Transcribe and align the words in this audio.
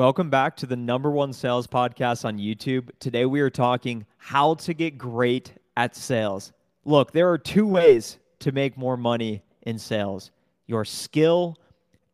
Welcome 0.00 0.30
back 0.30 0.56
to 0.56 0.66
the 0.66 0.76
number 0.76 1.10
one 1.10 1.30
sales 1.34 1.66
podcast 1.66 2.24
on 2.24 2.38
YouTube. 2.38 2.88
Today 3.00 3.26
we 3.26 3.42
are 3.42 3.50
talking 3.50 4.06
how 4.16 4.54
to 4.54 4.72
get 4.72 4.96
great 4.96 5.52
at 5.76 5.94
sales. 5.94 6.54
Look, 6.86 7.12
there 7.12 7.30
are 7.30 7.36
two 7.36 7.66
ways 7.66 8.16
to 8.38 8.50
make 8.50 8.78
more 8.78 8.96
money 8.96 9.42
in 9.60 9.78
sales 9.78 10.30
your 10.66 10.86
skill 10.86 11.58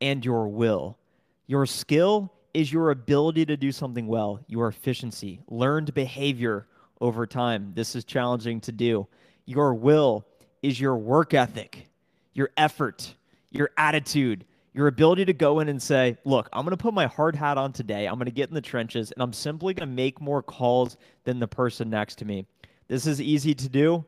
and 0.01 0.25
your 0.25 0.49
will. 0.49 0.99
Your 1.46 1.64
skill 1.64 2.33
is 2.53 2.72
your 2.72 2.91
ability 2.91 3.46
to 3.46 3.57
do 3.57 3.71
something 3.71 4.09
well, 4.09 4.41
your 4.48 4.66
efficiency, 4.66 5.41
learned 5.46 5.95
behavior 5.95 6.66
over 7.00 7.25
time. 7.25 7.71
This 7.77 7.95
is 7.95 8.05
challenging 8.05 8.61
to 8.62 8.73
do. 8.73 9.07
Your 9.45 9.75
will 9.75 10.27
is 10.61 10.80
your 10.80 10.96
work 10.96 11.34
ethic, 11.34 11.87
your 12.34 12.50
effort, 12.57 13.14
your 13.53 13.71
attitude 13.77 14.45
your 14.77 14.88
ability 14.88 15.24
to 15.24 15.32
go 15.32 15.61
in 15.61 15.70
and 15.70 15.82
say, 15.82 16.18
look, 16.27 16.50
I'm 16.52 16.66
going 16.66 16.76
to 16.76 16.82
put 16.82 16.93
my 16.93 17.06
hard 17.06 17.34
hat 17.34 17.56
on 17.56 17.72
today. 17.72 18.06
I'm 18.06 18.16
going 18.16 18.26
to 18.26 18.30
get 18.30 18.50
in 18.50 18.54
the 18.54 18.61
trenches 18.61 19.11
and 19.11 19.22
I'm 19.22 19.32
simply 19.32 19.72
going 19.72 19.89
to 19.89 19.94
make 19.94 20.21
more 20.21 20.43
calls 20.43 20.98
than 21.25 21.40
the 21.40 21.48
person 21.48 21.89
next 21.89 22.17
to 22.17 22.26
me. 22.26 22.44
This 22.86 23.07
is 23.07 23.18
easy 23.18 23.54
to 23.54 23.70
do, 23.70 24.04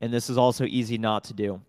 and 0.00 0.12
this 0.12 0.28
is 0.28 0.36
also 0.36 0.64
easy 0.64 0.98
not 0.98 1.22
to 1.24 1.34
do. 1.34 1.60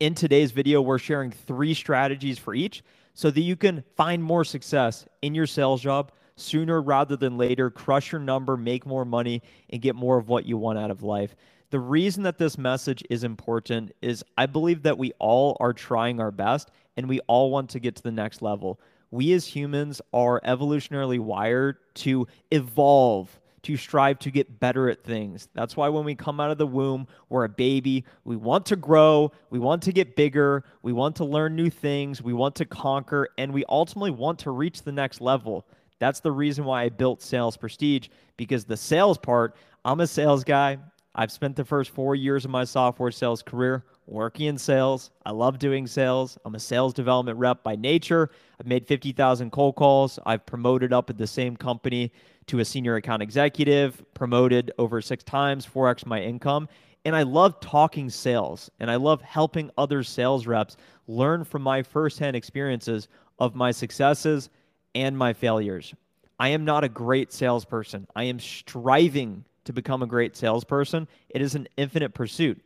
In 0.00 0.16
today's 0.16 0.50
video, 0.50 0.82
we're 0.82 0.98
sharing 0.98 1.30
three 1.30 1.72
strategies 1.72 2.40
for 2.40 2.54
each 2.54 2.82
so 3.14 3.30
that 3.30 3.40
you 3.40 3.54
can 3.54 3.84
find 3.96 4.22
more 4.22 4.44
success 4.44 5.06
in 5.22 5.32
your 5.32 5.46
sales 5.46 5.80
job 5.80 6.10
sooner 6.34 6.82
rather 6.82 7.16
than 7.16 7.38
later, 7.38 7.70
crush 7.70 8.10
your 8.10 8.20
number, 8.20 8.56
make 8.56 8.84
more 8.84 9.04
money, 9.04 9.42
and 9.70 9.80
get 9.80 9.94
more 9.94 10.18
of 10.18 10.28
what 10.28 10.44
you 10.44 10.58
want 10.58 10.78
out 10.78 10.90
of 10.90 11.04
life. 11.04 11.36
The 11.70 11.78
reason 11.78 12.24
that 12.24 12.36
this 12.36 12.58
message 12.58 13.04
is 13.10 13.22
important 13.22 13.92
is 14.02 14.24
I 14.36 14.46
believe 14.46 14.82
that 14.82 14.98
we 14.98 15.12
all 15.20 15.56
are 15.60 15.72
trying 15.72 16.18
our 16.18 16.32
best 16.32 16.72
and 16.96 17.08
we 17.08 17.20
all 17.20 17.50
want 17.50 17.70
to 17.70 17.80
get 17.80 17.96
to 17.96 18.02
the 18.02 18.12
next 18.12 18.42
level. 18.42 18.80
We 19.10 19.32
as 19.32 19.46
humans 19.46 20.00
are 20.12 20.40
evolutionarily 20.42 21.18
wired 21.18 21.78
to 21.96 22.26
evolve, 22.50 23.40
to 23.62 23.76
strive 23.76 24.18
to 24.20 24.30
get 24.30 24.60
better 24.60 24.88
at 24.88 25.02
things. 25.02 25.48
That's 25.54 25.76
why 25.76 25.88
when 25.88 26.04
we 26.04 26.14
come 26.14 26.40
out 26.40 26.50
of 26.50 26.58
the 26.58 26.66
womb, 26.66 27.06
we're 27.28 27.44
a 27.44 27.48
baby. 27.48 28.04
We 28.24 28.36
want 28.36 28.66
to 28.66 28.76
grow, 28.76 29.32
we 29.50 29.58
want 29.58 29.82
to 29.82 29.92
get 29.92 30.16
bigger, 30.16 30.64
we 30.82 30.92
want 30.92 31.16
to 31.16 31.24
learn 31.24 31.56
new 31.56 31.70
things, 31.70 32.22
we 32.22 32.32
want 32.32 32.54
to 32.56 32.64
conquer, 32.64 33.28
and 33.36 33.52
we 33.52 33.64
ultimately 33.68 34.12
want 34.12 34.38
to 34.40 34.50
reach 34.50 34.82
the 34.82 34.92
next 34.92 35.20
level. 35.20 35.66
That's 35.98 36.20
the 36.20 36.32
reason 36.32 36.64
why 36.64 36.84
I 36.84 36.88
built 36.88 37.20
Sales 37.20 37.56
Prestige 37.56 38.08
because 38.36 38.64
the 38.64 38.76
sales 38.76 39.18
part, 39.18 39.56
I'm 39.84 40.00
a 40.00 40.06
sales 40.06 40.44
guy. 40.44 40.78
I've 41.14 41.32
spent 41.32 41.56
the 41.56 41.64
first 41.64 41.90
four 41.90 42.14
years 42.14 42.44
of 42.44 42.52
my 42.52 42.64
software 42.64 43.10
sales 43.10 43.42
career 43.42 43.84
working 44.06 44.46
in 44.46 44.56
sales. 44.56 45.10
I 45.26 45.32
love 45.32 45.58
doing 45.58 45.86
sales. 45.86 46.38
I'm 46.44 46.54
a 46.54 46.60
sales 46.60 46.94
development 46.94 47.38
rep 47.38 47.64
by 47.64 47.74
nature. 47.74 48.30
I've 48.60 48.66
made 48.66 48.86
50,000 48.86 49.50
cold 49.50 49.74
calls. 49.74 50.18
I've 50.24 50.46
promoted 50.46 50.92
up 50.92 51.10
at 51.10 51.18
the 51.18 51.26
same 51.26 51.56
company 51.56 52.12
to 52.46 52.60
a 52.60 52.64
senior 52.64 52.96
account 52.96 53.22
executive, 53.22 54.02
promoted 54.14 54.72
over 54.78 55.00
six 55.00 55.24
times, 55.24 55.66
4x 55.66 56.06
my 56.06 56.20
income. 56.20 56.68
And 57.04 57.16
I 57.16 57.22
love 57.22 57.58
talking 57.60 58.08
sales 58.08 58.70
and 58.78 58.90
I 58.90 58.96
love 58.96 59.20
helping 59.22 59.70
other 59.78 60.02
sales 60.04 60.46
reps 60.46 60.76
learn 61.08 61.44
from 61.44 61.62
my 61.62 61.82
firsthand 61.82 62.36
experiences 62.36 63.08
of 63.38 63.54
my 63.54 63.72
successes 63.72 64.48
and 64.94 65.16
my 65.16 65.32
failures. 65.32 65.94
I 66.38 66.48
am 66.48 66.64
not 66.64 66.84
a 66.84 66.88
great 66.88 67.32
salesperson. 67.32 68.06
I 68.14 68.24
am 68.24 68.38
striving 68.38 69.44
to 69.64 69.72
become 69.72 70.02
a 70.02 70.06
great 70.06 70.36
salesperson. 70.36 71.08
It 71.28 71.42
is 71.42 71.54
an 71.54 71.68
infinite 71.76 72.14
pursuit. 72.14 72.60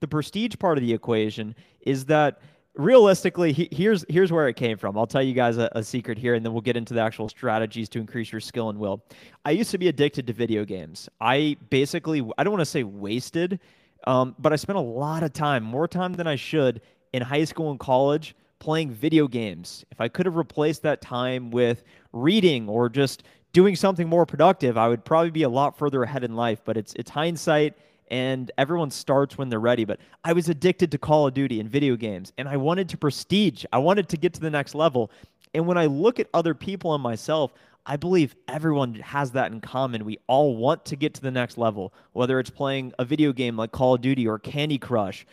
The 0.00 0.08
prestige 0.08 0.54
part 0.58 0.78
of 0.78 0.84
the 0.84 0.92
equation 0.92 1.54
is 1.80 2.04
that 2.06 2.40
realistically, 2.74 3.52
he, 3.52 3.68
here's 3.70 4.04
here's 4.08 4.32
where 4.32 4.48
it 4.48 4.54
came 4.54 4.78
from. 4.78 4.96
I'll 4.96 5.06
tell 5.06 5.22
you 5.22 5.34
guys 5.34 5.58
a, 5.58 5.68
a, 5.72 5.82
secret 5.82 6.16
here, 6.16 6.34
and 6.34 6.44
then 6.44 6.52
we'll 6.52 6.62
get 6.62 6.76
into 6.76 6.94
the 6.94 7.00
actual 7.00 7.28
strategies 7.28 7.88
to 7.90 7.98
increase 7.98 8.32
your 8.32 8.40
skill 8.40 8.70
and 8.70 8.78
will. 8.78 9.04
I 9.44 9.50
used 9.50 9.70
to 9.72 9.78
be 9.78 9.88
addicted 9.88 10.26
to 10.28 10.32
video 10.32 10.64
games. 10.64 11.08
I 11.20 11.56
basically, 11.68 12.26
I 12.38 12.44
don't 12.44 12.52
want 12.52 12.62
to 12.62 12.66
say 12.66 12.84
wasted, 12.84 13.60
um, 14.06 14.34
but 14.38 14.52
I 14.52 14.56
spent 14.56 14.78
a 14.78 14.82
lot 14.82 15.22
of 15.22 15.32
time, 15.32 15.64
more 15.64 15.88
time 15.88 16.14
than 16.14 16.26
I 16.26 16.36
should, 16.36 16.80
in 17.12 17.22
high 17.22 17.44
school 17.44 17.70
and 17.70 17.80
college 17.80 18.34
playing 18.60 18.90
video 18.90 19.28
games. 19.28 19.84
If 19.90 20.00
I 20.00 20.08
could 20.08 20.26
have 20.26 20.36
replaced 20.36 20.82
that 20.82 21.00
time 21.00 21.50
with 21.50 21.84
reading 22.12 22.68
or 22.68 22.88
just 22.88 23.22
doing 23.58 23.74
something 23.74 24.08
more 24.08 24.24
productive, 24.24 24.78
I 24.78 24.86
would 24.86 25.04
probably 25.04 25.32
be 25.32 25.42
a 25.42 25.48
lot 25.48 25.76
further 25.76 26.04
ahead 26.04 26.22
in 26.22 26.36
life. 26.36 26.60
But 26.64 26.76
it's 26.76 26.92
it's 26.94 27.10
hindsight, 27.10 27.74
and 28.08 28.52
everyone 28.56 28.92
starts 28.92 29.36
when 29.36 29.48
they're 29.48 29.58
ready. 29.58 29.84
But 29.84 29.98
I 30.22 30.32
was 30.32 30.48
addicted 30.48 30.92
to 30.92 30.98
Call 30.98 31.26
of 31.26 31.34
Duty 31.34 31.58
and 31.58 31.68
video 31.68 31.96
games, 31.96 32.32
and 32.38 32.48
I 32.48 32.56
wanted 32.56 32.88
to 32.90 32.96
prestige. 32.96 33.64
I 33.72 33.78
wanted 33.78 34.08
to 34.10 34.16
get 34.16 34.32
to 34.34 34.40
the 34.40 34.48
next 34.48 34.76
level. 34.76 35.10
And 35.54 35.66
when 35.66 35.76
I 35.76 35.86
look 35.86 36.20
at 36.20 36.28
other 36.32 36.54
people 36.54 36.94
and 36.94 37.02
myself, 37.02 37.52
I 37.84 37.96
believe 37.96 38.36
everyone 38.46 38.94
has 38.94 39.32
that 39.32 39.50
in 39.50 39.60
common. 39.60 40.04
We 40.04 40.18
all 40.28 40.54
want 40.54 40.84
to 40.84 40.94
get 40.94 41.14
to 41.14 41.20
the 41.20 41.32
next 41.32 41.58
level, 41.58 41.92
whether 42.12 42.38
it's 42.38 42.50
playing 42.50 42.92
a 43.00 43.04
video 43.04 43.32
game 43.32 43.56
like 43.56 43.72
Call 43.72 43.94
of 43.94 44.02
Duty 44.02 44.28
or 44.28 44.38
Candy 44.38 44.78
Crush 44.78 45.26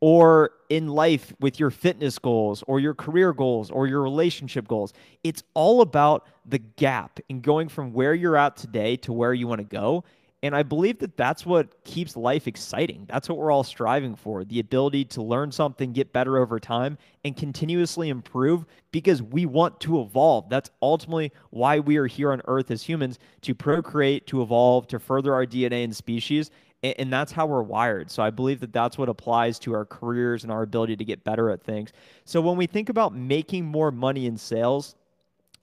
or 0.00 0.50
in 0.68 0.88
life 0.88 1.32
with 1.40 1.58
your 1.58 1.70
fitness 1.70 2.18
goals 2.18 2.62
or 2.66 2.80
your 2.80 2.94
career 2.94 3.32
goals 3.32 3.70
or 3.70 3.86
your 3.86 4.02
relationship 4.02 4.68
goals. 4.68 4.92
It's 5.24 5.42
all 5.54 5.80
about 5.80 6.26
the 6.44 6.58
gap 6.58 7.20
in 7.28 7.40
going 7.40 7.68
from 7.68 7.92
where 7.92 8.14
you're 8.14 8.36
at 8.36 8.56
today 8.56 8.96
to 8.98 9.12
where 9.12 9.32
you 9.32 9.46
want 9.46 9.60
to 9.60 9.66
go. 9.66 10.04
And 10.42 10.54
I 10.54 10.62
believe 10.62 10.98
that 10.98 11.16
that's 11.16 11.46
what 11.46 11.82
keeps 11.82 12.14
life 12.14 12.46
exciting. 12.46 13.06
That's 13.08 13.28
what 13.28 13.38
we're 13.38 13.50
all 13.50 13.64
striving 13.64 14.14
for 14.14 14.44
the 14.44 14.60
ability 14.60 15.06
to 15.06 15.22
learn 15.22 15.50
something, 15.50 15.92
get 15.92 16.12
better 16.12 16.36
over 16.36 16.60
time, 16.60 16.98
and 17.24 17.34
continuously 17.34 18.10
improve 18.10 18.66
because 18.92 19.22
we 19.22 19.46
want 19.46 19.80
to 19.80 20.02
evolve. 20.02 20.50
That's 20.50 20.70
ultimately 20.82 21.32
why 21.50 21.80
we 21.80 21.96
are 21.96 22.06
here 22.06 22.32
on 22.32 22.42
earth 22.46 22.70
as 22.70 22.82
humans 22.82 23.18
to 23.40 23.54
procreate, 23.54 24.26
to 24.28 24.42
evolve, 24.42 24.86
to 24.88 24.98
further 24.98 25.32
our 25.32 25.46
DNA 25.46 25.82
and 25.82 25.96
species 25.96 26.50
and 26.82 27.12
that's 27.12 27.32
how 27.32 27.46
we're 27.46 27.62
wired. 27.62 28.10
So 28.10 28.22
I 28.22 28.30
believe 28.30 28.60
that 28.60 28.72
that's 28.72 28.98
what 28.98 29.08
applies 29.08 29.58
to 29.60 29.74
our 29.74 29.84
careers 29.84 30.42
and 30.42 30.52
our 30.52 30.62
ability 30.62 30.96
to 30.96 31.04
get 31.04 31.24
better 31.24 31.50
at 31.50 31.62
things. 31.62 31.92
So 32.24 32.40
when 32.40 32.56
we 32.56 32.66
think 32.66 32.88
about 32.88 33.14
making 33.14 33.64
more 33.64 33.90
money 33.90 34.26
in 34.26 34.36
sales, 34.36 34.94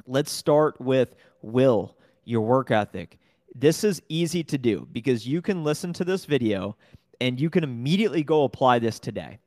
let's 0.07 0.31
start 0.31 0.79
with 0.81 1.15
will, 1.41 1.95
your 2.25 2.41
work 2.41 2.71
ethic. 2.71 3.19
This 3.55 3.83
is 3.83 4.01
easy 4.09 4.43
to 4.45 4.57
do 4.57 4.87
because 4.91 5.27
you 5.27 5.41
can 5.41 5.63
listen 5.63 5.93
to 5.93 6.03
this 6.03 6.25
video 6.25 6.75
and 7.21 7.39
you 7.39 7.49
can 7.49 7.63
immediately 7.63 8.23
go 8.23 8.43
apply 8.43 8.79
this 8.79 8.99
today. 8.99 9.39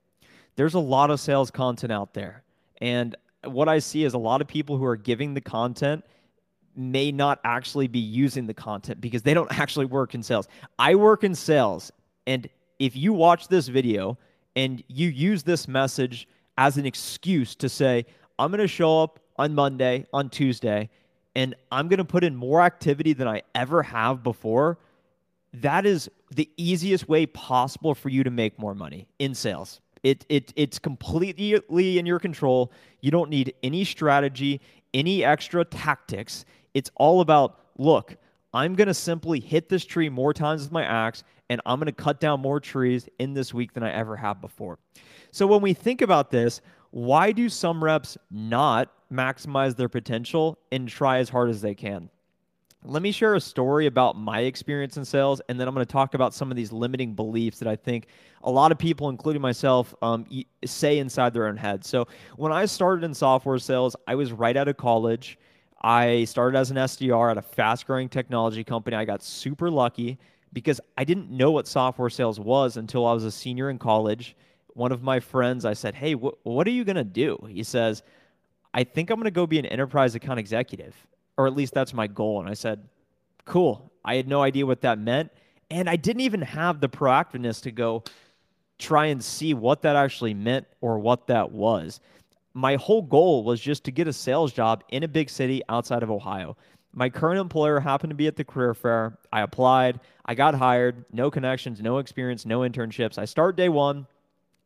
There's 0.55 0.75
a 0.75 0.79
lot 0.79 1.11
of 1.11 1.21
sales 1.21 1.51
content 1.51 1.93
out 1.93 2.15
there. 2.15 2.43
And 2.81 3.17
what 3.45 3.69
I 3.69 3.81
see 3.81 4.05
is 4.05 4.15
a 4.15 4.19
lot 4.19 4.41
of 4.41 4.47
people 4.47 4.79
who 4.79 4.85
are 4.85 4.97
giving 4.97 5.35
the 5.35 5.41
content 5.41 6.05
may 6.77 7.11
not 7.11 7.41
actually 7.45 7.89
be 7.89 7.99
using 7.99 8.47
the 8.47 8.55
content 8.55 9.01
because 9.01 9.23
they 9.23 9.35
don't 9.35 9.51
actually 9.59 9.87
work 9.87 10.15
in 10.15 10.23
sales. 10.23 10.49
I 10.79 10.95
work 10.95 11.25
in 11.25 11.35
sales. 11.35 11.93
And 12.27 12.49
if 12.79 12.97
you 12.97 13.13
watch 13.13 13.49
this 13.49 13.69
video 13.69 14.19
and 14.55 14.83
you 14.89 15.09
use 15.09 15.43
this 15.43 15.69
message 15.69 16.29
as 16.59 16.77
an 16.77 16.87
excuse 16.87 17.55
to 17.57 17.69
say, 17.69 18.07
I'm 18.39 18.51
going 18.51 18.61
to 18.61 18.69
show 18.69 19.03
up 19.03 19.21
on 19.37 19.55
Monday, 19.55 20.07
on 20.13 20.31
Tuesday, 20.31 20.89
and 21.35 21.55
I'm 21.71 21.89
going 21.89 21.99
to 21.99 22.05
put 22.05 22.25
in 22.25 22.35
more 22.35 22.63
activity 22.63 23.13
than 23.13 23.29
I 23.29 23.43
ever 23.55 23.83
have 23.83 24.23
before, 24.23 24.79
that 25.53 25.87
is 25.87 26.11
the 26.31 26.49
easiest 26.57 27.09
way 27.09 27.27
possible 27.27 27.95
for 27.95 28.09
you 28.09 28.25
to 28.25 28.31
make 28.31 28.59
more 28.59 28.75
money 28.75 29.07
in 29.19 29.35
sales. 29.35 29.81
It, 30.03 30.25
it, 30.29 30.53
it's 30.57 30.79
completely 30.79 31.99
in 31.99 32.07
your 32.07 32.19
control. 32.19 32.73
You 33.01 33.11
don't 33.11 33.31
need 33.31 33.55
any 33.63 33.85
strategy, 33.85 34.61
any 34.95 35.25
extra 35.25 35.65
tactics. 35.65 36.45
It's 36.77 36.91
all 36.97 37.23
about 37.23 37.59
look, 37.79 38.19
I'm 38.53 38.75
going 38.75 38.89
to 38.89 38.95
simply 38.95 39.41
hit 39.41 39.71
this 39.71 39.85
tree 39.87 40.11
more 40.11 40.35
times 40.35 40.63
with 40.63 40.73
my 40.73 40.85
axe, 40.85 41.25
and 41.49 41.59
I'm 41.65 41.79
going 41.81 41.87
to 41.87 41.93
cut 41.93 42.21
down 42.21 42.41
more 42.41 42.61
trees 42.61 43.09
in 43.19 43.33
this 43.33 43.55
week 43.55 43.73
than 43.73 43.83
I 43.83 43.91
ever 43.93 44.15
have 44.15 44.43
before. 44.43 44.79
So 45.31 45.47
when 45.47 45.63
we 45.63 45.73
think 45.73 46.03
about 46.03 46.31
this, 46.31 46.61
why 46.91 47.33
do 47.33 47.49
some 47.49 47.83
reps 47.83 48.19
not 48.31 48.93
maximize 49.11 49.75
their 49.75 49.89
potential 49.89 50.59
and 50.71 50.87
try 50.87 51.17
as 51.17 51.31
hard 51.31 51.49
as 51.49 51.63
they 51.63 51.75
can? 51.75 52.11
Let 52.85 53.01
me 53.01 53.11
share 53.11 53.35
a 53.35 53.41
story 53.41 53.87
about 53.87 54.19
my 54.19 54.41
experience 54.41 54.99
in 54.99 55.05
sales, 55.07 55.41
and 55.49 55.59
then 55.59 55.69
I'm 55.69 55.75
going 55.75 55.85
to 55.85 55.91
talk 55.91 56.13
about 56.13 56.35
some 56.35 56.51
of 56.51 56.59
these 56.59 56.73
limiting 56.73 57.15
beliefs 57.15 57.59
that 57.61 57.69
I 57.69 57.77
think 57.77 58.09
a 58.43 58.51
lot 58.51 58.71
of 58.71 58.77
people, 58.77 59.09
including 59.09 59.41
myself, 59.41 59.95
um, 60.03 60.27
say 60.67 60.99
inside 60.99 61.33
their 61.33 61.47
own 61.47 61.57
heads. 61.57 61.89
So, 61.89 62.07
when 62.37 62.53
I 62.53 62.67
started 62.67 63.03
in 63.03 63.15
software 63.15 63.59
sales, 63.59 63.97
I 64.07 64.15
was 64.15 64.31
right 64.31 64.59
out 64.59 64.69
of 64.69 64.77
college. 64.77 65.39
I 65.81 66.25
started 66.25 66.59
as 66.59 66.71
an 66.71 66.77
SDR 66.77 67.31
at 67.31 67.39
a 67.39 67.43
fast 67.43 67.87
growing 67.87 68.09
technology 68.09 68.65
company. 68.65 68.97
I 68.97 69.05
got 69.05 69.23
super 69.23 69.71
lucky 69.71 70.19
because 70.53 70.81
I 70.97 71.05
didn't 71.05 71.31
know 71.31 71.51
what 71.51 71.69
software 71.69 72.11
sales 72.11 72.41
was 72.41 72.77
until 72.77 73.07
I 73.07 73.13
was 73.13 73.25
a 73.25 73.31
senior 73.31 73.69
in 73.69 73.79
college. 73.79 74.37
One 74.69 74.93
of 74.93 75.03
my 75.03 75.21
friends, 75.21 75.65
I 75.65 75.75
said, 75.75 75.95
Hey, 75.95 76.15
wh- 76.15 76.47
what 76.47 76.67
are 76.67 76.71
you 76.71 76.85
going 76.85 76.97
to 76.97 77.05
do? 77.05 77.39
He 77.49 77.63
says, 77.63 78.03
I 78.73 78.85
think 78.85 79.11
I'm 79.11 79.17
going 79.17 79.25
to 79.25 79.31
go 79.31 79.47
be 79.47 79.59
an 79.59 79.67
enterprise 79.67 80.15
account 80.15 80.39
executive, 80.39 80.95
or 81.37 81.47
at 81.47 81.55
least 81.55 81.75
that's 81.75 81.95
my 81.95 82.07
goal. 82.07 82.41
And 82.41 82.49
I 82.49 82.55
said, 82.55 82.89
Cool. 83.45 83.91
I 84.05 84.17
had 84.17 84.29
no 84.29 84.43
idea 84.43 84.67
what 84.67 84.81
that 84.83 84.99
meant. 84.99 85.31
And 85.71 85.91
I 85.91 85.97
didn't 85.97 86.21
even 86.23 86.43
have 86.43 86.81
the 86.81 86.89
proactiveness 86.89 87.61
to 87.63 87.71
go 87.71 88.05
try 88.79 89.07
and 89.07 89.23
see 89.23 89.53
what 89.53 89.83
that 89.83 89.97
actually 89.97 90.35
meant 90.35 90.67
or 90.81 90.99
what 90.99 91.27
that 91.27 91.51
was 91.51 92.01
my 92.57 92.77
whole 92.77 93.03
goal 93.03 93.45
was 93.45 93.61
just 93.61 93.85
to 93.85 93.91
get 93.91 94.09
a 94.09 94.13
sales 94.13 94.51
job 94.51 94.83
in 94.89 95.03
a 95.03 95.09
big 95.09 95.29
city 95.29 95.61
outside 95.69 96.03
of 96.03 96.11
Ohio. 96.11 96.57
My 96.95 97.11
current 97.11 97.39
employer 97.39 97.79
happened 97.79 98.11
to 98.13 98.15
be 98.15 98.29
at 98.29 98.37
the 98.37 98.45
career 98.45 98.73
fair. 98.73 99.19
I 99.31 99.43
applied, 99.43 100.01
I 100.25 100.35
got 100.35 100.55
hired, 100.55 101.05
no 101.13 101.31
connections, 101.31 101.83
no 101.83 101.99
experience, 101.99 102.47
no 102.47 102.61
internships. 102.61 103.19
I 103.19 103.27
start 103.27 103.57
day 103.57 103.69
one. 103.69 104.07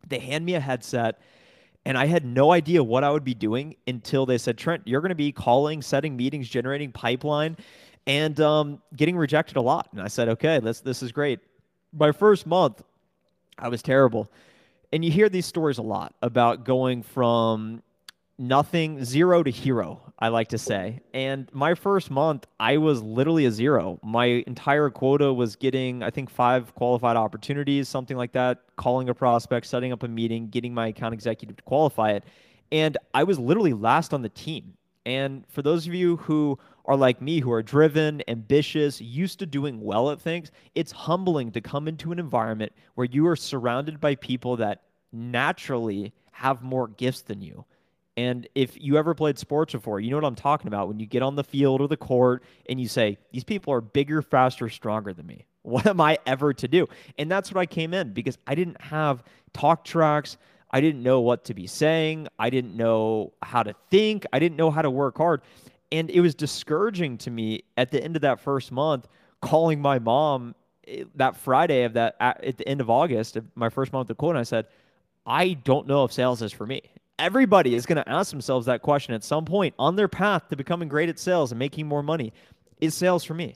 They 0.06 0.20
hand 0.20 0.44
me 0.44 0.54
a 0.54 0.60
headset, 0.60 1.20
and 1.84 1.98
I 1.98 2.06
had 2.06 2.24
no 2.24 2.52
idea 2.52 2.80
what 2.80 3.02
I 3.02 3.10
would 3.10 3.24
be 3.24 3.34
doing 3.34 3.74
until 3.88 4.24
they 4.24 4.38
said, 4.38 4.56
Trent, 4.56 4.82
you're 4.86 5.00
going 5.00 5.08
to 5.08 5.16
be 5.16 5.32
calling, 5.32 5.82
setting 5.82 6.16
meetings, 6.16 6.48
generating 6.48 6.92
pipeline, 6.92 7.56
and 8.06 8.40
um, 8.40 8.80
getting 8.94 9.16
rejected 9.16 9.56
a 9.56 9.62
lot. 9.62 9.88
And 9.90 10.00
I 10.00 10.06
said, 10.06 10.28
okay, 10.28 10.60
this, 10.60 10.80
this 10.80 11.02
is 11.02 11.10
great. 11.10 11.40
My 11.92 12.12
first 12.12 12.46
month, 12.46 12.84
I 13.58 13.66
was 13.66 13.82
terrible. 13.82 14.30
And 14.92 15.04
you 15.04 15.10
hear 15.10 15.28
these 15.28 15.46
stories 15.46 15.78
a 15.78 15.82
lot 15.82 16.14
about 16.20 16.64
going 16.64 17.02
from 17.02 17.82
nothing, 18.38 19.04
zero 19.04 19.42
to 19.42 19.50
hero, 19.50 20.00
I 20.18 20.28
like 20.28 20.48
to 20.48 20.58
say. 20.58 21.00
And 21.12 21.48
my 21.52 21.74
first 21.74 22.10
month, 22.10 22.46
I 22.58 22.78
was 22.78 23.02
literally 23.02 23.44
a 23.44 23.52
zero. 23.52 24.00
My 24.02 24.42
entire 24.46 24.90
quota 24.90 25.32
was 25.32 25.54
getting, 25.56 26.02
I 26.02 26.10
think, 26.10 26.30
five 26.30 26.74
qualified 26.74 27.16
opportunities, 27.16 27.88
something 27.88 28.16
like 28.16 28.32
that, 28.32 28.62
calling 28.76 29.08
a 29.10 29.14
prospect, 29.14 29.66
setting 29.66 29.92
up 29.92 30.02
a 30.02 30.08
meeting, 30.08 30.48
getting 30.48 30.74
my 30.74 30.88
account 30.88 31.14
executive 31.14 31.56
to 31.58 31.62
qualify 31.62 32.12
it. 32.12 32.24
And 32.72 32.96
I 33.14 33.24
was 33.24 33.38
literally 33.38 33.74
last 33.74 34.14
on 34.14 34.22
the 34.22 34.28
team. 34.28 34.74
And 35.06 35.44
for 35.48 35.62
those 35.62 35.86
of 35.86 35.94
you 35.94 36.16
who 36.16 36.58
are 36.84 36.96
like 36.96 37.20
me, 37.20 37.40
who 37.40 37.52
are 37.52 37.62
driven, 37.62 38.22
ambitious, 38.28 39.00
used 39.00 39.38
to 39.40 39.46
doing 39.46 39.80
well 39.80 40.10
at 40.10 40.20
things, 40.20 40.50
it's 40.74 40.92
humbling 40.92 41.52
to 41.52 41.60
come 41.60 41.88
into 41.88 42.12
an 42.12 42.18
environment 42.18 42.72
where 42.94 43.06
you 43.06 43.26
are 43.26 43.36
surrounded 43.36 44.00
by 44.00 44.14
people 44.14 44.56
that 44.56 44.82
naturally 45.12 46.12
have 46.32 46.62
more 46.62 46.88
gifts 46.88 47.22
than 47.22 47.42
you 47.42 47.64
and 48.20 48.48
if 48.54 48.78
you 48.78 48.98
ever 48.98 49.14
played 49.14 49.38
sports 49.38 49.72
before, 49.72 49.98
you 49.98 50.10
know 50.10 50.16
what 50.18 50.26
I'm 50.26 50.34
talking 50.34 50.66
about. 50.66 50.88
When 50.88 51.00
you 51.00 51.06
get 51.06 51.22
on 51.22 51.36
the 51.36 51.44
field 51.44 51.80
or 51.80 51.88
the 51.88 51.96
court 51.96 52.42
and 52.68 52.78
you 52.80 52.86
say, 52.86 53.18
These 53.32 53.44
people 53.44 53.72
are 53.72 53.80
bigger, 53.80 54.20
faster, 54.20 54.68
stronger 54.68 55.12
than 55.12 55.26
me. 55.26 55.46
What 55.62 55.86
am 55.86 56.00
I 56.00 56.18
ever 56.26 56.54
to 56.54 56.68
do? 56.68 56.86
And 57.18 57.30
that's 57.30 57.52
what 57.52 57.60
I 57.60 57.66
came 57.66 57.92
in 57.92 58.14
because 58.14 58.38
I 58.46 58.54
didn't 58.54 58.80
have 58.80 59.22
talk 59.52 59.84
tracks. 59.84 60.38
I 60.70 60.80
didn't 60.80 61.02
know 61.02 61.20
what 61.20 61.44
to 61.44 61.54
be 61.54 61.66
saying. 61.66 62.28
I 62.38 62.48
didn't 62.48 62.74
know 62.74 63.34
how 63.42 63.62
to 63.62 63.74
think. 63.90 64.24
I 64.32 64.38
didn't 64.38 64.56
know 64.56 64.70
how 64.70 64.80
to 64.80 64.90
work 64.90 65.18
hard. 65.18 65.42
And 65.92 66.10
it 66.10 66.20
was 66.20 66.34
discouraging 66.34 67.18
to 67.18 67.30
me 67.30 67.62
at 67.76 67.90
the 67.90 68.02
end 68.02 68.16
of 68.16 68.22
that 68.22 68.40
first 68.40 68.70
month 68.70 69.08
calling 69.42 69.80
my 69.80 69.98
mom 69.98 70.54
eh, 70.86 71.04
that 71.16 71.36
Friday 71.36 71.84
of 71.84 71.94
that 71.94 72.16
at 72.20 72.56
the 72.58 72.68
end 72.68 72.80
of 72.80 72.90
August, 72.90 73.38
my 73.54 73.68
first 73.68 73.92
month 73.92 74.10
of 74.10 74.16
quote, 74.18 74.30
and 74.30 74.38
I 74.38 74.44
said, 74.44 74.66
I 75.26 75.54
don't 75.54 75.86
know 75.86 76.04
if 76.04 76.12
sales 76.12 76.42
is 76.42 76.52
for 76.52 76.66
me 76.66 76.82
everybody 77.20 77.74
is 77.74 77.86
going 77.86 78.02
to 78.02 78.08
ask 78.08 78.30
themselves 78.30 78.66
that 78.66 78.82
question 78.82 79.14
at 79.14 79.22
some 79.22 79.44
point 79.44 79.74
on 79.78 79.94
their 79.94 80.08
path 80.08 80.48
to 80.48 80.56
becoming 80.56 80.88
great 80.88 81.08
at 81.08 81.18
sales 81.18 81.52
and 81.52 81.58
making 81.58 81.86
more 81.86 82.02
money. 82.02 82.32
Is 82.80 82.94
sales 82.94 83.22
for 83.22 83.34
me? 83.34 83.54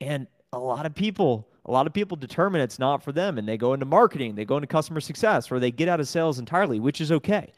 And 0.00 0.26
a 0.52 0.58
lot 0.58 0.84
of 0.84 0.94
people, 0.94 1.48
a 1.64 1.72
lot 1.72 1.86
of 1.86 1.94
people 1.94 2.16
determine 2.16 2.60
it's 2.60 2.78
not 2.78 3.02
for 3.02 3.10
them 3.10 3.38
and 3.38 3.48
they 3.48 3.56
go 3.56 3.72
into 3.72 3.86
marketing, 3.86 4.34
they 4.34 4.44
go 4.44 4.56
into 4.56 4.66
customer 4.66 5.00
success, 5.00 5.50
or 5.50 5.58
they 5.58 5.70
get 5.70 5.88
out 5.88 6.00
of 6.00 6.06
sales 6.06 6.38
entirely, 6.38 6.78
which 6.78 7.00
is 7.00 7.10
okay. 7.10 7.52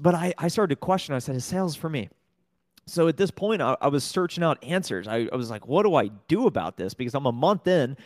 But 0.00 0.14
I, 0.14 0.32
I 0.38 0.48
started 0.48 0.74
to 0.74 0.80
question, 0.80 1.14
I 1.14 1.18
said, 1.18 1.36
is 1.36 1.44
sales 1.44 1.76
for 1.76 1.90
me? 1.90 2.08
So 2.86 3.08
at 3.08 3.16
this 3.16 3.30
point, 3.30 3.60
I, 3.62 3.76
I 3.80 3.88
was 3.88 4.04
searching 4.04 4.44
out 4.44 4.62
answers. 4.62 5.08
I, 5.08 5.28
I 5.32 5.36
was 5.36 5.50
like, 5.50 5.66
what 5.66 5.82
do 5.82 5.94
I 5.96 6.08
do 6.28 6.46
about 6.46 6.76
this? 6.76 6.94
Because 6.94 7.14
I'm 7.14 7.26
a 7.26 7.32
month 7.32 7.66
in 7.66 7.96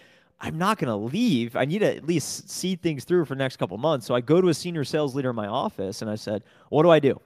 I'm 0.41 0.57
not 0.57 0.79
going 0.79 0.89
to 0.89 0.97
leave. 0.97 1.55
I 1.55 1.67
need 1.67 1.81
to 1.81 1.97
at 1.97 2.07
least 2.07 2.49
see 2.49 2.75
things 2.75 3.05
through 3.05 3.27
for 3.27 3.35
the 3.35 3.39
next 3.39 3.57
couple 3.59 3.77
months. 3.77 4.07
So 4.07 4.15
I 4.15 4.21
go 4.23 4.41
to 4.41 4.49
a 4.49 4.55
senior 4.55 4.85
sales 4.85 5.15
leader 5.15 5.31
in 5.31 5.37
my 5.37 5.47
office 5.47 6.01
and 6.01 6.11
I 6.11 6.15
said, 6.15 6.43
What 6.71 6.83
do 6.83 6.91
I 6.91 6.99
do? 6.99 7.21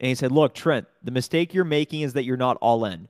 And 0.00 0.08
he 0.08 0.14
said, 0.14 0.32
Look, 0.32 0.54
Trent, 0.54 0.86
the 1.04 1.12
mistake 1.12 1.54
you're 1.54 1.64
making 1.64 2.00
is 2.00 2.12
that 2.14 2.24
you're 2.24 2.36
not 2.36 2.56
all 2.60 2.84
in. 2.86 3.08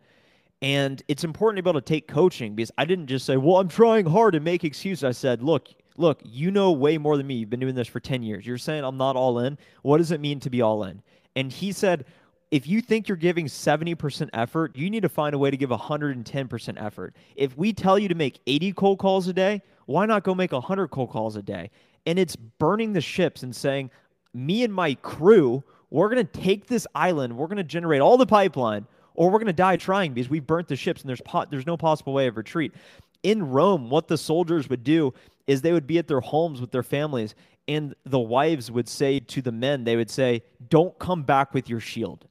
And 0.63 1.03
it's 1.09 1.25
important 1.25 1.59
to 1.59 1.63
be 1.63 1.71
able 1.71 1.81
to 1.81 1.85
take 1.85 2.07
coaching 2.07 2.55
because 2.55 2.71
I 2.77 2.85
didn't 2.85 3.07
just 3.07 3.25
say, 3.25 3.39
Well, 3.39 3.57
I'm 3.57 3.69
trying 3.69 4.05
hard 4.05 4.35
and 4.35 4.45
make 4.45 4.63
excuses. 4.63 5.05
I 5.05 5.13
said, 5.13 5.43
Look, 5.43 5.69
look, 5.97 6.21
you 6.23 6.51
know 6.51 6.73
way 6.73 6.99
more 6.99 7.17
than 7.17 7.27
me. 7.27 7.37
You've 7.37 7.51
been 7.51 7.61
doing 7.61 7.75
this 7.75 7.89
for 7.89 8.01
10 8.01 8.23
years. 8.23 8.47
You're 8.47 8.59
saying 8.59 8.85
I'm 8.85 8.99
not 8.99 9.17
all 9.17 9.39
in. 9.39 9.57
What 9.83 9.99
does 9.99 10.13
it 10.13 10.21
mean 10.21 10.39
to 10.41 10.51
be 10.51 10.61
all 10.61 10.85
in? 10.85 11.01
And 11.35 11.51
he 11.51 11.73
said, 11.73 12.05
if 12.51 12.67
you 12.67 12.81
think 12.81 13.09
you're 13.09 13.17
giving 13.17 13.47
70% 13.47 14.29
effort, 14.33 14.77
you 14.77 14.89
need 14.89 15.03
to 15.03 15.09
find 15.09 15.35
a 15.35 15.39
way 15.39 15.51
to 15.51 15.57
give 15.57 15.71
110% 15.71 16.83
effort. 16.83 17.17
If 17.35 17.57
we 17.57 17.73
tell 17.73 17.99
you 17.99 18.09
to 18.09 18.15
make 18.15 18.41
80 18.47 18.73
cold 18.75 18.99
calls 18.99 19.27
a 19.27 19.33
day, 19.33 19.63
why 19.87 20.07
not 20.07 20.23
go 20.23 20.35
make 20.35 20.53
100 20.53 20.89
cold 20.89 21.11
calls 21.11 21.37
a 21.37 21.43
day? 21.43 21.71
And 22.07 22.19
it's 22.19 22.37
burning 22.37 22.93
the 22.93 23.01
ships 23.01 23.43
and 23.43 23.55
saying, 23.55 23.91
me 24.33 24.63
and 24.63 24.73
my 24.73 24.95
crew, 24.95 25.65
we're 25.91 26.09
going 26.09 26.25
to 26.25 26.41
take 26.41 26.67
this 26.67 26.87
island, 26.95 27.37
we're 27.37 27.47
going 27.47 27.57
to 27.57 27.65
generate 27.65 28.01
all 28.01 28.17
the 28.17 28.27
pipeline, 28.27 28.87
or 29.15 29.31
we're 29.31 29.39
going 29.39 29.47
to 29.47 29.53
die 29.53 29.77
trying 29.77 30.13
because 30.13 30.29
we've 30.29 30.47
burnt 30.47 30.69
the 30.69 30.77
ships 30.77 31.01
and 31.01 31.09
there's 31.09 31.23
po- 31.23 31.47
there's 31.51 31.67
no 31.67 31.77
possible 31.77 32.13
way 32.13 32.27
of 32.27 32.37
retreat. 32.37 32.73
In 33.23 33.49
Rome, 33.51 33.91
what 33.91 34.09
the 34.09 34.19
soldiers 34.19 34.69
would 34.69 34.85
do 34.85 35.15
is 35.47 35.63
they 35.63 35.73
would 35.73 35.87
be 35.87 35.99
at 35.99 36.07
their 36.07 36.21
homes 36.21 36.61
with 36.61 36.71
their 36.71 36.83
families 36.83 37.35
and 37.67 37.95
the 38.05 38.19
wives 38.19 38.71
would 38.71 38.89
say 38.89 39.19
to 39.19 39.43
the 39.43 39.51
men, 39.51 39.85
they 39.85 39.97
would 39.97 40.11
say, 40.11 40.43
"Don't 40.69 40.97
come 41.01 41.23
back 41.23 41.53
with 41.53 41.69
your 41.69 41.81
shield." 41.81 42.27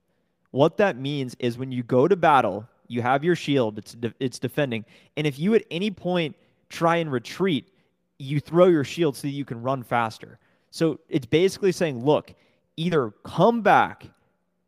What 0.56 0.78
that 0.78 0.96
means 0.96 1.36
is 1.40 1.58
when 1.58 1.74
you 1.74 1.84
go 1.84 2.08
to 2.08 2.16
battle, 2.16 2.66
you 2.88 3.02
have 3.02 3.26
your 3.26 3.36
shield, 3.36 3.78
it's, 3.78 3.94
de- 3.94 4.14
it's 4.22 4.40
defending. 4.40 4.86
And 5.18 5.28
if 5.28 5.38
you 5.38 5.54
at 5.54 5.66
any 5.70 5.92
point 5.92 6.34
try 6.70 6.96
and 6.96 7.12
retreat, 7.12 7.74
you 8.20 8.40
throw 8.40 8.68
your 8.68 8.86
shield 8.86 9.18
so 9.18 9.24
that 9.24 9.34
you 9.34 9.44
can 9.44 9.62
run 9.62 9.84
faster. 9.84 10.40
So 10.72 11.02
it's 11.10 11.26
basically 11.26 11.74
saying, 11.74 12.06
look, 12.06 12.34
either 12.78 13.12
come 13.26 13.64
back 13.64 14.06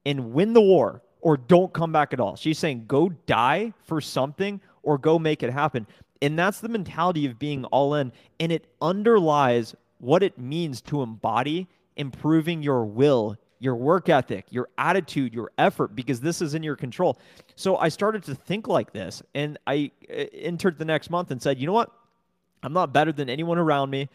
and 0.06 0.34
win 0.34 0.52
the 0.52 0.60
war 0.60 1.04
or 1.22 1.38
don't 1.38 1.72
come 1.72 1.94
back 1.94 2.12
at 2.12 2.20
all. 2.20 2.36
She's 2.36 2.60
saying, 2.60 2.84
go 2.90 3.08
die 3.26 3.72
for 3.86 4.02
something 4.02 4.60
or 4.84 4.98
go 4.98 5.18
make 5.18 5.42
it 5.42 5.54
happen. 5.54 5.88
And 6.22 6.38
that's 6.38 6.60
the 6.60 6.68
mentality 6.68 7.26
of 7.28 7.40
being 7.40 7.64
all 7.64 7.96
in. 7.96 8.12
And 8.42 8.52
it 8.52 8.68
underlies 8.82 9.74
what 10.00 10.22
it 10.22 10.38
means 10.38 10.82
to 10.82 11.02
embody 11.02 11.66
improving 11.96 12.62
your 12.62 12.84
will 12.84 13.38
your 13.60 13.76
work 13.76 14.10
ethic, 14.10 14.46
your 14.50 14.70
attitude, 14.78 15.34
your 15.34 15.52
effort, 15.58 15.96
because 15.96 16.22
this 16.22 16.42
is 16.42 16.54
in 16.54 16.64
your 16.64 16.76
control. 16.76 17.18
So 17.56 17.78
I 17.78 17.90
started 17.90 18.24
to 18.24 18.36
think 18.36 18.68
like 18.68 18.94
this, 18.94 19.24
and 19.34 19.58
I 19.66 19.92
uh, 20.10 20.26
entered 20.34 20.78
the 20.78 20.86
next 20.86 21.10
month 21.10 21.32
and 21.32 21.42
said, 21.42 21.60
you 21.60 21.68
know 21.68 21.74
what? 21.74 21.92
I'm 22.64 22.74
not 22.74 22.94
better 22.94 23.12
than 23.12 23.30
anyone 23.30 23.58
around 23.58 23.90
me. 23.90 24.10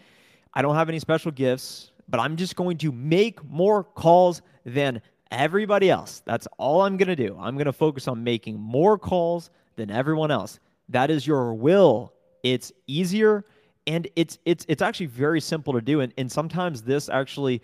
I 0.54 0.62
don't 0.62 0.74
have 0.74 0.88
any 0.88 0.98
special 0.98 1.30
gifts, 1.30 1.92
but 2.08 2.20
I'm 2.20 2.36
just 2.36 2.56
going 2.56 2.78
to 2.78 2.92
make 2.92 3.42
more 3.44 3.84
calls 3.84 4.42
than 4.64 5.00
everybody 5.30 5.90
else. 5.90 6.22
That's 6.24 6.46
all 6.58 6.82
I'm 6.82 6.96
going 6.96 7.08
to 7.08 7.16
do. 7.16 7.36
I'm 7.40 7.54
going 7.54 7.66
to 7.66 7.72
focus 7.72 8.06
on 8.08 8.22
making 8.22 8.60
more 8.60 8.98
calls 8.98 9.50
than 9.76 9.90
everyone 9.90 10.30
else. 10.30 10.60
That 10.88 11.10
is 11.10 11.26
your 11.26 11.54
will. 11.54 12.12
It's 12.42 12.72
easier 12.86 13.44
and 13.86 14.06
it's 14.14 14.38
it's 14.44 14.64
it's 14.68 14.82
actually 14.82 15.06
very 15.06 15.40
simple 15.40 15.72
to 15.72 15.80
do 15.80 16.00
and, 16.00 16.12
and 16.16 16.30
sometimes 16.30 16.82
this 16.82 17.08
actually 17.08 17.60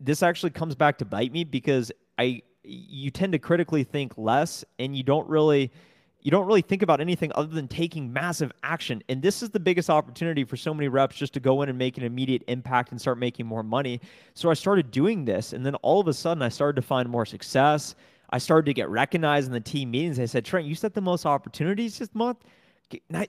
this 0.00 0.22
actually 0.22 0.50
comes 0.50 0.74
back 0.74 0.98
to 0.98 1.04
bite 1.04 1.32
me 1.32 1.44
because 1.44 1.92
I 2.18 2.42
you 2.62 3.10
tend 3.10 3.32
to 3.32 3.38
critically 3.38 3.84
think 3.84 4.12
less 4.16 4.64
and 4.78 4.94
you 4.96 5.02
don't 5.02 5.28
really 5.28 5.72
you 6.20 6.30
don't 6.30 6.46
really 6.46 6.62
think 6.62 6.82
about 6.82 7.00
anything 7.00 7.30
other 7.36 7.48
than 7.48 7.68
taking 7.68 8.12
massive 8.12 8.52
action. 8.62 9.02
And 9.08 9.22
this 9.22 9.42
is 9.42 9.50
the 9.50 9.60
biggest 9.60 9.88
opportunity 9.88 10.44
for 10.44 10.56
so 10.56 10.74
many 10.74 10.88
reps 10.88 11.16
just 11.16 11.32
to 11.34 11.40
go 11.40 11.62
in 11.62 11.68
and 11.68 11.78
make 11.78 11.96
an 11.96 12.04
immediate 12.04 12.42
impact 12.48 12.90
and 12.90 13.00
start 13.00 13.18
making 13.18 13.46
more 13.46 13.62
money. 13.62 14.00
So 14.34 14.50
I 14.50 14.54
started 14.54 14.90
doing 14.90 15.24
this. 15.24 15.52
And 15.52 15.64
then 15.64 15.76
all 15.76 16.00
of 16.00 16.08
a 16.08 16.12
sudden, 16.12 16.42
I 16.42 16.48
started 16.48 16.80
to 16.80 16.86
find 16.86 17.08
more 17.08 17.24
success. 17.24 17.94
I 18.30 18.38
started 18.38 18.66
to 18.66 18.74
get 18.74 18.88
recognized 18.88 19.46
in 19.46 19.52
the 19.52 19.60
team 19.60 19.92
meetings. 19.92 20.16
They 20.16 20.26
said, 20.26 20.44
Trent, 20.44 20.66
you 20.66 20.74
set 20.74 20.92
the 20.92 21.00
most 21.00 21.24
opportunities 21.24 21.98
this 21.98 22.12
month. 22.14 22.38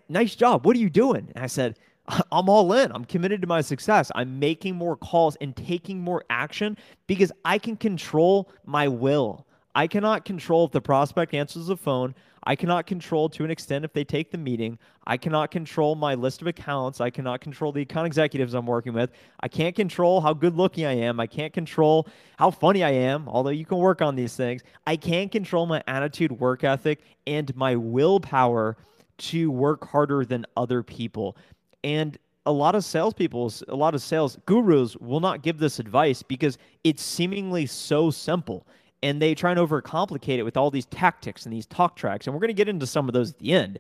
Nice 0.10 0.36
job. 0.36 0.66
What 0.66 0.76
are 0.76 0.80
you 0.80 0.90
doing? 0.90 1.32
And 1.36 1.44
I 1.44 1.48
said, 1.48 1.78
I'm 2.32 2.50
all 2.50 2.74
in. 2.74 2.92
I'm 2.92 3.06
committed 3.06 3.42
to 3.42 3.48
my 3.48 3.62
success. 3.62 4.12
I'm 4.16 4.39
making 4.39 4.75
more 4.75 4.96
calls 4.96 5.36
and 5.42 5.56
taking 5.56 6.00
more 6.01 6.24
action 6.30 6.78
because 7.08 7.32
I 7.46 7.58
can 7.58 7.75
control 7.75 8.50
my 8.66 8.88
will. 8.88 9.46
I 9.75 9.88
cannot 9.88 10.25
control 10.25 10.66
if 10.66 10.72
the 10.72 10.82
prospect 10.82 11.34
answers 11.34 11.68
the 11.68 11.78
phone. 11.78 12.16
I 12.44 12.56
cannot 12.56 12.88
control 12.88 13.30
to 13.30 13.44
an 13.44 13.51
extent 13.51 13.86
if 13.86 13.94
they 13.94 14.04
take 14.04 14.32
the 14.32 14.38
meeting. 14.38 14.80
I 15.06 15.18
cannot 15.18 15.51
control 15.51 15.96
my 15.96 16.16
list 16.16 16.42
of 16.42 16.48
accounts. 16.48 17.00
I 17.00 17.10
cannot 17.10 17.42
control 17.42 17.72
the 17.72 17.82
account 17.82 18.08
executives 18.08 18.54
I'm 18.54 18.66
working 18.66 18.94
with. 18.94 19.12
I 19.42 19.48
can't 19.48 19.75
control 19.75 20.22
how 20.22 20.34
good 20.34 20.56
looking 20.56 20.86
I 20.86 20.94
am. 20.94 21.20
I 21.20 21.28
can't 21.28 21.54
control 21.54 22.08
how 22.38 22.50
funny 22.50 22.84
I 22.84 22.92
am, 22.92 23.28
although 23.28 23.51
you 23.51 23.66
can 23.66 23.78
work 23.78 24.01
on 24.01 24.16
these 24.16 24.36
things. 24.36 24.63
I 24.88 24.96
can't 24.96 25.32
control 25.32 25.66
my 25.66 25.84
attitude, 25.86 26.32
work 26.32 26.63
ethic, 26.63 27.01
and 27.28 27.56
my 27.56 27.75
willpower 27.75 28.78
to 29.20 29.51
work 29.51 29.88
harder 29.88 30.25
than 30.25 30.46
other 30.58 30.82
people. 30.82 31.38
And 31.83 32.17
a 32.45 32.51
lot 32.51 32.75
of 32.75 32.83
salespeople, 32.83 33.53
a 33.67 33.75
lot 33.75 33.93
of 33.93 34.01
sales 34.01 34.38
gurus 34.45 34.95
will 34.98 35.19
not 35.19 35.43
give 35.43 35.59
this 35.59 35.79
advice 35.79 36.24
because 36.24 36.57
it's 36.83 37.01
seemingly 37.01 37.65
so 37.65 38.09
simple. 38.09 38.65
And 39.01 39.21
they 39.21 39.33
try 39.33 39.51
and 39.51 39.59
overcomplicate 39.59 40.39
it 40.39 40.43
with 40.43 40.57
all 40.57 40.71
these 40.71 40.86
tactics 40.88 41.45
and 41.45 41.53
these 41.53 41.65
talk 41.65 41.95
tracks. 41.95 42.27
And 42.27 42.33
we're 42.33 42.41
going 42.41 42.50
to 42.50 42.53
get 42.53 42.67
into 42.67 42.88
some 42.88 43.07
of 43.07 43.13
those 43.13 43.31
at 43.31 43.39
the 43.39 43.53
end. 43.53 43.79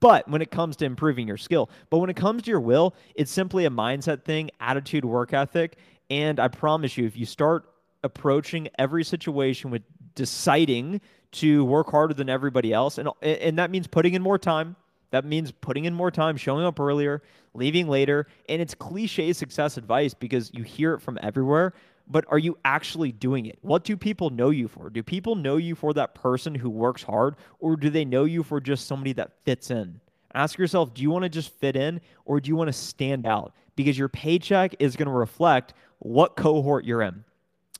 But 0.00 0.28
when 0.28 0.42
it 0.42 0.50
comes 0.50 0.76
to 0.76 0.84
improving 0.84 1.28
your 1.28 1.36
skill, 1.36 1.70
but 1.90 1.98
when 1.98 2.10
it 2.10 2.16
comes 2.16 2.42
to 2.42 2.50
your 2.50 2.60
will, 2.60 2.94
it's 3.14 3.30
simply 3.30 3.66
a 3.66 3.70
mindset 3.70 4.24
thing, 4.24 4.50
attitude, 4.60 5.04
work 5.04 5.32
ethic. 5.32 5.76
And 6.10 6.40
I 6.40 6.48
promise 6.48 6.98
you, 6.98 7.06
if 7.06 7.16
you 7.16 7.24
start 7.24 7.70
approaching 8.04 8.68
every 8.78 9.04
situation 9.04 9.70
with 9.70 9.82
deciding 10.14 11.00
to 11.30 11.64
work 11.64 11.90
harder 11.90 12.14
than 12.14 12.28
everybody 12.28 12.72
else. 12.72 12.98
And, 12.98 13.08
and 13.22 13.58
that 13.58 13.70
means 13.70 13.86
putting 13.86 14.14
in 14.14 14.22
more 14.22 14.38
time. 14.38 14.76
That 15.10 15.24
means 15.24 15.52
putting 15.52 15.84
in 15.84 15.94
more 15.94 16.10
time, 16.10 16.36
showing 16.36 16.64
up 16.64 16.78
earlier, 16.78 17.22
leaving 17.54 17.88
later. 17.88 18.26
And 18.48 18.60
it's 18.60 18.74
cliche 18.74 19.32
success 19.32 19.76
advice 19.76 20.14
because 20.14 20.50
you 20.52 20.62
hear 20.62 20.94
it 20.94 21.00
from 21.00 21.18
everywhere. 21.22 21.72
But 22.10 22.24
are 22.28 22.38
you 22.38 22.56
actually 22.64 23.12
doing 23.12 23.46
it? 23.46 23.58
What 23.60 23.84
do 23.84 23.96
people 23.96 24.30
know 24.30 24.50
you 24.50 24.68
for? 24.68 24.88
Do 24.88 25.02
people 25.02 25.34
know 25.34 25.56
you 25.56 25.74
for 25.74 25.92
that 25.94 26.14
person 26.14 26.54
who 26.54 26.70
works 26.70 27.02
hard, 27.02 27.36
or 27.58 27.76
do 27.76 27.90
they 27.90 28.04
know 28.04 28.24
you 28.24 28.42
for 28.42 28.60
just 28.60 28.86
somebody 28.86 29.12
that 29.14 29.32
fits 29.44 29.70
in? 29.70 30.00
Ask 30.34 30.58
yourself 30.58 30.94
do 30.94 31.02
you 31.02 31.10
want 31.10 31.24
to 31.24 31.28
just 31.28 31.52
fit 31.58 31.76
in, 31.76 32.00
or 32.24 32.40
do 32.40 32.48
you 32.48 32.56
want 32.56 32.68
to 32.68 32.72
stand 32.72 33.26
out? 33.26 33.52
Because 33.76 33.98
your 33.98 34.08
paycheck 34.08 34.74
is 34.78 34.96
going 34.96 35.06
to 35.06 35.12
reflect 35.12 35.74
what 35.98 36.36
cohort 36.36 36.84
you're 36.84 37.02
in. 37.02 37.24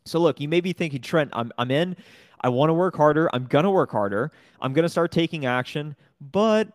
So, 0.04 0.18
look, 0.18 0.40
you 0.40 0.48
may 0.48 0.60
be 0.60 0.72
thinking, 0.72 1.00
Trent, 1.00 1.30
I'm, 1.32 1.50
I'm 1.58 1.70
in. 1.70 1.96
I 2.40 2.50
want 2.50 2.70
to 2.70 2.74
work 2.74 2.96
harder. 2.96 3.28
I'm 3.32 3.44
going 3.44 3.64
to 3.64 3.70
work 3.70 3.90
harder. 3.90 4.30
I'm 4.60 4.72
going 4.72 4.84
to 4.84 4.88
start 4.88 5.10
taking 5.10 5.46
action, 5.46 5.96
but 6.20 6.68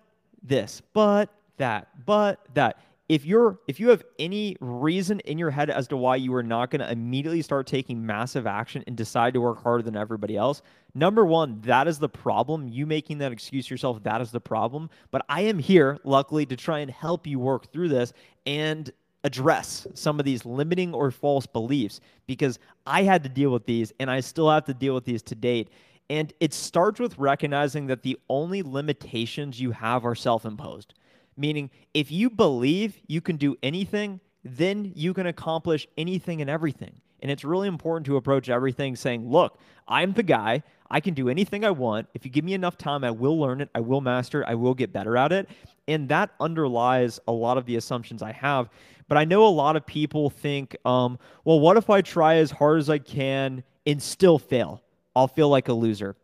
this, 0.43 0.81
but 0.93 1.29
that, 1.57 2.05
but 2.05 2.45
that. 2.53 2.79
If 3.09 3.25
you're 3.25 3.59
if 3.67 3.79
you 3.79 3.89
have 3.89 4.03
any 4.17 4.55
reason 4.61 5.19
in 5.21 5.37
your 5.37 5.51
head 5.51 5.69
as 5.69 5.87
to 5.89 5.97
why 5.97 6.15
you 6.15 6.33
are 6.35 6.41
not 6.41 6.71
going 6.71 6.79
to 6.79 6.89
immediately 6.89 7.41
start 7.41 7.67
taking 7.67 8.03
massive 8.03 8.47
action 8.47 8.83
and 8.87 8.95
decide 8.95 9.33
to 9.33 9.41
work 9.41 9.61
harder 9.61 9.83
than 9.83 9.97
everybody 9.97 10.37
else, 10.37 10.61
number 10.95 11.25
1, 11.25 11.61
that 11.65 11.87
is 11.87 11.99
the 11.99 12.09
problem. 12.09 12.69
You 12.69 12.85
making 12.85 13.17
that 13.17 13.31
excuse 13.31 13.69
yourself, 13.69 14.01
that 14.03 14.21
is 14.21 14.31
the 14.31 14.39
problem. 14.39 14.89
But 15.11 15.25
I 15.27 15.41
am 15.41 15.59
here 15.59 15.99
luckily 16.05 16.45
to 16.45 16.55
try 16.55 16.79
and 16.79 16.89
help 16.89 17.27
you 17.27 17.39
work 17.39 17.71
through 17.73 17.89
this 17.89 18.13
and 18.45 18.91
address 19.23 19.87
some 19.93 20.19
of 20.19 20.25
these 20.25 20.45
limiting 20.45 20.93
or 20.93 21.11
false 21.11 21.45
beliefs 21.45 22.01
because 22.25 22.59
I 22.85 23.03
had 23.03 23.23
to 23.23 23.29
deal 23.29 23.51
with 23.51 23.65
these 23.65 23.93
and 23.99 24.09
I 24.09 24.19
still 24.19 24.49
have 24.49 24.65
to 24.65 24.73
deal 24.73 24.93
with 24.93 25.05
these 25.05 25.21
to 25.23 25.35
date. 25.35 25.69
And 26.09 26.33
it 26.39 26.53
starts 26.53 26.99
with 26.99 27.17
recognizing 27.17 27.87
that 27.87 28.03
the 28.03 28.17
only 28.29 28.61
limitations 28.61 29.59
you 29.59 29.71
have 29.71 30.05
are 30.05 30.15
self 30.15 30.45
imposed. 30.45 30.93
Meaning, 31.35 31.71
if 31.93 32.11
you 32.11 32.29
believe 32.29 32.99
you 33.07 33.21
can 33.21 33.37
do 33.37 33.55
anything, 33.63 34.19
then 34.43 34.91
you 34.95 35.13
can 35.13 35.27
accomplish 35.27 35.87
anything 35.97 36.41
and 36.41 36.49
everything. 36.49 37.01
And 37.21 37.31
it's 37.31 37.45
really 37.45 37.69
important 37.69 38.05
to 38.07 38.17
approach 38.17 38.49
everything 38.49 38.97
saying, 38.97 39.29
look, 39.29 39.57
I'm 39.87 40.11
the 40.11 40.23
guy. 40.23 40.61
I 40.91 40.99
can 40.99 41.13
do 41.13 41.29
anything 41.29 41.63
I 41.63 41.71
want. 41.71 42.07
If 42.13 42.25
you 42.25 42.31
give 42.31 42.43
me 42.43 42.53
enough 42.53 42.77
time, 42.77 43.03
I 43.05 43.11
will 43.11 43.39
learn 43.39 43.61
it. 43.61 43.69
I 43.73 43.79
will 43.79 44.01
master 44.01 44.41
it. 44.41 44.47
I 44.47 44.55
will 44.55 44.73
get 44.73 44.91
better 44.91 45.15
at 45.15 45.31
it. 45.31 45.49
And 45.87 46.09
that 46.09 46.31
underlies 46.41 47.21
a 47.27 47.31
lot 47.31 47.57
of 47.57 47.65
the 47.65 47.77
assumptions 47.77 48.21
I 48.21 48.33
have. 48.33 48.69
But 49.07 49.17
I 49.17 49.23
know 49.23 49.45
a 49.45 49.47
lot 49.47 49.77
of 49.77 49.85
people 49.85 50.29
think, 50.29 50.75
um, 50.85 51.17
well, 51.45 51.61
what 51.61 51.77
if 51.77 51.89
I 51.89 52.01
try 52.01 52.35
as 52.35 52.51
hard 52.51 52.79
as 52.79 52.89
I 52.89 52.97
can 52.99 53.63
and 53.85 54.01
still 54.01 54.37
fail? 54.37 54.82
I'll 55.15 55.27
feel 55.27 55.49
like 55.49 55.67
a 55.67 55.73
loser. 55.73 56.15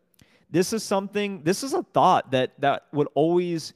This 0.50 0.74
is 0.74 0.84
something, 0.84 1.43
this 1.43 1.63
is 1.63 1.74
a 1.74 1.84
thought 1.84 2.31
that 2.31 2.60
that 2.60 2.88
would 2.91 3.08
always 3.13 3.74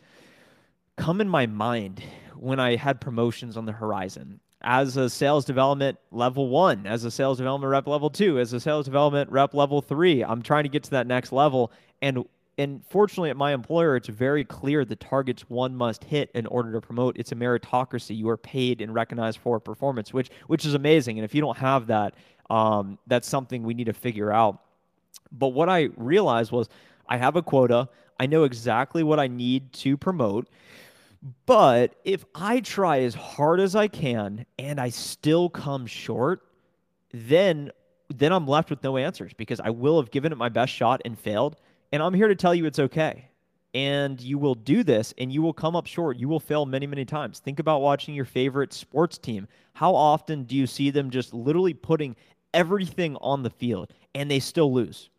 come 0.98 1.22
in 1.22 1.30
my 1.30 1.46
mind 1.46 2.04
when 2.36 2.60
I 2.60 2.76
had 2.76 3.00
promotions 3.00 3.58
on 3.58 3.66
the 3.66 3.72
horizon. 3.72 4.40
As 4.62 4.96
a 4.96 5.10
sales 5.10 5.46
development 5.46 6.00
level 6.12 6.48
one, 6.50 6.88
as 6.88 7.04
a 7.04 7.12
sales 7.12 7.38
development 7.38 7.70
rep 7.70 7.86
level 7.86 8.10
two, 8.10 8.40
as 8.40 8.54
a 8.54 8.60
sales 8.60 8.86
development 8.86 9.30
rep 9.30 9.54
level 9.54 9.82
three, 9.82 10.24
I'm 10.24 10.42
trying 10.42 10.64
to 10.64 10.70
get 10.70 10.84
to 10.84 10.92
that 10.92 11.06
next 11.06 11.32
level. 11.32 11.72
And 12.02 12.26
and 12.58 12.86
fortunately 12.88 13.30
at 13.30 13.38
my 13.38 13.54
employer 13.54 13.96
it's 13.96 14.08
very 14.08 14.44
clear 14.44 14.86
the 14.86 14.96
targets 14.96 15.50
one 15.50 15.76
must 15.76 16.04
hit 16.04 16.30
in 16.36 16.46
order 16.48 16.72
to 16.72 16.80
promote 16.80 17.18
it's 17.18 17.32
a 17.32 17.36
meritocracy 17.36 18.16
you 18.16 18.30
are 18.30 18.38
paid 18.38 18.82
and 18.82 18.94
recognized 18.94 19.40
for 19.40 19.60
performance 19.60 20.14
which 20.14 20.30
which 20.48 20.66
is 20.66 20.74
amazing 20.74 21.18
and 21.18 21.26
if 21.26 21.34
you 21.34 21.42
don't 21.42 21.58
have 21.58 21.88
that 21.88 22.14
um, 22.50 23.00
that's 23.08 23.28
something 23.28 23.64
we 23.64 23.74
need 23.74 23.86
to 23.86 23.94
figure 23.94 24.32
out 24.32 24.62
but 25.34 25.50
what 25.50 25.70
i 25.70 25.90
realized 25.98 26.52
was 26.52 26.70
i 27.08 27.18
have 27.18 27.36
a 27.36 27.42
quota 27.42 27.88
i 28.20 28.26
know 28.26 28.44
exactly 28.44 29.04
what 29.04 29.20
i 29.20 29.28
need 29.28 29.72
to 29.74 29.98
promote 29.98 30.48
but 31.46 31.96
if 32.04 32.24
i 32.36 32.60
try 32.60 33.00
as 33.00 33.14
hard 33.14 33.60
as 33.60 33.76
i 33.76 33.88
can 33.88 34.46
and 34.60 34.80
i 34.80 34.90
still 34.90 35.50
come 35.50 35.86
short 35.86 36.42
then 37.12 37.72
then 38.10 38.32
i'm 38.32 38.48
left 38.48 38.70
with 38.70 38.84
no 38.84 38.98
answers 38.98 39.34
because 39.34 39.60
i 39.60 39.70
will 39.70 40.00
have 40.00 40.12
given 40.12 40.32
it 40.32 40.38
my 40.38 40.50
best 40.50 40.72
shot 40.74 41.02
and 41.06 41.18
failed 41.18 41.58
and 41.94 42.02
I'm 42.02 42.16
here 42.16 42.28
to 42.28 42.36
tell 42.36 42.56
you 42.56 42.66
it's 42.66 42.80
okay. 42.80 43.30
And 43.76 44.20
you 44.20 44.40
will 44.40 44.56
do 44.56 44.84
this 44.84 45.14
and 45.20 45.32
you 45.32 45.44
will 45.44 45.54
come 45.54 45.76
up 45.76 45.86
short. 45.86 46.18
You 46.18 46.28
will 46.28 46.40
fail 46.40 46.66
many, 46.66 46.88
many 46.88 47.06
times. 47.06 47.40
Think 47.40 47.60
about 47.60 47.82
watching 47.82 48.16
your 48.16 48.26
favorite 48.26 48.74
sports 48.74 49.20
team. 49.20 49.48
How 49.74 49.94
often 49.94 50.44
do 50.44 50.56
you 50.56 50.66
see 50.66 50.90
them 50.90 51.12
just 51.12 51.36
literally 51.36 51.74
putting 51.76 52.16
everything 52.52 53.16
on 53.18 53.44
the 53.44 53.52
field 53.52 53.94
and 54.16 54.30
they 54.30 54.40
still 54.40 54.74
lose? 54.74 55.10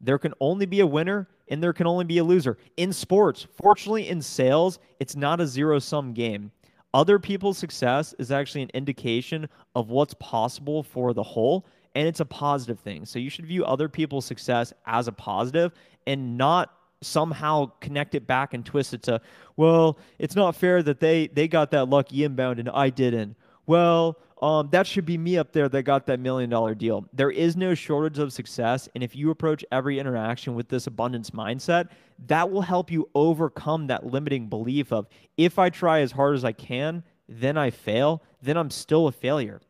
There 0.00 0.18
can 0.18 0.34
only 0.40 0.66
be 0.66 0.80
a 0.80 0.86
winner 0.86 1.28
and 1.48 1.62
there 1.62 1.72
can 1.72 1.86
only 1.86 2.04
be 2.04 2.18
a 2.18 2.24
loser. 2.24 2.58
In 2.76 2.92
sports, 2.92 3.46
fortunately, 3.60 4.08
in 4.08 4.20
sales, 4.20 4.78
it's 5.00 5.16
not 5.16 5.40
a 5.40 5.46
zero 5.46 5.78
sum 5.78 6.12
game. 6.12 6.50
Other 6.94 7.18
people's 7.18 7.58
success 7.58 8.14
is 8.18 8.30
actually 8.30 8.62
an 8.62 8.70
indication 8.74 9.48
of 9.74 9.90
what's 9.90 10.14
possible 10.14 10.82
for 10.82 11.12
the 11.12 11.22
whole 11.22 11.66
and 11.94 12.06
it's 12.06 12.20
a 12.20 12.24
positive 12.24 12.78
thing. 12.78 13.04
So 13.04 13.18
you 13.18 13.28
should 13.28 13.46
view 13.46 13.64
other 13.64 13.88
people's 13.88 14.24
success 14.24 14.72
as 14.86 15.08
a 15.08 15.12
positive 15.12 15.72
and 16.06 16.36
not 16.38 16.72
somehow 17.00 17.72
connect 17.80 18.14
it 18.14 18.26
back 18.26 18.54
and 18.54 18.64
twist 18.64 18.94
it 18.94 19.02
to, 19.04 19.20
well, 19.56 19.98
it's 20.18 20.36
not 20.36 20.54
fair 20.54 20.82
that 20.82 21.00
they 21.00 21.28
they 21.28 21.48
got 21.48 21.70
that 21.72 21.86
lucky 21.86 22.24
inbound 22.24 22.58
and 22.58 22.68
I 22.70 22.90
didn't. 22.90 23.36
Well, 23.66 24.18
um, 24.40 24.68
that 24.70 24.86
should 24.86 25.04
be 25.04 25.18
me 25.18 25.36
up 25.36 25.52
there 25.52 25.68
that 25.68 25.82
got 25.82 26.06
that 26.06 26.20
million 26.20 26.48
dollar 26.48 26.74
deal. 26.74 27.06
There 27.12 27.30
is 27.30 27.56
no 27.56 27.74
shortage 27.74 28.18
of 28.18 28.32
success. 28.32 28.88
And 28.94 29.02
if 29.02 29.16
you 29.16 29.30
approach 29.30 29.64
every 29.72 29.98
interaction 29.98 30.54
with 30.54 30.68
this 30.68 30.86
abundance 30.86 31.30
mindset, 31.30 31.88
that 32.26 32.50
will 32.50 32.62
help 32.62 32.90
you 32.90 33.08
overcome 33.14 33.88
that 33.88 34.06
limiting 34.06 34.48
belief 34.48 34.92
of 34.92 35.08
if 35.36 35.58
I 35.58 35.70
try 35.70 36.00
as 36.00 36.12
hard 36.12 36.36
as 36.36 36.44
I 36.44 36.52
can, 36.52 37.02
then 37.28 37.56
I 37.56 37.70
fail, 37.70 38.22
then 38.40 38.56
I'm 38.56 38.70
still 38.70 39.08
a 39.08 39.12
failure. 39.12 39.60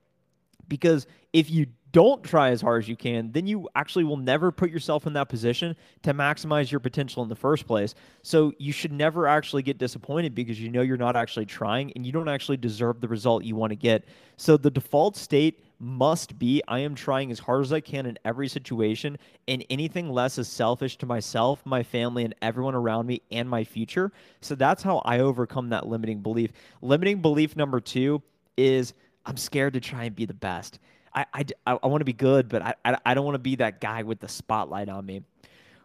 Because 0.68 1.06
if 1.32 1.50
you 1.50 1.66
don't 1.92 2.22
try 2.22 2.50
as 2.50 2.60
hard 2.60 2.82
as 2.82 2.88
you 2.88 2.96
can, 2.96 3.32
then 3.32 3.46
you 3.46 3.68
actually 3.74 4.04
will 4.04 4.16
never 4.16 4.52
put 4.52 4.70
yourself 4.70 5.06
in 5.06 5.12
that 5.14 5.28
position 5.28 5.74
to 6.02 6.12
maximize 6.12 6.70
your 6.70 6.80
potential 6.80 7.22
in 7.22 7.28
the 7.28 7.36
first 7.36 7.66
place. 7.66 7.94
So 8.22 8.52
you 8.58 8.72
should 8.72 8.92
never 8.92 9.26
actually 9.26 9.62
get 9.62 9.78
disappointed 9.78 10.34
because 10.34 10.60
you 10.60 10.70
know 10.70 10.82
you're 10.82 10.96
not 10.96 11.16
actually 11.16 11.46
trying 11.46 11.92
and 11.94 12.04
you 12.04 12.12
don't 12.12 12.28
actually 12.28 12.58
deserve 12.58 13.00
the 13.00 13.08
result 13.08 13.44
you 13.44 13.56
want 13.56 13.70
to 13.70 13.76
get. 13.76 14.04
So 14.36 14.56
the 14.56 14.70
default 14.70 15.16
state 15.16 15.64
must 15.80 16.38
be 16.38 16.62
I 16.68 16.80
am 16.80 16.94
trying 16.94 17.30
as 17.30 17.38
hard 17.38 17.62
as 17.62 17.72
I 17.72 17.80
can 17.80 18.06
in 18.06 18.18
every 18.24 18.48
situation, 18.48 19.16
and 19.46 19.64
anything 19.70 20.10
less 20.10 20.38
is 20.38 20.48
selfish 20.48 20.96
to 20.98 21.06
myself, 21.06 21.64
my 21.64 21.82
family, 21.82 22.24
and 22.24 22.34
everyone 22.42 22.74
around 22.74 23.06
me 23.06 23.22
and 23.30 23.48
my 23.48 23.64
future. 23.64 24.12
So 24.40 24.54
that's 24.54 24.82
how 24.82 24.98
I 25.04 25.20
overcome 25.20 25.68
that 25.70 25.86
limiting 25.86 26.20
belief. 26.20 26.52
Limiting 26.82 27.22
belief 27.22 27.56
number 27.56 27.80
two 27.80 28.22
is 28.56 28.92
I'm 29.24 29.36
scared 29.36 29.74
to 29.74 29.80
try 29.80 30.04
and 30.04 30.16
be 30.16 30.24
the 30.24 30.34
best. 30.34 30.80
I, 31.14 31.26
I, 31.32 31.44
I 31.66 31.86
want 31.86 32.00
to 32.00 32.04
be 32.04 32.12
good, 32.12 32.48
but 32.48 32.62
I, 32.62 32.74
I, 33.04 33.14
don't 33.14 33.24
want 33.24 33.34
to 33.34 33.40
be 33.40 33.56
that 33.56 33.80
guy 33.80 34.02
with 34.02 34.20
the 34.20 34.28
spotlight 34.28 34.88
on 34.88 35.04
me. 35.04 35.22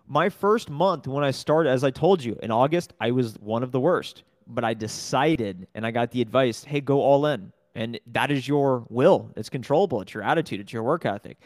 My 0.07 0.29
first 0.29 0.69
month 0.69 1.07
when 1.07 1.23
I 1.23 1.31
started, 1.31 1.69
as 1.69 1.83
I 1.83 1.91
told 1.91 2.23
you, 2.23 2.37
in 2.43 2.51
August, 2.51 2.93
I 2.99 3.11
was 3.11 3.35
one 3.39 3.63
of 3.63 3.71
the 3.71 3.79
worst. 3.79 4.23
But 4.45 4.65
I 4.65 4.73
decided 4.73 5.67
and 5.73 5.85
I 5.85 5.91
got 5.91 6.11
the 6.11 6.21
advice 6.21 6.63
hey, 6.63 6.81
go 6.81 7.01
all 7.01 7.25
in. 7.27 7.53
And 7.75 7.99
that 8.07 8.29
is 8.29 8.47
your 8.47 8.85
will. 8.89 9.31
It's 9.35 9.49
controllable. 9.49 10.01
It's 10.01 10.13
your 10.13 10.23
attitude. 10.23 10.59
It's 10.59 10.73
your 10.73 10.83
work 10.83 11.05
ethic. 11.05 11.37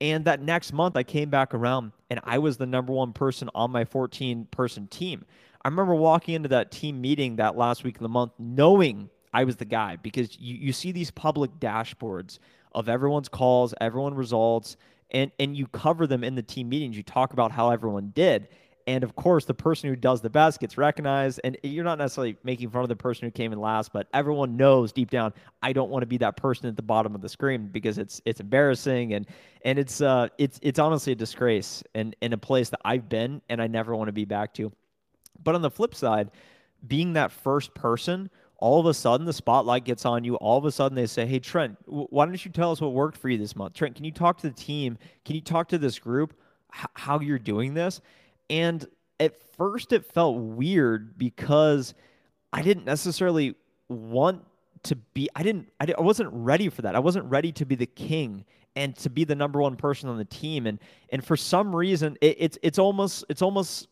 And 0.00 0.24
that 0.24 0.42
next 0.42 0.72
month, 0.72 0.96
I 0.96 1.02
came 1.02 1.30
back 1.30 1.54
around 1.54 1.92
and 2.10 2.20
I 2.24 2.38
was 2.38 2.56
the 2.56 2.66
number 2.66 2.92
one 2.92 3.12
person 3.12 3.48
on 3.54 3.70
my 3.70 3.84
14 3.84 4.46
person 4.50 4.86
team. 4.88 5.24
I 5.64 5.68
remember 5.68 5.94
walking 5.94 6.34
into 6.34 6.48
that 6.50 6.72
team 6.72 7.00
meeting 7.00 7.36
that 7.36 7.56
last 7.56 7.84
week 7.84 7.96
of 7.96 8.02
the 8.02 8.08
month 8.08 8.32
knowing 8.38 9.08
I 9.32 9.44
was 9.44 9.56
the 9.56 9.64
guy 9.64 9.96
because 9.96 10.38
you, 10.38 10.56
you 10.56 10.72
see 10.72 10.92
these 10.92 11.10
public 11.10 11.52
dashboards 11.58 12.38
of 12.74 12.88
everyone's 12.88 13.28
calls, 13.28 13.74
everyone 13.80 14.14
results, 14.14 14.76
and 15.10 15.30
and 15.38 15.56
you 15.56 15.66
cover 15.68 16.06
them 16.06 16.24
in 16.24 16.34
the 16.34 16.42
team 16.42 16.68
meetings. 16.68 16.96
You 16.96 17.02
talk 17.02 17.32
about 17.32 17.52
how 17.52 17.70
everyone 17.70 18.12
did. 18.14 18.48
And 18.86 19.04
of 19.04 19.14
course, 19.14 19.44
the 19.44 19.54
person 19.54 19.88
who 19.88 19.96
does 19.96 20.20
the 20.20 20.30
best 20.30 20.60
gets 20.60 20.76
recognized. 20.76 21.40
And 21.44 21.56
you're 21.62 21.84
not 21.84 21.98
necessarily 21.98 22.36
making 22.42 22.70
fun 22.70 22.82
of 22.82 22.88
the 22.88 22.96
person 22.96 23.26
who 23.26 23.30
came 23.30 23.52
in 23.52 23.60
last, 23.60 23.92
but 23.92 24.08
everyone 24.12 24.56
knows 24.56 24.92
deep 24.92 25.10
down, 25.10 25.32
I 25.62 25.72
don't 25.72 25.90
want 25.90 26.02
to 26.02 26.06
be 26.06 26.18
that 26.18 26.36
person 26.36 26.68
at 26.68 26.76
the 26.76 26.82
bottom 26.82 27.14
of 27.14 27.20
the 27.20 27.28
screen 27.28 27.68
because 27.68 27.98
it's 27.98 28.20
it's 28.24 28.40
embarrassing 28.40 29.14
and 29.14 29.26
and 29.64 29.78
it's 29.78 30.00
uh 30.00 30.28
it's 30.38 30.58
it's 30.62 30.78
honestly 30.78 31.12
a 31.12 31.16
disgrace 31.16 31.82
and 31.94 32.16
in 32.20 32.32
a 32.32 32.38
place 32.38 32.70
that 32.70 32.80
I've 32.84 33.08
been 33.08 33.40
and 33.48 33.62
I 33.62 33.66
never 33.66 33.94
want 33.94 34.08
to 34.08 34.12
be 34.12 34.24
back 34.24 34.54
to. 34.54 34.72
But 35.42 35.54
on 35.54 35.62
the 35.62 35.70
flip 35.70 35.94
side, 35.94 36.30
being 36.86 37.12
that 37.14 37.30
first 37.32 37.74
person 37.74 38.30
all 38.62 38.78
of 38.78 38.86
a 38.86 38.94
sudden 38.94 39.26
the 39.26 39.32
spotlight 39.32 39.84
gets 39.84 40.06
on 40.06 40.22
you. 40.22 40.36
All 40.36 40.56
of 40.56 40.64
a 40.64 40.70
sudden 40.70 40.94
they 40.94 41.06
say, 41.06 41.26
Hey, 41.26 41.40
Trent, 41.40 41.76
why 41.86 42.24
don't 42.24 42.44
you 42.44 42.52
tell 42.52 42.70
us 42.70 42.80
what 42.80 42.92
worked 42.92 43.18
for 43.18 43.28
you 43.28 43.36
this 43.36 43.56
month? 43.56 43.74
Trent, 43.74 43.96
can 43.96 44.04
you 44.04 44.12
talk 44.12 44.38
to 44.38 44.48
the 44.48 44.54
team? 44.54 44.98
Can 45.24 45.34
you 45.34 45.40
talk 45.40 45.66
to 45.70 45.78
this 45.78 45.98
group 45.98 46.32
how 46.70 47.18
you're 47.18 47.40
doing 47.40 47.74
this? 47.74 48.00
And 48.48 48.86
at 49.18 49.42
first 49.56 49.92
it 49.92 50.06
felt 50.06 50.36
weird 50.36 51.18
because 51.18 51.94
I 52.52 52.62
didn't 52.62 52.84
necessarily 52.84 53.56
want 53.88 54.44
to 54.84 54.94
be 54.94 55.28
I 55.34 55.42
didn't 55.42 55.68
I, 55.80 55.86
didn't, 55.86 55.98
I 55.98 56.02
wasn't 56.02 56.30
ready 56.32 56.68
for 56.68 56.82
that. 56.82 56.94
I 56.94 57.00
wasn't 57.00 57.24
ready 57.24 57.50
to 57.50 57.66
be 57.66 57.74
the 57.74 57.86
king 57.86 58.44
and 58.76 58.94
to 58.98 59.10
be 59.10 59.24
the 59.24 59.34
number 59.34 59.60
one 59.60 59.74
person 59.74 60.08
on 60.08 60.18
the 60.18 60.24
team 60.24 60.68
and 60.68 60.78
and 61.10 61.24
for 61.24 61.36
some 61.36 61.74
reason 61.74 62.16
it, 62.20 62.36
it's 62.38 62.58
it's 62.62 62.78
almost 62.78 63.24
it's 63.28 63.42
almost 63.42 63.88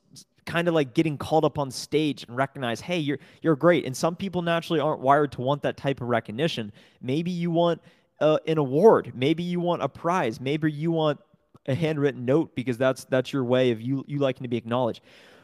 kind 0.47 0.69
of 0.69 0.75
like 0.75 0.95
getting 0.95 1.19
called 1.19 1.45
up 1.45 1.59
on 1.59 1.71
stage 1.71 2.25
and 2.25 2.37
recognize 2.37 2.81
hey 2.81 2.99
you're 2.99 3.19
you're 3.43 3.57
great. 3.57 3.85
And 3.85 3.97
some 3.97 4.17
people 4.17 4.43
naturally 4.43 4.81
aren't 4.81 5.01
wired 5.01 5.33
to 5.33 5.41
want 5.41 5.63
that 5.63 5.77
type 5.77 6.01
of 6.01 6.09
recognition. 6.09 6.73
Maybe 7.01 7.31
you 7.31 7.51
want 7.51 7.81
uh, 8.21 8.39
an 8.47 8.59
award. 8.59 9.13
Maybe 9.15 9.43
you 9.43 9.61
want 9.61 9.83
a 9.83 9.89
prize. 9.89 10.41
Maybe 10.41 10.71
you 10.71 10.91
want 10.91 11.21
a 11.67 11.75
handwritten 11.75 12.25
note 12.25 12.55
because 12.55 12.79
that's 12.79 13.05
that's 13.05 13.33
your 13.33 13.45
way 13.45 13.71
of 13.71 13.81
you 13.81 14.05
you 14.07 14.19
liking 14.19 14.43
to 14.43 14.49
be 14.49 14.57
acknowledged. 14.57 15.03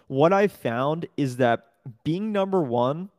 What 0.09 0.33
i 0.33 0.47
found 0.47 1.07
is 1.17 1.37
that 1.39 1.67
being 2.05 2.33
number 2.33 2.63
one 2.63 3.11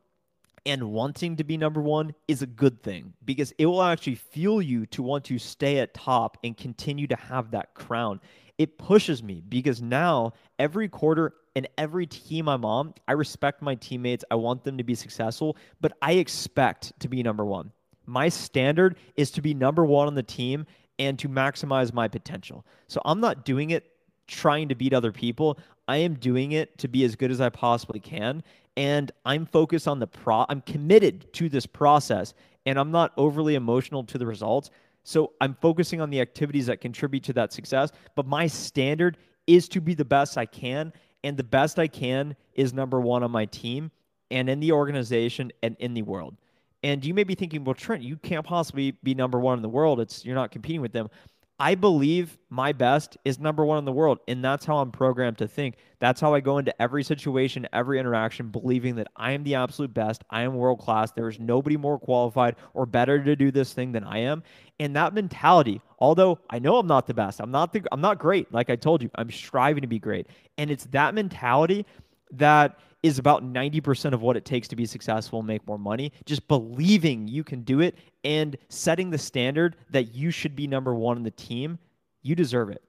and 0.65 0.91
wanting 0.91 1.37
to 1.37 1.43
be 1.45 1.55
number 1.55 1.81
one 1.81 2.13
is 2.27 2.41
a 2.41 2.45
good 2.45 2.83
thing 2.83 3.13
because 3.23 3.53
it 3.57 3.65
will 3.65 3.81
actually 3.81 4.15
fuel 4.15 4.61
you 4.61 4.85
to 4.87 5.01
want 5.01 5.23
to 5.23 5.39
stay 5.39 5.79
at 5.79 5.93
top 5.93 6.37
and 6.43 6.57
continue 6.57 7.07
to 7.07 7.15
have 7.15 7.51
that 7.51 7.73
crown. 7.73 8.19
It 8.57 8.77
pushes 8.77 9.23
me 9.23 9.41
because 9.47 9.81
now 9.81 10.33
every 10.59 10.89
quarter 10.89 11.33
and 11.57 11.67
every 11.79 12.05
team 12.05 12.47
I'm 12.47 12.63
on, 12.63 12.93
I 13.07 13.13
respect 13.13 13.63
my 13.63 13.73
teammates. 13.73 14.23
I 14.29 14.35
want 14.35 14.63
them 14.63 14.77
to 14.77 14.83
be 14.83 14.93
successful, 14.93 15.57
but 15.81 15.91
I 16.03 16.11
expect 16.13 16.93
to 16.99 17.07
be 17.07 17.23
number 17.23 17.45
one. 17.45 17.71
My 18.05 18.29
standard 18.29 18.97
is 19.15 19.31
to 19.31 19.41
be 19.41 19.55
number 19.55 19.83
one 19.83 20.05
on 20.05 20.13
the 20.13 20.21
team 20.21 20.67
and 20.99 21.17
to 21.17 21.27
maximize 21.27 21.91
my 21.91 22.07
potential. 22.07 22.63
So 22.87 23.01
I'm 23.05 23.19
not 23.19 23.43
doing 23.43 23.71
it 23.71 23.89
trying 24.27 24.69
to 24.69 24.75
beat 24.75 24.93
other 24.93 25.11
people. 25.11 25.57
I 25.87 25.97
am 25.97 26.13
doing 26.13 26.51
it 26.51 26.77
to 26.77 26.87
be 26.87 27.03
as 27.05 27.15
good 27.15 27.31
as 27.31 27.41
I 27.41 27.49
possibly 27.49 27.99
can 27.99 28.43
and 28.75 29.11
I'm 29.25 29.47
focused 29.47 29.87
on 29.87 29.97
the 29.97 30.05
pro 30.05 30.45
I'm 30.49 30.61
committed 30.61 31.33
to 31.33 31.49
this 31.49 31.65
process 31.65 32.35
and 32.67 32.77
I'm 32.77 32.91
not 32.91 33.13
overly 33.17 33.55
emotional 33.55 34.03
to 34.03 34.19
the 34.19 34.27
results. 34.27 34.69
So 35.03 35.33
I'm 35.41 35.57
focusing 35.59 36.01
on 36.01 36.11
the 36.11 36.21
activities 36.21 36.67
that 36.67 36.81
contribute 36.81 37.23
to 37.23 37.33
that 37.33 37.51
success, 37.51 37.91
but 38.13 38.27
my 38.27 38.45
standard 38.45 39.17
is 39.47 39.67
to 39.69 39.81
be 39.81 39.95
the 39.95 40.05
best 40.05 40.37
I 40.37 40.45
can 40.45 40.93
and 41.27 41.35
the 41.37 41.43
best 41.43 41.77
I 41.77 41.87
can 41.87 42.35
is 42.55 42.73
number 42.73 42.99
1 43.01 43.21
on 43.21 43.31
my 43.31 43.45
team 43.45 43.91
and 44.31 44.49
in 44.49 44.59
the 44.59 44.71
organization 44.71 45.51
and 45.61 45.75
in 45.79 45.93
the 45.93 46.01
world. 46.01 46.35
And 46.83 47.03
you 47.03 47.13
may 47.13 47.23
be 47.23 47.35
thinking, 47.35 47.63
well, 47.63 47.73
Trent, 47.73 48.01
you 48.01 48.17
can't 48.17 48.45
possibly 48.45 48.91
be 49.03 49.13
number 49.13 49.39
one 49.39 49.57
in 49.57 49.61
the 49.61 49.69
world. 49.69 49.99
It's 49.99 50.23
you're 50.23 50.35
not 50.35 50.51
competing 50.51 50.79
with 50.79 50.93
them. 50.93 51.09
I 51.59 51.73
believe 51.73 52.37
my 52.51 52.71
best 52.71 53.17
is 53.25 53.39
number 53.39 53.65
one 53.65 53.79
in 53.79 53.85
the 53.85 53.91
world. 53.91 54.19
And 54.27 54.43
that's 54.43 54.63
how 54.63 54.77
I'm 54.77 54.91
programmed 54.91 55.39
to 55.39 55.47
think. 55.47 55.77
That's 55.99 56.21
how 56.21 56.35
I 56.35 56.39
go 56.39 56.59
into 56.59 56.79
every 56.79 57.03
situation, 57.03 57.67
every 57.73 57.99
interaction, 57.99 58.49
believing 58.49 58.95
that 58.97 59.07
I 59.15 59.31
am 59.31 59.43
the 59.43 59.55
absolute 59.55 59.93
best. 59.93 60.23
I 60.29 60.43
am 60.43 60.53
world 60.53 60.79
class. 60.79 61.11
There 61.11 61.27
is 61.27 61.39
nobody 61.39 61.75
more 61.75 61.97
qualified 61.97 62.57
or 62.75 62.85
better 62.85 63.23
to 63.23 63.35
do 63.35 63.49
this 63.49 63.73
thing 63.73 63.91
than 63.91 64.03
I 64.03 64.19
am. 64.19 64.43
And 64.79 64.95
that 64.95 65.15
mentality, 65.15 65.81
although 65.97 66.37
I 66.49 66.59
know 66.59 66.77
I'm 66.77 66.85
not 66.85 67.07
the 67.07 67.15
best, 67.15 67.39
I'm 67.39 67.51
not 67.51 67.73
the, 67.73 67.81
I'm 67.91 68.01
not 68.01 68.19
great. 68.19 68.53
Like 68.53 68.69
I 68.69 68.75
told 68.75 69.01
you, 69.01 69.09
I'm 69.15 69.31
striving 69.31 69.81
to 69.81 69.87
be 69.87 69.99
great. 69.99 70.27
And 70.59 70.69
it's 70.69 70.85
that 70.85 71.15
mentality 71.15 71.87
that 72.33 72.77
is 73.03 73.19
about 73.19 73.43
90% 73.43 74.13
of 74.13 74.21
what 74.21 74.35
it 74.35 74.45
takes 74.45 74.67
to 74.69 74.75
be 74.75 74.85
successful 74.85 75.39
and 75.39 75.47
make 75.47 75.65
more 75.67 75.77
money. 75.77 76.11
Just 76.25 76.47
believing 76.47 77.27
you 77.27 77.43
can 77.43 77.61
do 77.61 77.79
it 77.79 77.95
and 78.23 78.57
setting 78.69 79.09
the 79.09 79.17
standard 79.17 79.75
that 79.91 80.15
you 80.15 80.31
should 80.31 80.55
be 80.55 80.67
number 80.67 80.95
one 80.95 81.17
in 81.17 81.23
the 81.23 81.31
team. 81.31 81.77
You 82.23 82.35
deserve 82.35 82.69
it. 82.69 82.81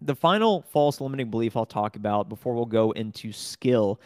The 0.00 0.14
final 0.14 0.62
false 0.70 1.00
limiting 1.00 1.30
belief 1.30 1.56
I'll 1.56 1.66
talk 1.66 1.96
about 1.96 2.28
before 2.28 2.54
we'll 2.54 2.64
go 2.64 2.90
into 2.92 3.32
skill 3.32 4.00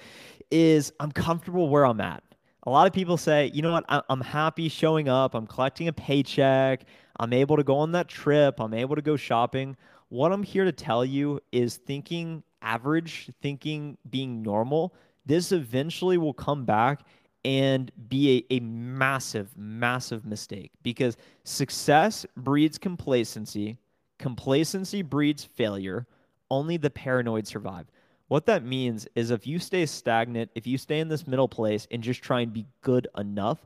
is 0.51 0.93
I'm 1.01 1.13
comfortable 1.13 1.69
where 1.69 1.87
I'm 1.87 2.01
at. 2.01 2.23
A 2.65 2.71
lot 2.71 2.87
of 2.87 2.93
people 2.93 3.17
say, 3.17 3.51
you 3.55 3.63
know 3.63 3.73
what, 3.73 3.85
I'm 3.89 4.21
happy 4.21 4.69
showing 4.69 5.09
up, 5.09 5.35
I'm 5.35 5.47
collecting 5.47 5.87
a 5.87 5.93
paycheck, 5.93 6.85
I'm 7.21 7.33
able 7.33 7.57
to 7.57 7.63
go 7.63 7.79
on 7.79 7.93
that 7.93 8.09
trip, 8.09 8.59
I'm 8.59 8.75
able 8.75 8.97
to 8.97 9.03
go 9.03 9.17
shopping. 9.17 9.77
What 10.09 10.33
I'm 10.33 10.43
here 10.43 10.65
to 10.65 10.73
tell 10.73 11.05
you 11.05 11.41
is 11.53 11.77
thinking 11.77 12.43
average, 12.63 13.31
thinking 13.41 13.97
being 14.11 14.43
normal 14.43 14.95
this 15.27 15.53
eventually 15.53 16.19
will 16.19 16.33
come 16.33 16.65
back 16.65 17.01
and 17.45 17.93
be 18.09 18.45
a, 18.51 18.55
a 18.55 18.61
massive, 18.61 19.57
massive 19.57 20.25
mistake 20.25 20.73
because 20.83 21.17
success 21.45 22.27
breeds 22.37 22.79
complacency. 22.79 23.79
Complacency 24.19 25.03
breeds 25.03 25.45
failure. 25.45 26.07
Only 26.51 26.77
the 26.77 26.91
paranoid 26.91 27.47
survive. 27.47 27.87
What 28.29 28.47
that 28.47 28.65
means 28.65 29.07
is 29.15 29.31
if 29.31 29.47
you 29.47 29.59
stay 29.59 29.87
stagnant, 29.87 30.51
if 30.55 30.67
you 30.67 30.79
stay 30.79 30.99
in 30.99 31.09
this 31.09 31.27
middle 31.27 31.47
place 31.47 31.87
and 31.91 32.03
just 32.03 32.23
try 32.23 32.41
and 32.41 32.53
be 32.53 32.67
good 32.83 33.07
enough, 33.17 33.65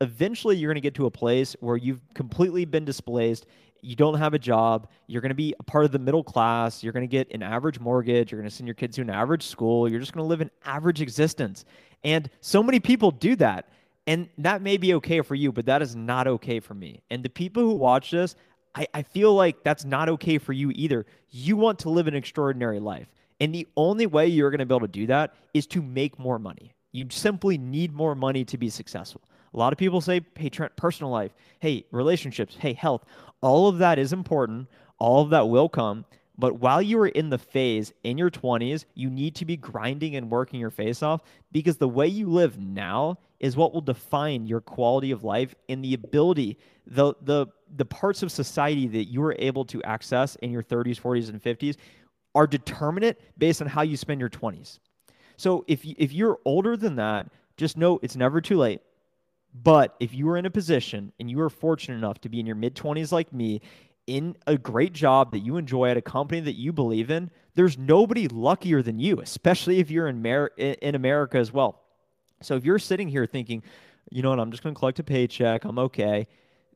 eventually 0.00 0.56
you're 0.56 0.70
going 0.70 0.74
to 0.76 0.80
get 0.80 0.94
to 0.94 1.06
a 1.06 1.10
place 1.10 1.54
where 1.60 1.76
you've 1.76 2.00
completely 2.14 2.64
been 2.64 2.84
displaced 2.84 3.46
you 3.86 3.94
don't 3.94 4.18
have 4.18 4.34
a 4.34 4.38
job, 4.38 4.88
you're 5.06 5.22
going 5.22 5.30
to 5.30 5.36
be 5.36 5.54
a 5.60 5.62
part 5.62 5.84
of 5.84 5.92
the 5.92 5.98
middle 6.00 6.24
class, 6.24 6.82
you're 6.82 6.92
going 6.92 7.04
to 7.04 7.10
get 7.10 7.30
an 7.32 7.40
average 7.40 7.78
mortgage, 7.78 8.32
you're 8.32 8.40
going 8.40 8.50
to 8.50 8.54
send 8.54 8.66
your 8.66 8.74
kids 8.74 8.96
to 8.96 9.02
an 9.02 9.10
average 9.10 9.44
school, 9.44 9.88
you're 9.88 10.00
just 10.00 10.12
going 10.12 10.24
to 10.24 10.28
live 10.28 10.40
an 10.40 10.50
average 10.64 11.00
existence. 11.00 11.64
And 12.02 12.28
so 12.40 12.64
many 12.64 12.80
people 12.80 13.12
do 13.12 13.36
that. 13.36 13.68
And 14.08 14.28
that 14.38 14.60
may 14.60 14.76
be 14.76 14.94
okay 14.94 15.20
for 15.20 15.36
you, 15.36 15.52
but 15.52 15.66
that 15.66 15.82
is 15.82 15.94
not 15.94 16.26
okay 16.26 16.58
for 16.58 16.74
me. 16.74 17.02
And 17.10 17.22
the 17.22 17.28
people 17.28 17.62
who 17.62 17.74
watch 17.74 18.10
this, 18.10 18.34
I, 18.74 18.88
I 18.92 19.02
feel 19.02 19.34
like 19.34 19.62
that's 19.62 19.84
not 19.84 20.08
okay 20.08 20.38
for 20.38 20.52
you 20.52 20.72
either. 20.74 21.06
You 21.30 21.56
want 21.56 21.78
to 21.80 21.90
live 21.90 22.08
an 22.08 22.14
extraordinary 22.16 22.80
life. 22.80 23.06
And 23.40 23.54
the 23.54 23.68
only 23.76 24.06
way 24.06 24.26
you're 24.26 24.50
going 24.50 24.58
to 24.58 24.66
be 24.66 24.74
able 24.74 24.86
to 24.86 24.92
do 24.92 25.06
that 25.06 25.34
is 25.54 25.66
to 25.68 25.80
make 25.80 26.18
more 26.18 26.40
money. 26.40 26.74
You 26.90 27.06
simply 27.10 27.56
need 27.56 27.92
more 27.92 28.16
money 28.16 28.44
to 28.46 28.58
be 28.58 28.68
successful. 28.68 29.22
A 29.56 29.58
lot 29.58 29.72
of 29.72 29.78
people 29.78 30.00
say, 30.00 30.20
hey, 30.36 30.50
Trent, 30.50 30.76
personal 30.76 31.10
life, 31.10 31.32
hey, 31.60 31.86
relationships, 31.90 32.56
hey, 32.58 32.74
health. 32.74 33.04
All 33.40 33.68
of 33.68 33.78
that 33.78 33.98
is 33.98 34.12
important. 34.12 34.68
All 34.98 35.22
of 35.22 35.30
that 35.30 35.48
will 35.48 35.68
come. 35.68 36.04
But 36.38 36.60
while 36.60 36.82
you 36.82 36.98
are 37.00 37.08
in 37.08 37.30
the 37.30 37.38
phase 37.38 37.92
in 38.04 38.18
your 38.18 38.30
20s, 38.30 38.84
you 38.94 39.08
need 39.08 39.34
to 39.36 39.46
be 39.46 39.56
grinding 39.56 40.16
and 40.16 40.30
working 40.30 40.60
your 40.60 40.70
face 40.70 41.02
off 41.02 41.22
because 41.50 41.78
the 41.78 41.88
way 41.88 42.06
you 42.06 42.28
live 42.28 42.58
now 42.58 43.18
is 43.40 43.56
what 43.56 43.72
will 43.72 43.80
define 43.80 44.46
your 44.46 44.60
quality 44.60 45.10
of 45.10 45.24
life 45.24 45.54
and 45.68 45.82
the 45.82 45.94
ability, 45.94 46.58
the 46.86 47.14
the 47.22 47.46
the 47.76 47.84
parts 47.84 48.22
of 48.22 48.30
society 48.30 48.86
that 48.86 49.04
you 49.04 49.22
are 49.24 49.34
able 49.38 49.64
to 49.64 49.82
access 49.82 50.36
in 50.36 50.50
your 50.50 50.62
30s, 50.62 51.00
40s, 51.00 51.30
and 51.30 51.42
50s 51.42 51.76
are 52.34 52.46
determinate 52.46 53.20
based 53.38 53.62
on 53.62 53.66
how 53.66 53.82
you 53.82 53.96
spend 53.96 54.20
your 54.20 54.30
20s. 54.30 54.78
So 55.36 55.64
if 55.66 55.84
you, 55.84 55.94
if 55.98 56.12
you're 56.12 56.38
older 56.44 56.76
than 56.76 56.96
that, 56.96 57.28
just 57.56 57.76
know 57.76 57.98
it's 58.02 58.14
never 58.14 58.40
too 58.40 58.58
late. 58.58 58.82
But 59.54 59.96
if 60.00 60.12
you 60.14 60.28
are 60.28 60.36
in 60.36 60.46
a 60.46 60.50
position 60.50 61.12
and 61.18 61.30
you 61.30 61.40
are 61.40 61.50
fortunate 61.50 61.96
enough 61.96 62.20
to 62.22 62.28
be 62.28 62.40
in 62.40 62.46
your 62.46 62.56
mid 62.56 62.74
20s 62.74 63.12
like 63.12 63.32
me, 63.32 63.62
in 64.06 64.36
a 64.46 64.56
great 64.56 64.92
job 64.92 65.32
that 65.32 65.40
you 65.40 65.56
enjoy 65.56 65.90
at 65.90 65.96
a 65.96 66.02
company 66.02 66.40
that 66.40 66.54
you 66.54 66.72
believe 66.72 67.10
in, 67.10 67.30
there's 67.54 67.76
nobody 67.76 68.28
luckier 68.28 68.82
than 68.82 68.98
you, 68.98 69.20
especially 69.20 69.80
if 69.80 69.90
you're 69.90 70.08
in, 70.08 70.22
Mer- 70.22 70.52
in 70.56 70.94
America 70.94 71.38
as 71.38 71.52
well. 71.52 71.82
So 72.42 72.54
if 72.54 72.64
you're 72.64 72.78
sitting 72.78 73.08
here 73.08 73.26
thinking, 73.26 73.62
you 74.10 74.22
know 74.22 74.30
what, 74.30 74.38
I'm 74.38 74.50
just 74.50 74.62
going 74.62 74.74
to 74.74 74.78
collect 74.78 74.98
a 75.00 75.04
paycheck, 75.04 75.64
I'm 75.64 75.78
okay, 75.80 76.28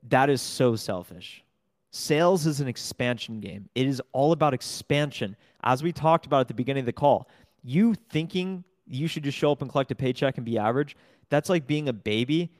that 0.08 0.30
is 0.30 0.42
so 0.42 0.74
selfish. 0.74 1.44
Sales 1.92 2.46
is 2.46 2.60
an 2.60 2.68
expansion 2.68 3.40
game. 3.40 3.68
It 3.74 3.86
is 3.86 4.00
all 4.12 4.32
about 4.32 4.54
expansion. 4.54 5.36
As 5.62 5.82
we 5.82 5.92
talked 5.92 6.26
about 6.26 6.40
at 6.40 6.48
the 6.48 6.54
beginning 6.54 6.82
of 6.82 6.86
the 6.86 6.92
call, 6.92 7.28
you 7.62 7.94
thinking 8.10 8.64
you 8.86 9.06
should 9.06 9.24
just 9.24 9.36
show 9.36 9.52
up 9.52 9.62
and 9.62 9.70
collect 9.70 9.90
a 9.90 9.94
paycheck 9.94 10.36
and 10.36 10.44
be 10.44 10.56
average, 10.58 10.96
that's 11.28 11.48
like 11.48 11.66
being 11.66 11.88
a 11.88 11.92
baby 11.92 12.50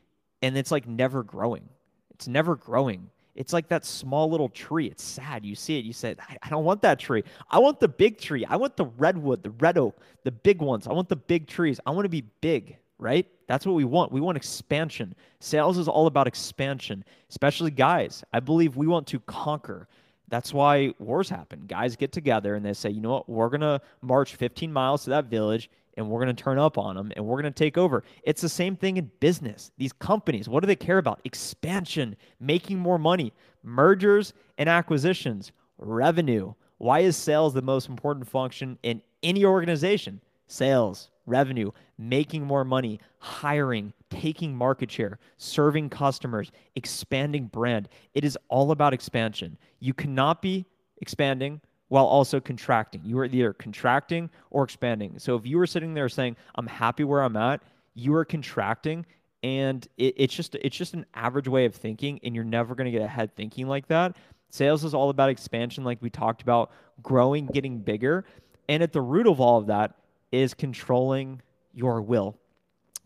and 0.42 0.56
it's 0.56 0.70
like 0.70 0.86
never 0.86 1.22
growing. 1.22 1.68
It's 2.10 2.28
never 2.28 2.56
growing. 2.56 3.10
It's 3.34 3.52
like 3.52 3.68
that 3.68 3.84
small 3.84 4.30
little 4.30 4.48
tree. 4.48 4.86
It's 4.86 5.02
sad. 5.02 5.46
You 5.46 5.54
see 5.54 5.78
it. 5.78 5.84
You 5.84 5.92
say, 5.92 6.16
I, 6.42 6.48
don't 6.48 6.64
want 6.64 6.82
that 6.82 6.98
tree. 6.98 7.24
I 7.48 7.58
want 7.58 7.80
the 7.80 7.88
big 7.88 8.18
tree. 8.18 8.44
I 8.44 8.56
want 8.56 8.76
the 8.76 8.86
redwood, 8.86 9.42
the 9.42 9.50
red 9.50 9.78
oak, 9.78 9.96
the 10.24 10.32
big 10.32 10.60
ones. 10.60 10.86
I 10.86 10.92
want 10.92 11.08
the 11.08 11.16
big 11.16 11.46
trees. 11.46 11.80
I 11.86 11.90
want 11.90 12.04
to 12.04 12.10
be 12.10 12.24
big, 12.40 12.76
right? 12.98 13.26
That's 13.46 13.64
what 13.64 13.74
we 13.74 13.84
want. 13.84 14.12
We 14.12 14.20
want 14.20 14.36
expansion. 14.36 15.14
Sales 15.38 15.78
is 15.78 15.88
all 15.88 16.06
about 16.06 16.26
expansion, 16.26 17.04
especially 17.30 17.70
guys. 17.70 18.22
I 18.32 18.40
believe 18.40 18.76
we 18.76 18.86
want 18.86 19.06
to 19.08 19.20
conquer. 19.20 19.88
That's 20.28 20.52
why 20.52 20.94
wars 20.98 21.28
happen. 21.28 21.64
Guys 21.66 21.96
get 21.96 22.12
together 22.12 22.56
and 22.56 22.64
they 22.64 22.72
say, 22.72 22.90
you 22.90 23.00
know 23.00 23.10
what? 23.10 23.28
We're 23.28 23.48
going 23.48 23.62
to 23.62 23.80
march 24.02 24.34
15 24.34 24.72
miles 24.72 25.04
to 25.04 25.10
that 25.10 25.26
village 25.26 25.70
and 26.00 26.08
we're 26.10 26.22
going 26.22 26.34
to 26.34 26.42
turn 26.42 26.58
up 26.58 26.78
on 26.78 26.96
them 26.96 27.12
and 27.14 27.24
we're 27.24 27.40
going 27.40 27.52
to 27.52 27.58
take 27.58 27.78
over. 27.78 28.02
It's 28.22 28.40
the 28.40 28.48
same 28.48 28.74
thing 28.74 28.96
in 28.96 29.10
business. 29.20 29.70
These 29.78 29.92
companies, 29.92 30.48
what 30.48 30.60
do 30.60 30.66
they 30.66 30.76
care 30.76 30.98
about? 30.98 31.20
Expansion, 31.24 32.16
making 32.40 32.78
more 32.78 32.98
money, 32.98 33.32
mergers 33.62 34.32
and 34.58 34.68
acquisitions, 34.68 35.52
revenue. 35.78 36.54
Why 36.78 37.00
is 37.00 37.16
sales 37.16 37.54
the 37.54 37.62
most 37.62 37.88
important 37.88 38.26
function 38.26 38.78
in 38.82 39.02
any 39.22 39.44
organization? 39.44 40.20
Sales, 40.48 41.10
revenue, 41.26 41.70
making 41.98 42.44
more 42.44 42.64
money, 42.64 42.98
hiring, 43.18 43.92
taking 44.08 44.56
market 44.56 44.90
share, 44.90 45.18
serving 45.36 45.90
customers, 45.90 46.50
expanding 46.74 47.46
brand. 47.46 47.88
It 48.14 48.24
is 48.24 48.36
all 48.48 48.70
about 48.70 48.94
expansion. 48.94 49.58
You 49.78 49.94
cannot 49.94 50.42
be 50.42 50.66
expanding 51.02 51.60
while 51.90 52.06
also 52.06 52.40
contracting. 52.40 53.02
You 53.04 53.18
are 53.18 53.24
either 53.26 53.52
contracting 53.52 54.30
or 54.50 54.64
expanding. 54.64 55.18
So 55.18 55.36
if 55.36 55.44
you 55.44 55.58
were 55.58 55.66
sitting 55.66 55.92
there 55.92 56.08
saying, 56.08 56.36
I'm 56.54 56.66
happy 56.66 57.04
where 57.04 57.20
I'm 57.22 57.36
at, 57.36 57.62
you 57.94 58.14
are 58.14 58.24
contracting 58.24 59.04
and 59.42 59.86
it, 59.96 60.14
it's 60.16 60.34
just 60.34 60.54
it's 60.54 60.76
just 60.76 60.94
an 60.94 61.04
average 61.14 61.48
way 61.48 61.64
of 61.64 61.74
thinking, 61.74 62.20
and 62.22 62.34
you're 62.34 62.44
never 62.44 62.74
going 62.74 62.84
to 62.84 62.90
get 62.90 63.02
ahead 63.02 63.34
thinking 63.34 63.66
like 63.66 63.88
that. 63.88 64.16
Sales 64.50 64.84
is 64.84 64.94
all 64.94 65.10
about 65.10 65.30
expansion, 65.30 65.84
like 65.84 65.98
we 66.00 66.10
talked 66.10 66.42
about, 66.42 66.70
growing, 67.02 67.46
getting 67.46 67.78
bigger, 67.78 68.24
and 68.68 68.82
at 68.82 68.92
the 68.92 69.00
root 69.00 69.26
of 69.26 69.40
all 69.40 69.58
of 69.58 69.66
that 69.66 69.94
is 70.32 70.54
controlling 70.54 71.40
your 71.72 72.02
will. 72.02 72.36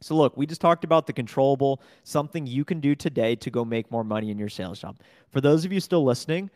So, 0.00 0.14
look, 0.14 0.36
we 0.36 0.44
just 0.44 0.60
talked 0.60 0.84
about 0.84 1.06
the 1.06 1.12
controllable, 1.12 1.80
something 2.02 2.46
you 2.46 2.64
can 2.64 2.80
do 2.80 2.94
today 2.94 3.36
to 3.36 3.50
go 3.50 3.64
make 3.64 3.90
more 3.90 4.04
money 4.04 4.30
in 4.30 4.38
your 4.38 4.50
sales 4.50 4.78
job. 4.78 4.98
For 5.30 5.40
those 5.40 5.64
of 5.64 5.72
you 5.72 5.80
still 5.80 6.04
listening, 6.04 6.50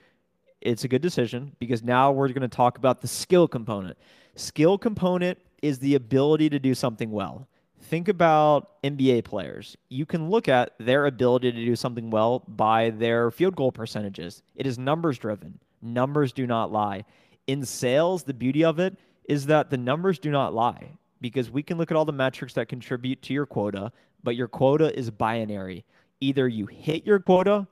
it's 0.60 0.84
a 0.84 0.88
good 0.88 1.02
decision 1.02 1.52
because 1.58 1.82
now 1.82 2.12
we're 2.12 2.28
going 2.28 2.42
to 2.42 2.48
talk 2.48 2.78
about 2.78 3.00
the 3.00 3.08
skill 3.08 3.46
component. 3.48 3.96
Skill 4.34 4.78
component 4.78 5.38
is 5.62 5.78
the 5.78 5.94
ability 5.94 6.48
to 6.50 6.58
do 6.58 6.74
something 6.74 7.10
well. 7.10 7.48
Think 7.80 8.08
about 8.08 8.82
NBA 8.82 9.24
players. 9.24 9.76
You 9.88 10.04
can 10.04 10.30
look 10.30 10.48
at 10.48 10.72
their 10.78 11.06
ability 11.06 11.52
to 11.52 11.64
do 11.64 11.76
something 11.76 12.10
well 12.10 12.44
by 12.48 12.90
their 12.90 13.30
field 13.30 13.56
goal 13.56 13.72
percentages. 13.72 14.42
It 14.56 14.66
is 14.66 14.78
numbers 14.78 15.18
driven. 15.18 15.58
Numbers 15.80 16.32
do 16.32 16.46
not 16.46 16.72
lie. 16.72 17.04
In 17.46 17.64
sales, 17.64 18.24
the 18.24 18.34
beauty 18.34 18.64
of 18.64 18.78
it 18.78 18.96
is 19.24 19.46
that 19.46 19.70
the 19.70 19.76
numbers 19.76 20.18
do 20.18 20.30
not 20.30 20.54
lie 20.54 20.90
because 21.20 21.50
we 21.50 21.62
can 21.62 21.78
look 21.78 21.90
at 21.90 21.96
all 21.96 22.04
the 22.04 22.12
metrics 22.12 22.54
that 22.54 22.68
contribute 22.68 23.22
to 23.22 23.32
your 23.32 23.46
quota, 23.46 23.92
but 24.22 24.36
your 24.36 24.48
quota 24.48 24.96
is 24.96 25.10
binary. 25.10 25.84
Either 26.20 26.48
you 26.48 26.66
hit 26.66 27.06
your 27.06 27.20
quota 27.20 27.66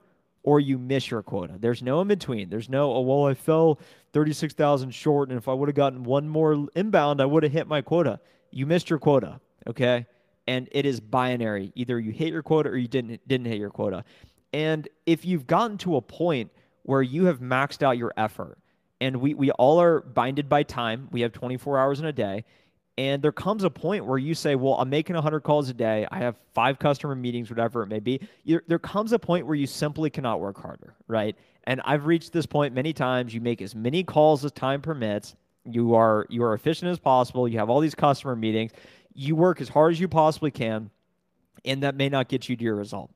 or 0.47 0.61
you 0.61 0.77
miss 0.77 1.11
your 1.11 1.21
quota. 1.21 1.55
There's 1.59 1.83
no 1.83 1.99
in 1.99 2.07
between. 2.07 2.49
There's 2.49 2.69
no, 2.69 2.93
oh, 2.93 3.01
well, 3.01 3.25
I 3.25 3.33
fell 3.33 3.81
36,000 4.13 4.91
short, 4.91 5.27
and 5.27 5.37
if 5.37 5.49
I 5.49 5.53
would 5.53 5.67
have 5.67 5.75
gotten 5.75 6.05
one 6.05 6.29
more 6.29 6.69
inbound, 6.73 7.19
I 7.19 7.25
would 7.25 7.43
have 7.43 7.51
hit 7.51 7.67
my 7.67 7.81
quota. 7.81 8.21
You 8.49 8.65
missed 8.65 8.89
your 8.89 8.97
quota, 8.97 9.41
okay? 9.67 10.05
And 10.47 10.69
it 10.71 10.85
is 10.85 11.01
binary. 11.01 11.73
Either 11.75 11.99
you 11.99 12.13
hit 12.13 12.31
your 12.31 12.43
quota 12.43 12.69
or 12.69 12.77
you 12.77 12.87
didn't 12.87 13.27
didn't 13.27 13.47
hit 13.47 13.57
your 13.57 13.71
quota. 13.71 14.05
And 14.53 14.87
if 15.05 15.25
you've 15.25 15.47
gotten 15.47 15.77
to 15.79 15.97
a 15.97 16.01
point 16.01 16.49
where 16.83 17.01
you 17.01 17.25
have 17.25 17.41
maxed 17.41 17.83
out 17.83 17.97
your 17.97 18.13
effort, 18.15 18.57
and 19.01 19.17
we 19.17 19.33
we 19.33 19.51
all 19.51 19.81
are 19.81 19.99
binded 19.99 20.47
by 20.47 20.63
time, 20.63 21.09
we 21.11 21.19
have 21.19 21.33
24 21.33 21.77
hours 21.77 21.99
in 21.99 22.05
a 22.05 22.13
day, 22.13 22.45
and 22.97 23.21
there 23.21 23.31
comes 23.31 23.63
a 23.63 23.69
point 23.69 24.05
where 24.05 24.17
you 24.17 24.33
say, 24.33 24.55
well, 24.55 24.73
I'm 24.75 24.89
making 24.89 25.13
100 25.15 25.41
calls 25.41 25.69
a 25.69 25.73
day. 25.73 26.07
I 26.11 26.17
have 26.17 26.35
five 26.53 26.79
customer 26.79 27.13
meetings, 27.13 27.49
whatever 27.49 27.83
it 27.83 27.87
may 27.87 27.99
be. 27.99 28.19
There 28.45 28.79
comes 28.79 29.13
a 29.13 29.19
point 29.19 29.45
where 29.45 29.55
you 29.55 29.67
simply 29.67 30.09
cannot 30.09 30.39
work 30.39 30.59
harder, 30.59 30.95
right? 31.07 31.35
And 31.65 31.79
I've 31.85 32.07
reached 32.07 32.33
this 32.33 32.47
point 32.47 32.73
many 32.73 32.93
times. 32.93 33.35
You 33.35 33.41
make 33.41 33.61
as 33.61 33.75
many 33.75 34.03
calls 34.03 34.43
as 34.43 34.51
time 34.51 34.81
permits. 34.81 35.35
You 35.63 35.93
are 35.95 36.25
you 36.29 36.43
are 36.43 36.53
efficient 36.53 36.89
as 36.89 36.97
possible. 36.97 37.47
You 37.47 37.59
have 37.59 37.69
all 37.69 37.81
these 37.81 37.93
customer 37.93 38.35
meetings. 38.35 38.71
You 39.13 39.35
work 39.35 39.61
as 39.61 39.69
hard 39.69 39.93
as 39.93 39.99
you 39.99 40.07
possibly 40.07 40.49
can, 40.49 40.89
and 41.65 41.83
that 41.83 41.93
may 41.95 42.09
not 42.09 42.29
get 42.29 42.47
you 42.49 42.55
to 42.55 42.63
your 42.63 42.75
result. 42.75 43.11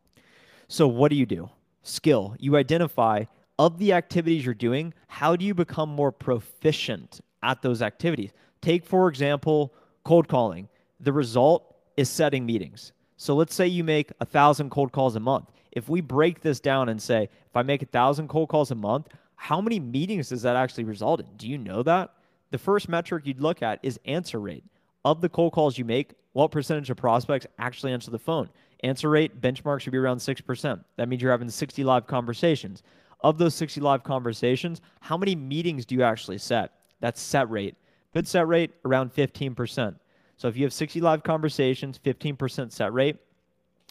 So 0.67 0.87
what 0.87 1.09
do 1.09 1.15
you 1.15 1.25
do? 1.25 1.49
Skill. 1.81 2.35
You 2.39 2.57
identify 2.57 3.23
of 3.57 3.77
the 3.77 3.93
activities 3.93 4.43
you're 4.43 4.53
doing, 4.53 4.93
how 5.07 5.35
do 5.35 5.45
you 5.45 5.53
become 5.53 5.89
more 5.89 6.11
proficient 6.11 7.21
at 7.41 7.61
those 7.61 7.81
activities? 7.81 8.31
Take, 8.61 8.85
for 8.85 9.07
example, 9.07 9.73
cold 10.03 10.27
calling. 10.27 10.69
The 10.99 11.13
result 11.13 11.75
is 11.97 12.09
setting 12.09 12.45
meetings. 12.45 12.93
So 13.17 13.35
let's 13.35 13.53
say 13.53 13.67
you 13.67 13.83
make 13.83 14.11
a 14.19 14.25
thousand 14.25 14.71
cold 14.71 14.91
calls 14.91 15.15
a 15.15 15.19
month. 15.19 15.51
If 15.71 15.89
we 15.89 16.01
break 16.01 16.41
this 16.41 16.59
down 16.59 16.89
and 16.89 17.01
say, 17.01 17.23
if 17.23 17.55
I 17.55 17.61
make 17.61 17.81
a 17.81 17.87
thousand 17.87 18.27
cold 18.27 18.49
calls 18.49 18.71
a 18.71 18.75
month, 18.75 19.07
how 19.35 19.61
many 19.61 19.79
meetings 19.79 20.29
does 20.29 20.41
that 20.43 20.55
actually 20.55 20.83
result 20.83 21.19
in? 21.19 21.27
Do 21.37 21.47
you 21.47 21.57
know 21.57 21.83
that? 21.83 22.13
The 22.51 22.57
first 22.57 22.89
metric 22.89 23.25
you'd 23.25 23.39
look 23.39 23.61
at 23.61 23.79
is 23.81 23.99
answer 24.05 24.39
rate. 24.39 24.63
Of 25.05 25.21
the 25.21 25.29
cold 25.29 25.53
calls 25.53 25.77
you 25.77 25.85
make, 25.85 26.13
what 26.33 26.51
percentage 26.51 26.89
of 26.89 26.97
prospects 26.97 27.47
actually 27.57 27.93
answer 27.93 28.11
the 28.11 28.19
phone? 28.19 28.49
Answer 28.83 29.09
rate 29.09 29.41
benchmark 29.41 29.81
should 29.81 29.91
be 29.91 29.97
around 29.97 30.17
6%. 30.17 30.83
That 30.97 31.09
means 31.09 31.21
you're 31.21 31.31
having 31.31 31.49
60 31.49 31.83
live 31.83 32.07
conversations. 32.07 32.83
Of 33.21 33.37
those 33.37 33.55
60 33.55 33.81
live 33.81 34.03
conversations, 34.03 34.81
how 34.99 35.17
many 35.17 35.35
meetings 35.35 35.85
do 35.85 35.95
you 35.95 36.03
actually 36.03 36.39
set? 36.39 36.71
That's 36.99 37.21
set 37.21 37.49
rate. 37.49 37.75
Good 38.13 38.27
set 38.27 38.47
rate 38.47 38.71
around 38.85 39.13
15%. 39.13 39.95
So 40.37 40.47
if 40.47 40.57
you 40.57 40.63
have 40.63 40.73
60 40.73 41.01
live 41.01 41.23
conversations, 41.23 41.99
15% 42.03 42.71
set 42.71 42.93
rate, 42.93 43.17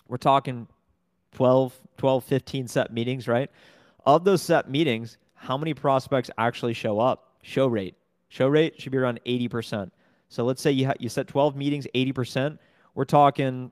we're 0.09 0.17
talking 0.17 0.67
12, 1.33 1.79
12, 1.97 2.25
15 2.25 2.69
set 2.69 2.93
meetings, 2.93 3.29
right? 3.29 3.51
Of 4.05 4.25
those 4.25 4.43
set 4.43 4.69
meetings, 4.69 5.17
how 5.35 5.57
many 5.57 5.73
prospects 5.75 6.31
actually 6.37 6.75
show 6.75 6.99
up? 6.99 7.35
Show 7.43 7.67
rate. 7.67 7.95
Show 8.29 8.49
rate 8.49 8.81
should 8.81 8.93
be 8.93 8.99
around 8.99 9.21
80%. 9.25 9.91
So 10.29 10.45
let's 10.45 10.61
say 10.61 10.71
you 10.71 10.87
ha- 10.87 10.95
you 10.99 11.09
set 11.09 11.27
12 11.27 11.57
meetings, 11.57 11.87
80%. 11.95 12.59
We're 12.95 13.05
talking 13.05 13.71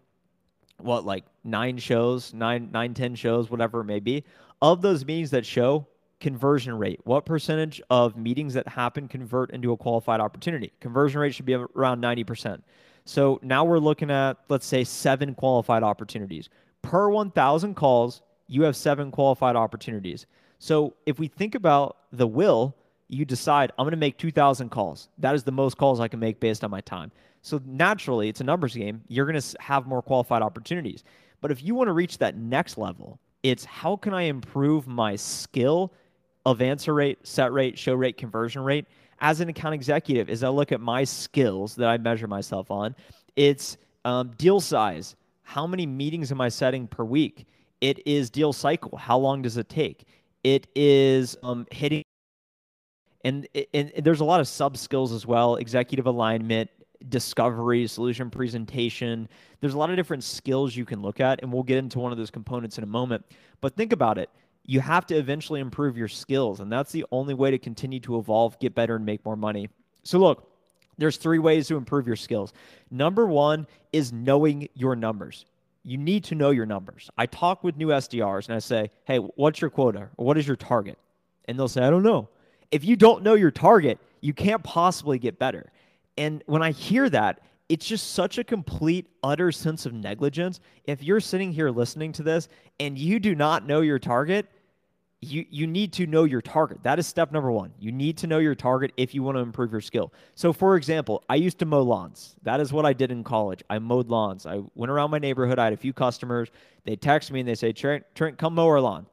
what 0.78 1.04
like 1.04 1.24
nine 1.44 1.78
shows, 1.78 2.32
nine, 2.32 2.70
nine, 2.72 2.94
10 2.94 3.14
shows, 3.14 3.50
whatever 3.50 3.80
it 3.80 3.84
may 3.84 4.00
be. 4.00 4.24
Of 4.62 4.82
those 4.82 5.04
meetings 5.04 5.30
that 5.30 5.44
show, 5.44 5.86
conversion 6.20 6.76
rate. 6.76 7.00
What 7.04 7.24
percentage 7.26 7.80
of 7.90 8.16
meetings 8.16 8.54
that 8.54 8.68
happen 8.68 9.08
convert 9.08 9.50
into 9.50 9.72
a 9.72 9.76
qualified 9.76 10.20
opportunity? 10.20 10.72
Conversion 10.80 11.20
rate 11.20 11.34
should 11.34 11.46
be 11.46 11.54
around 11.54 12.00
90%. 12.00 12.62
So 13.04 13.38
now 13.42 13.64
we're 13.64 13.78
looking 13.78 14.10
at, 14.10 14.36
let's 14.48 14.66
say, 14.66 14.84
seven 14.84 15.34
qualified 15.34 15.82
opportunities. 15.82 16.48
Per 16.82 17.08
1,000 17.08 17.74
calls, 17.74 18.22
you 18.48 18.62
have 18.62 18.76
seven 18.76 19.10
qualified 19.10 19.56
opportunities. 19.56 20.26
So 20.58 20.94
if 21.06 21.18
we 21.18 21.28
think 21.28 21.54
about 21.54 21.98
the 22.12 22.26
will, 22.26 22.74
you 23.08 23.24
decide, 23.24 23.72
I'm 23.78 23.84
going 23.84 23.92
to 23.92 23.96
make 23.96 24.18
2,000 24.18 24.68
calls. 24.68 25.08
That 25.18 25.34
is 25.34 25.42
the 25.42 25.52
most 25.52 25.78
calls 25.78 26.00
I 26.00 26.08
can 26.08 26.20
make 26.20 26.40
based 26.40 26.64
on 26.64 26.70
my 26.70 26.80
time. 26.82 27.10
So 27.42 27.60
naturally, 27.64 28.28
it's 28.28 28.40
a 28.40 28.44
numbers 28.44 28.74
game. 28.74 29.02
You're 29.08 29.24
going 29.24 29.40
to 29.40 29.56
have 29.60 29.86
more 29.86 30.02
qualified 30.02 30.42
opportunities. 30.42 31.04
But 31.40 31.50
if 31.50 31.62
you 31.62 31.74
want 31.74 31.88
to 31.88 31.92
reach 31.92 32.18
that 32.18 32.36
next 32.36 32.76
level, 32.76 33.18
it's 33.42 33.64
how 33.64 33.96
can 33.96 34.12
I 34.12 34.22
improve 34.22 34.86
my 34.86 35.16
skill 35.16 35.92
of 36.46 36.62
answer 36.62 36.94
rate, 36.94 37.18
set 37.26 37.52
rate, 37.52 37.78
show 37.78 37.94
rate, 37.94 38.16
conversion 38.16 38.62
rate. 38.62 38.86
As 39.20 39.40
an 39.40 39.48
account 39.48 39.74
executive, 39.74 40.30
as 40.30 40.44
I 40.44 40.48
look 40.48 40.70
at 40.70 40.80
my 40.80 41.04
skills 41.04 41.74
that 41.76 41.88
I 41.88 41.98
measure 41.98 42.28
myself 42.28 42.70
on, 42.70 42.94
it's 43.36 43.76
um, 44.04 44.30
deal 44.38 44.60
size. 44.60 45.16
How 45.42 45.66
many 45.66 45.86
meetings 45.86 46.30
am 46.30 46.40
I 46.40 46.48
setting 46.48 46.86
per 46.86 47.04
week? 47.04 47.46
It 47.80 48.06
is 48.06 48.30
deal 48.30 48.52
cycle. 48.52 48.96
How 48.96 49.18
long 49.18 49.42
does 49.42 49.56
it 49.56 49.68
take? 49.68 50.04
It 50.44 50.66
is 50.74 51.36
um, 51.42 51.66
hitting, 51.70 52.04
and, 53.24 53.46
and 53.74 53.92
there's 54.02 54.20
a 54.20 54.24
lot 54.24 54.40
of 54.40 54.48
sub 54.48 54.76
skills 54.76 55.12
as 55.12 55.26
well 55.26 55.56
executive 55.56 56.06
alignment, 56.06 56.70
discovery, 57.08 57.86
solution 57.86 58.30
presentation. 58.30 59.28
There's 59.60 59.74
a 59.74 59.78
lot 59.78 59.90
of 59.90 59.96
different 59.96 60.24
skills 60.24 60.76
you 60.76 60.84
can 60.84 61.02
look 61.02 61.20
at, 61.20 61.40
and 61.42 61.52
we'll 61.52 61.62
get 61.64 61.78
into 61.78 61.98
one 61.98 62.12
of 62.12 62.18
those 62.18 62.30
components 62.30 62.78
in 62.78 62.84
a 62.84 62.88
moment. 62.88 63.24
But 63.60 63.74
think 63.74 63.92
about 63.92 64.18
it 64.18 64.30
you 64.68 64.80
have 64.80 65.06
to 65.06 65.16
eventually 65.16 65.60
improve 65.60 65.96
your 65.96 66.08
skills. 66.08 66.60
And 66.60 66.70
that's 66.70 66.92
the 66.92 67.06
only 67.10 67.32
way 67.32 67.50
to 67.50 67.58
continue 67.58 68.00
to 68.00 68.18
evolve, 68.18 68.58
get 68.60 68.74
better, 68.74 68.96
and 68.96 69.06
make 69.06 69.24
more 69.24 69.34
money. 69.34 69.70
So, 70.02 70.18
look, 70.18 70.52
there's 70.98 71.16
three 71.16 71.38
ways 71.38 71.68
to 71.68 71.76
improve 71.78 72.06
your 72.06 72.16
skills. 72.16 72.52
Number 72.90 73.26
one 73.26 73.66
is 73.94 74.12
knowing 74.12 74.68
your 74.74 74.94
numbers. 74.94 75.46
You 75.84 75.96
need 75.96 76.22
to 76.24 76.34
know 76.34 76.50
your 76.50 76.66
numbers. 76.66 77.08
I 77.16 77.24
talk 77.24 77.64
with 77.64 77.78
new 77.78 77.88
SDRs 77.88 78.48
and 78.48 78.56
I 78.56 78.58
say, 78.58 78.90
hey, 79.06 79.16
what's 79.16 79.58
your 79.62 79.70
quota? 79.70 80.10
Or 80.18 80.26
what 80.26 80.36
is 80.36 80.46
your 80.46 80.56
target? 80.56 80.98
And 81.46 81.58
they'll 81.58 81.68
say, 81.68 81.82
I 81.82 81.88
don't 81.88 82.02
know. 82.02 82.28
If 82.70 82.84
you 82.84 82.94
don't 82.94 83.22
know 83.22 83.34
your 83.34 83.50
target, 83.50 83.98
you 84.20 84.34
can't 84.34 84.62
possibly 84.62 85.18
get 85.18 85.38
better. 85.38 85.72
And 86.18 86.44
when 86.44 86.62
I 86.62 86.72
hear 86.72 87.08
that, 87.08 87.40
it's 87.70 87.86
just 87.86 88.12
such 88.12 88.36
a 88.36 88.44
complete, 88.44 89.06
utter 89.22 89.50
sense 89.50 89.86
of 89.86 89.94
negligence. 89.94 90.60
If 90.84 91.02
you're 91.02 91.20
sitting 91.20 91.52
here 91.52 91.70
listening 91.70 92.12
to 92.12 92.22
this 92.22 92.48
and 92.80 92.98
you 92.98 93.18
do 93.18 93.34
not 93.34 93.66
know 93.66 93.80
your 93.80 93.98
target, 93.98 94.46
you 95.20 95.44
you 95.50 95.66
need 95.66 95.92
to 95.94 96.06
know 96.06 96.24
your 96.24 96.40
target. 96.40 96.82
That 96.84 96.98
is 96.98 97.06
step 97.06 97.32
number 97.32 97.50
one. 97.50 97.72
You 97.80 97.90
need 97.90 98.16
to 98.18 98.26
know 98.28 98.38
your 98.38 98.54
target 98.54 98.92
if 98.96 99.14
you 99.14 99.22
want 99.22 99.36
to 99.36 99.40
improve 99.40 99.72
your 99.72 99.80
skill. 99.80 100.12
So, 100.36 100.52
for 100.52 100.76
example, 100.76 101.24
I 101.28 101.34
used 101.34 101.58
to 101.58 101.66
mow 101.66 101.82
lawns. 101.82 102.36
That 102.42 102.60
is 102.60 102.72
what 102.72 102.86
I 102.86 102.92
did 102.92 103.10
in 103.10 103.24
college. 103.24 103.62
I 103.68 103.80
mowed 103.80 104.08
lawns. 104.08 104.46
I 104.46 104.60
went 104.76 104.90
around 104.90 105.10
my 105.10 105.18
neighborhood. 105.18 105.58
I 105.58 105.64
had 105.64 105.72
a 105.72 105.78
few 105.78 105.92
customers. 105.92 106.50
They 106.84 106.94
text 106.94 107.32
me 107.32 107.40
and 107.40 107.48
they 107.48 107.56
say, 107.56 107.72
Trent, 107.72 108.04
Trent, 108.14 108.38
come 108.38 108.54
mow 108.54 108.68
our 108.68 108.80
lawn. 108.80 109.06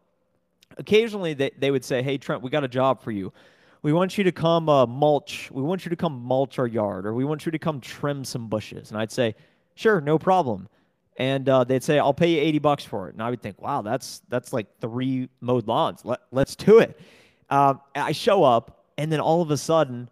Occasionally, 0.77 1.33
they, 1.33 1.51
they 1.57 1.71
would 1.71 1.83
say, 1.83 2.03
Hey, 2.03 2.19
Trent, 2.19 2.43
we 2.43 2.51
got 2.51 2.63
a 2.63 2.67
job 2.67 3.01
for 3.01 3.11
you. 3.11 3.33
We 3.81 3.91
want 3.91 4.17
you 4.17 4.23
to 4.23 4.31
come 4.31 4.69
uh, 4.69 4.85
mulch. 4.85 5.49
We 5.51 5.63
want 5.63 5.85
you 5.85 5.89
to 5.89 5.95
come 5.95 6.21
mulch 6.21 6.59
our 6.59 6.67
yard, 6.67 7.07
or 7.07 7.13
we 7.15 7.25
want 7.25 7.45
you 7.45 7.51
to 7.51 7.59
come 7.59 7.79
trim 7.79 8.23
some 8.23 8.47
bushes. 8.47 8.91
And 8.91 8.99
I'd 8.99 9.11
say, 9.11 9.33
Sure, 9.73 9.99
no 9.99 10.19
problem 10.19 10.69
and 11.17 11.47
uh, 11.47 11.63
they'd 11.63 11.83
say, 11.83 11.99
"I'll 11.99 12.13
pay 12.13 12.35
you 12.35 12.41
eighty 12.41 12.59
bucks 12.59 12.83
for 12.83 13.07
it," 13.07 13.13
and 13.13 13.23
I 13.23 13.29
would 13.29 13.41
think, 13.41 13.61
"Wow, 13.61 13.81
that's 13.81 14.21
that's 14.29 14.53
like 14.53 14.67
three 14.79 15.29
mowed 15.41 15.67
lawns. 15.67 16.03
Let, 16.03 16.21
let's 16.31 16.55
do 16.55 16.79
it." 16.79 16.99
Um, 17.49 17.79
I 17.95 18.11
show 18.11 18.43
up, 18.43 18.85
and 18.97 19.11
then 19.11 19.19
all 19.19 19.41
of 19.41 19.51
a 19.51 19.57
sudden, 19.57 20.09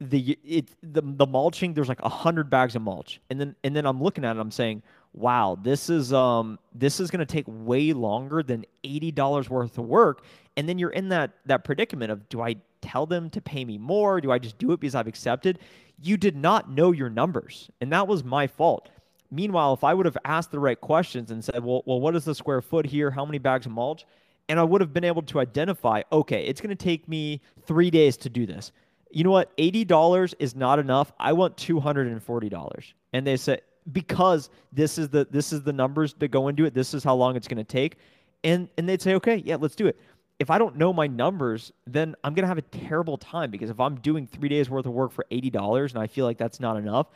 the 0.00 0.38
it 0.44 0.68
the 0.82 1.02
the 1.02 1.26
mulching 1.26 1.74
there's 1.74 1.88
like 1.88 2.02
a 2.02 2.08
hundred 2.08 2.50
bags 2.50 2.76
of 2.76 2.82
mulch, 2.82 3.20
and 3.30 3.40
then 3.40 3.54
and 3.64 3.74
then 3.74 3.86
I'm 3.86 4.02
looking 4.02 4.24
at 4.24 4.36
it, 4.36 4.40
I'm 4.40 4.50
saying, 4.50 4.82
"Wow, 5.12 5.58
this 5.62 5.90
is 5.90 6.12
um 6.12 6.58
this 6.74 7.00
is 7.00 7.10
going 7.10 7.20
to 7.20 7.26
take 7.26 7.44
way 7.48 7.92
longer 7.92 8.42
than 8.42 8.64
eighty 8.84 9.10
dollars 9.10 9.50
worth 9.50 9.76
of 9.78 9.86
work," 9.86 10.24
and 10.56 10.68
then 10.68 10.78
you're 10.78 10.90
in 10.90 11.08
that 11.10 11.32
that 11.46 11.64
predicament 11.64 12.10
of, 12.12 12.28
do 12.28 12.40
I 12.40 12.56
tell 12.80 13.06
them 13.06 13.28
to 13.30 13.40
pay 13.40 13.64
me 13.64 13.78
more? 13.78 14.20
Do 14.20 14.30
I 14.30 14.38
just 14.38 14.58
do 14.58 14.72
it 14.72 14.80
because 14.80 14.94
I've 14.94 15.06
accepted? 15.06 15.58
You 16.00 16.16
did 16.16 16.36
not 16.36 16.70
know 16.70 16.92
your 16.92 17.10
numbers, 17.10 17.70
and 17.80 17.92
that 17.92 18.06
was 18.06 18.22
my 18.22 18.46
fault 18.46 18.90
Meanwhile, 19.30 19.74
if 19.74 19.84
I 19.84 19.94
would 19.94 20.06
have 20.06 20.18
asked 20.24 20.50
the 20.50 20.60
right 20.60 20.80
questions 20.80 21.30
and 21.30 21.44
said, 21.44 21.62
well, 21.62 21.82
well, 21.86 22.00
what 22.00 22.14
is 22.14 22.24
the 22.24 22.34
square 22.34 22.62
foot 22.62 22.86
here? 22.86 23.10
How 23.10 23.24
many 23.24 23.38
bags 23.38 23.66
of 23.66 23.72
mulch? 23.72 24.06
And 24.48 24.60
I 24.60 24.62
would 24.62 24.80
have 24.80 24.92
been 24.92 25.04
able 25.04 25.22
to 25.22 25.40
identify, 25.40 26.02
okay, 26.12 26.44
it's 26.46 26.60
going 26.60 26.76
to 26.76 26.84
take 26.84 27.08
me 27.08 27.40
three 27.66 27.90
days 27.90 28.16
to 28.18 28.30
do 28.30 28.46
this. 28.46 28.72
You 29.10 29.24
know 29.24 29.30
what? 29.30 29.56
$80 29.56 30.34
is 30.38 30.54
not 30.54 30.78
enough. 30.78 31.12
I 31.18 31.32
want 31.32 31.56
$240. 31.56 32.92
And 33.12 33.26
they 33.26 33.36
said, 33.36 33.62
because 33.92 34.50
this 34.72 34.98
is 34.98 35.08
the 35.08 35.26
this 35.30 35.52
is 35.52 35.62
the 35.62 35.72
numbers 35.72 36.14
that 36.18 36.28
go 36.28 36.48
into 36.48 36.64
it. 36.64 36.74
This 36.74 36.94
is 36.94 37.04
how 37.04 37.14
long 37.14 37.36
it's 37.36 37.48
going 37.48 37.58
to 37.58 37.64
take. 37.64 37.98
And 38.44 38.68
and 38.76 38.88
they'd 38.88 39.02
say, 39.02 39.14
okay, 39.14 39.42
yeah, 39.44 39.56
let's 39.56 39.76
do 39.76 39.86
it. 39.86 39.98
If 40.38 40.50
I 40.50 40.58
don't 40.58 40.76
know 40.76 40.92
my 40.92 41.06
numbers, 41.06 41.72
then 41.86 42.14
I'm 42.22 42.34
going 42.34 42.42
to 42.42 42.48
have 42.48 42.58
a 42.58 42.62
terrible 42.62 43.16
time 43.16 43.50
because 43.50 43.70
if 43.70 43.80
I'm 43.80 43.96
doing 44.00 44.26
three 44.26 44.50
days 44.50 44.68
worth 44.68 44.84
of 44.84 44.92
work 44.92 45.12
for 45.12 45.24
$80 45.30 45.90
and 45.90 45.98
I 45.98 46.06
feel 46.06 46.26
like 46.26 46.36
that's 46.36 46.60
not 46.60 46.76
enough, 46.76 47.06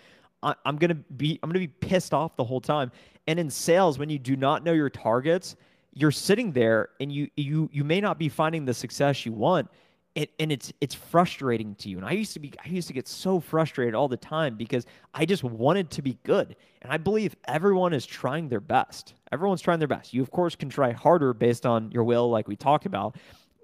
I, 0.43 0.55
I'm 0.65 0.77
going 0.77 0.91
to 0.91 0.95
be 0.95 1.39
I'm 1.43 1.53
to 1.53 1.59
be 1.59 1.69
pissed 1.69 2.15
off 2.15 2.37
the 2.37 2.45
whole 2.45 2.61
time. 2.61 2.93
And 3.27 3.39
in 3.39 3.51
sales, 3.51 3.99
when 3.99 4.11
you 4.11 4.19
do 4.19 4.37
not 4.37 4.65
know 4.65 4.73
your 4.73 4.91
targets, 4.91 5.57
you're 5.93 6.11
sitting 6.11 6.53
there 6.53 6.91
and 7.01 7.13
you 7.13 7.29
you 7.37 7.69
you 7.73 7.85
may 7.85 8.01
not 8.01 8.19
be 8.19 8.29
finding 8.29 8.65
the 8.65 8.75
success 8.75 9.27
you 9.27 9.33
want. 9.33 9.69
And, 10.17 10.27
and 10.41 10.51
it's 10.51 10.73
it's 10.81 10.95
frustrating 10.95 11.77
to 11.77 11.89
you. 11.89 11.97
And 11.97 12.07
i 12.07 12.13
used 12.13 12.33
to 12.33 12.41
be 12.41 12.53
i 12.65 12.69
used 12.69 12.89
to 12.89 12.95
get 12.95 13.07
so 13.07 13.39
frustrated 13.39 13.95
all 13.95 14.09
the 14.09 14.17
time 14.17 14.57
because 14.57 14.85
i 15.15 15.25
just 15.25 15.45
wanted 15.45 15.91
to 15.91 16.03
be 16.03 16.19
good. 16.25 16.57
And 16.83 16.93
i 16.93 16.97
believe 16.97 17.37
everyone 17.47 17.93
is 17.93 18.07
trying 18.07 18.49
their 18.49 18.61
best. 18.61 19.15
Everyone's 19.31 19.63
trying 19.63 19.79
their 19.79 19.89
best. 19.89 20.13
You 20.13 20.23
of 20.23 20.31
course 20.31 20.57
can 20.57 20.69
try 20.69 20.93
harder 20.93 21.33
based 21.33 21.67
on 21.67 21.91
your 21.93 22.05
will 22.05 22.29
like 22.31 22.49
we 22.49 22.57
talked 22.57 22.87
about. 22.87 23.17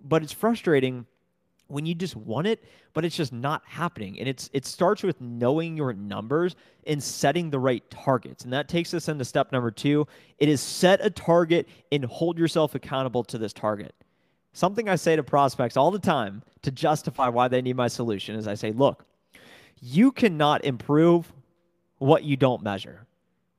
But 0.03 0.23
it's 0.23 0.33
frustrating 0.33 1.07
when 1.69 1.87
you 1.87 1.95
just 1.95 2.17
want 2.17 2.47
it 2.47 2.63
but 2.97 3.05
it's 3.05 3.15
just 3.15 3.31
not 3.31 3.61
happening. 3.67 4.19
And 4.19 4.27
it's 4.27 4.49
it 4.55 4.65
starts 4.65 5.03
with 5.03 5.21
knowing 5.21 5.77
your 5.77 5.93
numbers 5.93 6.57
and 6.87 7.03
setting 7.03 7.51
the 7.51 7.59
right 7.59 7.89
targets. 7.91 8.45
And 8.45 8.53
that 8.55 8.71
takes 8.71 8.95
us 8.95 9.11
into 9.11 9.23
step 9.23 9.53
number 9.53 9.71
2 9.71 10.09
it 10.39 10.49
is 10.49 10.63
set 10.63 11.05
a 11.05 11.11
target 11.11 11.69
and 11.93 12.07
hold 12.07 12.39
yourself 12.39 12.75
accountable 12.75 13.23
to 13.25 13.37
this 13.37 13.53
target. 13.53 13.95
Something 14.55 14.89
i 14.89 14.97
say 14.97 15.15
to 15.15 15.23
prospects 15.23 15.77
all 15.77 15.91
the 15.91 15.99
time 15.99 16.43
to 16.63 16.71
justify 16.71 17.29
why 17.29 17.49
they 17.49 17.61
need 17.61 17.77
my 17.77 17.89
solution 17.89 18.35
is 18.35 18.49
i 18.49 18.55
say 18.55 18.73
look 18.73 19.05
you 19.83 20.11
cannot 20.11 20.65
improve 20.65 21.31
what 21.99 22.25
you 22.25 22.39
don't 22.39 22.63
measure. 22.63 23.07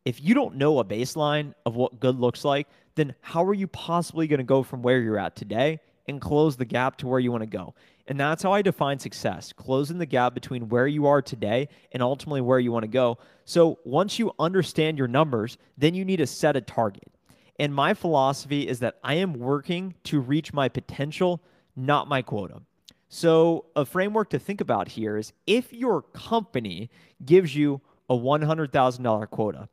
If 0.04 0.20
you 0.20 0.34
don't 0.34 0.56
know 0.56 0.80
a 0.80 0.86
baseline 0.86 1.54
of 1.64 1.76
what 1.76 2.00
good 2.00 2.20
looks 2.20 2.44
like 2.44 2.68
then 2.96 3.14
how 3.22 3.46
are 3.46 3.54
you 3.54 3.68
possibly 3.68 4.26
going 4.26 4.40
to 4.40 4.44
go 4.44 4.64
from 4.64 4.82
where 4.82 5.00
you're 5.00 5.20
at 5.20 5.36
today 5.36 5.80
and 6.08 6.20
close 6.20 6.58
the 6.58 6.66
gap 6.66 6.98
to 6.98 7.08
where 7.08 7.20
you 7.20 7.32
want 7.32 7.44
to 7.44 7.58
go 7.58 7.76
and 8.08 8.20
that's 8.20 8.44
how 8.44 8.52
I 8.52 8.62
define 8.62 9.00
success 9.00 9.54
closing 9.54 9.98
the 9.98 10.06
gap 10.06 10.34
between 10.34 10.70
where 10.70 10.88
you 10.88 11.06
are 11.08 11.22
today 11.22 11.70
and 11.92 12.02
ultimately 12.02 12.42
where 12.42 12.60
you 12.60 12.72
want 12.72 12.84
to 12.84 12.88
go. 12.88 13.18
So 13.46 13.80
once 13.84 14.18
you 14.18 14.32
understand 14.40 14.98
your 14.98 15.08
numbers, 15.08 15.58
then 15.78 15.94
you 15.94 16.06
need 16.06 16.18
to 16.18 16.28
set 16.28 16.56
a 16.56 16.62
target. 16.62 17.12
And 17.60 17.74
my 17.74 17.94
philosophy 17.94 18.68
is 18.68 18.80
that 18.80 18.98
I 19.04 19.16
am 19.16 19.34
working 19.34 19.96
to 20.06 20.20
reach 20.20 20.54
my 20.54 20.70
potential, 20.70 21.42
not 21.76 22.08
my 22.08 22.22
quota. 22.22 22.62
So, 23.10 23.66
a 23.76 23.86
framework 23.86 24.30
to 24.32 24.40
think 24.40 24.60
about 24.60 24.90
here 24.90 25.16
is 25.18 25.32
if 25.46 25.72
your 25.72 26.02
company 26.02 26.90
gives 27.26 27.56
you 27.56 27.80
a 28.10 28.14
$100,000 28.14 29.30
quota, 29.30 29.70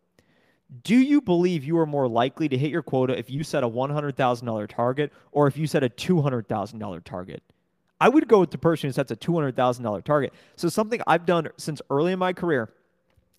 do 0.82 0.96
you 0.96 1.20
believe 1.20 1.64
you 1.64 1.78
are 1.78 1.86
more 1.86 2.08
likely 2.08 2.48
to 2.48 2.56
hit 2.56 2.70
your 2.70 2.82
quota 2.82 3.18
if 3.18 3.28
you 3.28 3.42
set 3.42 3.64
a 3.64 3.68
$100,000 3.68 4.68
target 4.68 5.12
or 5.32 5.46
if 5.46 5.56
you 5.56 5.66
set 5.66 5.82
a 5.82 5.88
$200,000 5.88 7.04
target? 7.04 7.42
I 8.04 8.08
would 8.08 8.28
go 8.28 8.38
with 8.38 8.50
the 8.50 8.58
person 8.58 8.88
who 8.88 8.92
sets 8.92 9.10
a 9.12 9.16
$200,000 9.16 10.04
target. 10.04 10.34
So 10.56 10.68
something 10.68 11.00
I've 11.06 11.24
done 11.24 11.48
since 11.56 11.80
early 11.88 12.12
in 12.12 12.18
my 12.18 12.34
career 12.34 12.68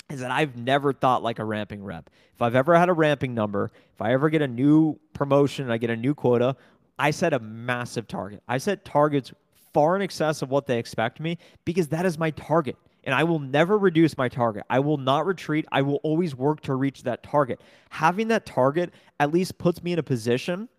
is 0.10 0.22
that 0.22 0.32
I've 0.32 0.58
never 0.58 0.92
thought 0.92 1.22
like 1.22 1.38
a 1.38 1.46
ramping 1.46 1.84
rep. 1.84 2.10
If 2.34 2.42
I've 2.42 2.56
ever 2.56 2.76
had 2.76 2.90
a 2.90 2.94
ramping 2.94 3.36
number, 3.36 3.70
if 3.94 4.02
I 4.02 4.14
ever 4.14 4.28
get 4.32 4.42
a 4.42 4.48
new 4.48 5.00
promotion 5.14 5.70
I 5.70 5.78
get 5.78 5.92
a 5.92 5.96
new 5.96 6.16
quota, 6.16 6.56
I 6.98 7.12
set 7.12 7.32
a 7.32 7.40
massive 7.40 8.08
target. 8.08 8.42
I 8.48 8.58
set 8.58 8.84
targets 8.84 9.32
far 9.72 9.96
in 9.96 10.02
excess 10.02 10.42
of 10.42 10.50
what 10.50 10.66
they 10.66 10.80
expect 10.80 11.20
me 11.20 11.38
because 11.64 11.90
that 11.90 12.08
is 12.08 12.18
my 12.18 12.32
target. 12.32 12.76
And 13.04 13.14
I 13.14 13.24
will 13.24 13.38
never 13.38 13.78
reduce 13.78 14.18
my 14.18 14.30
target. 14.30 14.64
I 14.68 14.80
will 14.80 14.98
not 14.98 15.28
retreat. 15.28 15.68
I 15.72 15.84
will 15.84 16.00
always 16.02 16.34
work 16.36 16.62
to 16.62 16.74
reach 16.74 17.04
that 17.04 17.22
target. 17.22 17.62
Having 17.92 18.30
that 18.30 18.48
target 18.48 18.96
at 19.20 19.32
least 19.32 19.60
puts 19.60 19.84
me 19.84 19.94
in 19.94 20.00
a 20.00 20.04
position 20.04 20.70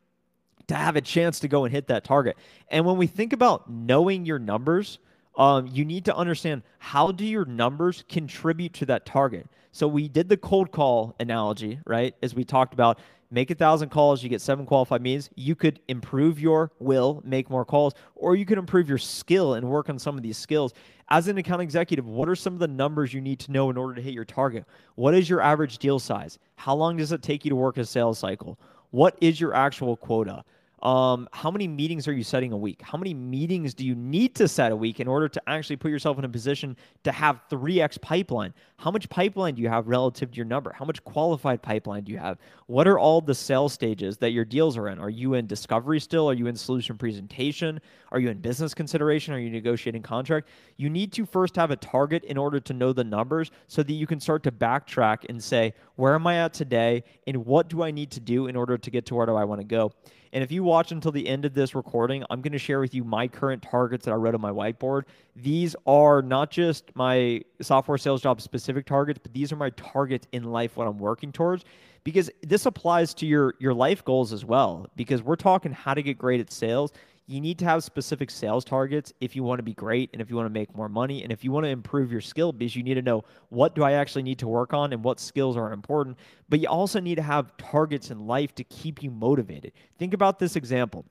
to 0.68 0.74
have 0.74 0.96
a 0.96 1.00
chance 1.00 1.40
to 1.40 1.48
go 1.48 1.64
and 1.64 1.72
hit 1.72 1.88
that 1.88 2.05
target. 2.05 2.37
And 2.68 2.85
when 2.85 2.96
we 2.96 3.07
think 3.07 3.33
about 3.33 3.70
knowing 3.70 4.24
your 4.24 4.38
numbers, 4.38 4.98
um, 5.37 5.66
you 5.66 5.85
need 5.85 6.05
to 6.07 6.16
understand 6.16 6.62
how 6.79 7.12
do 7.12 7.24
your 7.24 7.44
numbers 7.44 8.05
contribute 8.09 8.72
to 8.74 8.87
that 8.87 9.07
target. 9.07 9.46
So 9.72 9.87
we 9.87 10.09
did 10.09 10.29
the 10.29 10.37
cold 10.37 10.72
call 10.72 11.14
analogy, 11.20 11.79
right? 11.87 12.14
As 12.22 12.35
we 12.35 12.44
talked 12.44 12.72
about, 12.72 12.98
make 13.31 13.50
a 13.50 13.55
thousand 13.55 13.90
calls, 13.90 14.22
you 14.22 14.29
get 14.31 14.40
seven 14.40 14.64
qualified 14.64 15.02
meetings. 15.02 15.29
You 15.35 15.55
could 15.55 15.81
improve 15.88 16.40
your 16.40 16.72
will, 16.79 17.22
make 17.24 17.50
more 17.50 17.64
calls, 17.64 17.92
or 18.14 18.35
you 18.35 18.46
could 18.46 18.59
improve 18.59 18.88
your 18.88 18.98
skill 18.98 19.55
and 19.55 19.68
work 19.68 19.90
on 19.90 19.98
some 19.98 20.16
of 20.16 20.22
these 20.22 20.38
skills. 20.38 20.72
As 21.09 21.29
an 21.29 21.38
account 21.38 21.62
executive, 21.62 22.07
what 22.07 22.29
are 22.29 22.35
some 22.35 22.55
of 22.55 22.59
the 22.59 22.68
numbers 22.68 23.12
you 23.12 23.20
need 23.20 23.38
to 23.40 23.52
know 23.52 23.68
in 23.68 23.76
order 23.76 23.94
to 23.94 24.02
hit 24.02 24.14
your 24.14 24.24
target? 24.24 24.64
What 24.94 25.14
is 25.14 25.29
your 25.29 25.40
average 25.40 25.79
deal 25.79 25.98
size? 25.98 26.38
How 26.57 26.74
long 26.74 26.96
does 26.96 27.12
it 27.12 27.22
take 27.22 27.44
you 27.44 27.50
to 27.50 27.57
work 27.57 27.76
a 27.76 27.85
sales 27.85 28.18
cycle? 28.18 28.59
What 28.90 29.18
is 29.20 29.40
your 29.40 29.55
actual 29.55 29.96
quota? 29.96 30.42
Um, 30.87 31.29
how 31.33 31.51
many 31.51 31.66
meetings 31.66 32.07
are 32.07 32.12
you 32.12 32.22
setting 32.22 32.53
a 32.53 32.57
week? 32.57 32.81
How 32.81 32.96
many 32.96 33.12
meetings 33.12 33.75
do 33.75 33.85
you 33.85 33.96
need 33.96 34.37
to 34.37 34.46
set 34.46 34.70
a 34.70 34.77
week 34.77 35.01
in 35.01 35.09
order 35.09 35.29
to 35.29 35.42
actually 35.49 35.75
put 35.75 35.90
yourself 35.90 36.16
in 36.16 36.25
a 36.25 36.29
position 36.29 36.77
to 37.03 37.11
have 37.11 37.40
3x 37.51 38.01
pipeline? 38.01 38.55
How 38.77 38.92
much 38.92 39.09
pipeline 39.09 39.57
do 39.57 39.62
you 39.62 39.68
have 39.68 39.88
relative 39.88 40.31
to 40.31 40.37
your 40.37 40.44
number? 40.44 40.72
How 40.72 40.85
much 40.85 41.03
qualified 41.03 41.61
pipeline 41.61 42.05
do 42.05 42.12
you 42.12 42.18
have? 42.18 42.38
What 42.66 42.87
are 42.87 43.01
all 43.01 43.20
the 43.20 43.35
sales 43.35 43.72
stages 43.72 44.16
that 44.18 44.31
your 44.31 44.44
deals 44.44 44.77
are 44.77 44.87
in? 44.87 45.01
Are 45.01 45.11
you 45.11 45.35
in 45.35 45.49
discovery 45.49 45.99
still? 45.99 46.31
Are 46.31 46.35
you 46.35 46.46
in 46.46 46.55
solution 46.55 46.96
presentation? 46.96 47.81
Are 48.12 48.20
you 48.20 48.31
in 48.31 48.38
business 48.38 48.72
consideration? 48.72 49.35
Are 49.35 49.40
you 49.40 49.51
negotiating 49.51 50.03
contract? 50.03 50.46
You 50.77 50.88
need 50.88 51.12
to 51.14 51.27
first 51.27 51.57
have 51.57 51.72
a 51.72 51.77
target 51.77 52.22
in 52.22 52.38
order 52.38 52.61
to 52.61 52.72
know 52.72 52.92
the 52.92 53.03
numbers 53.03 53.51
so 53.66 53.83
that 53.83 53.92
you 53.92 54.07
can 54.07 54.20
start 54.20 54.44
to 54.44 54.53
backtrack 54.53 55.25
and 55.29 55.42
say, 55.42 55.75
where 55.96 56.14
am 56.14 56.29
I 56.29 56.44
at 56.44 56.53
today? 56.53 57.03
And 57.27 57.44
what 57.44 57.68
do 57.68 57.83
I 57.83 57.90
need 57.90 58.12
to 58.12 58.20
do 58.20 58.46
in 58.46 58.55
order 58.55 58.79
to 58.79 58.88
get 58.88 59.05
to 59.07 59.16
where 59.16 59.27
do 59.27 59.35
I 59.35 59.42
want 59.42 59.61
to 59.62 59.66
go? 59.66 59.90
And 60.37 60.42
if 60.42 60.53
you 60.53 60.62
watch 60.62 60.92
until 60.92 61.12
the 61.12 61.27
end 61.27 61.46
of 61.46 61.55
this 61.55 61.75
recording, 61.75 62.22
I'm 62.29 62.42
going 62.42 62.53
to 62.53 62.59
share 62.59 62.79
with 62.79 62.92
you 62.92 63.05
my 63.05 63.27
current 63.27 63.62
targets 63.62 64.05
that 64.05 64.11
I 64.11 64.16
wrote 64.16 64.35
on 64.35 64.42
my 64.42 64.51
whiteboard. 64.51 65.05
These 65.35 65.75
are 65.87 66.20
not 66.20 66.51
just 66.51 66.94
my 66.94 67.40
software 67.62 67.96
sales 67.96 68.20
job 68.20 68.42
specific 68.42 68.85
targets, 68.85 69.18
but 69.22 69.33
these 69.33 69.51
are 69.51 69.57
my 69.57 69.70
targets 69.70 70.29
in 70.33 70.44
life, 70.44 70.77
what 70.77 70.87
I'm 70.87 70.99
working 70.99 71.33
towards. 71.33 71.64
Because 72.05 72.31
this 72.42 72.66
applies 72.66 73.14
to 73.14 73.27
your 73.27 73.55
your 73.61 73.72
life 73.72 74.05
goals 74.05 74.31
as 74.35 74.44
well. 74.44 74.90
Because 74.94 75.22
we're 75.22 75.37
talking 75.37 75.72
how 75.72 75.94
to 75.94 76.03
get 76.03 76.18
great 76.18 76.38
at 76.38 76.53
sales 76.53 76.92
you 77.28 77.40
need 77.40 77.58
to 77.58 77.64
have 77.64 77.82
specific 77.82 78.30
sales 78.30 78.64
targets 78.64 79.12
if 79.20 79.34
you 79.34 79.42
want 79.42 79.58
to 79.58 79.64
be 79.64 79.74
great 79.74 80.10
and 80.12 80.22
if 80.22 80.30
you 80.30 80.36
want 80.36 80.46
to 80.46 80.52
make 80.52 80.74
more 80.76 80.88
money 80.88 81.24
and 81.24 81.32
if 81.32 81.42
you 81.42 81.50
want 81.50 81.64
to 81.64 81.70
improve 81.70 82.12
your 82.12 82.20
skill 82.20 82.52
because 82.52 82.76
you 82.76 82.84
need 82.84 82.94
to 82.94 83.02
know 83.02 83.24
what 83.48 83.74
do 83.74 83.82
I 83.82 83.92
actually 83.92 84.22
need 84.22 84.38
to 84.38 84.48
work 84.48 84.72
on 84.72 84.92
and 84.92 85.02
what 85.02 85.18
skills 85.18 85.56
are 85.56 85.72
important. 85.72 86.18
But 86.48 86.60
you 86.60 86.68
also 86.68 87.00
need 87.00 87.16
to 87.16 87.22
have 87.22 87.56
targets 87.56 88.12
in 88.12 88.26
life 88.26 88.54
to 88.54 88.64
keep 88.64 89.02
you 89.02 89.10
motivated. 89.10 89.72
Think 89.98 90.14
about 90.14 90.38
this 90.38 90.54
example. 90.54 91.04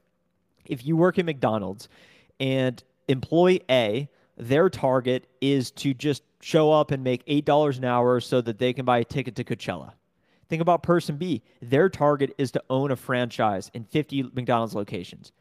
If 0.66 0.86
you 0.86 0.96
work 0.96 1.20
at 1.20 1.26
McDonald's 1.26 1.90
and 2.40 2.82
employee 3.10 3.62
A, 3.70 4.10
their 4.38 4.70
target 4.70 5.28
is 5.42 5.72
to 5.72 5.94
just 5.94 6.24
show 6.42 6.72
up 6.72 6.92
and 6.92 7.04
make 7.04 7.26
$8 7.26 7.78
an 7.78 7.86
hour 7.86 8.22
so 8.22 8.40
that 8.42 8.58
they 8.58 8.72
can 8.72 8.86
buy 8.86 9.00
a 9.00 9.04
ticket 9.04 9.36
to 9.36 9.44
Coachella. 9.44 9.94
Think 10.48 10.62
about 10.62 10.84
person 10.84 11.18
B. 11.18 11.42
Their 11.62 11.90
target 11.90 12.34
is 12.38 12.52
to 12.52 12.64
own 12.70 12.92
a 12.92 12.96
franchise 12.96 13.70
in 13.74 13.84
50 13.84 14.32
McDonald's 14.34 14.76
locations. 14.76 15.32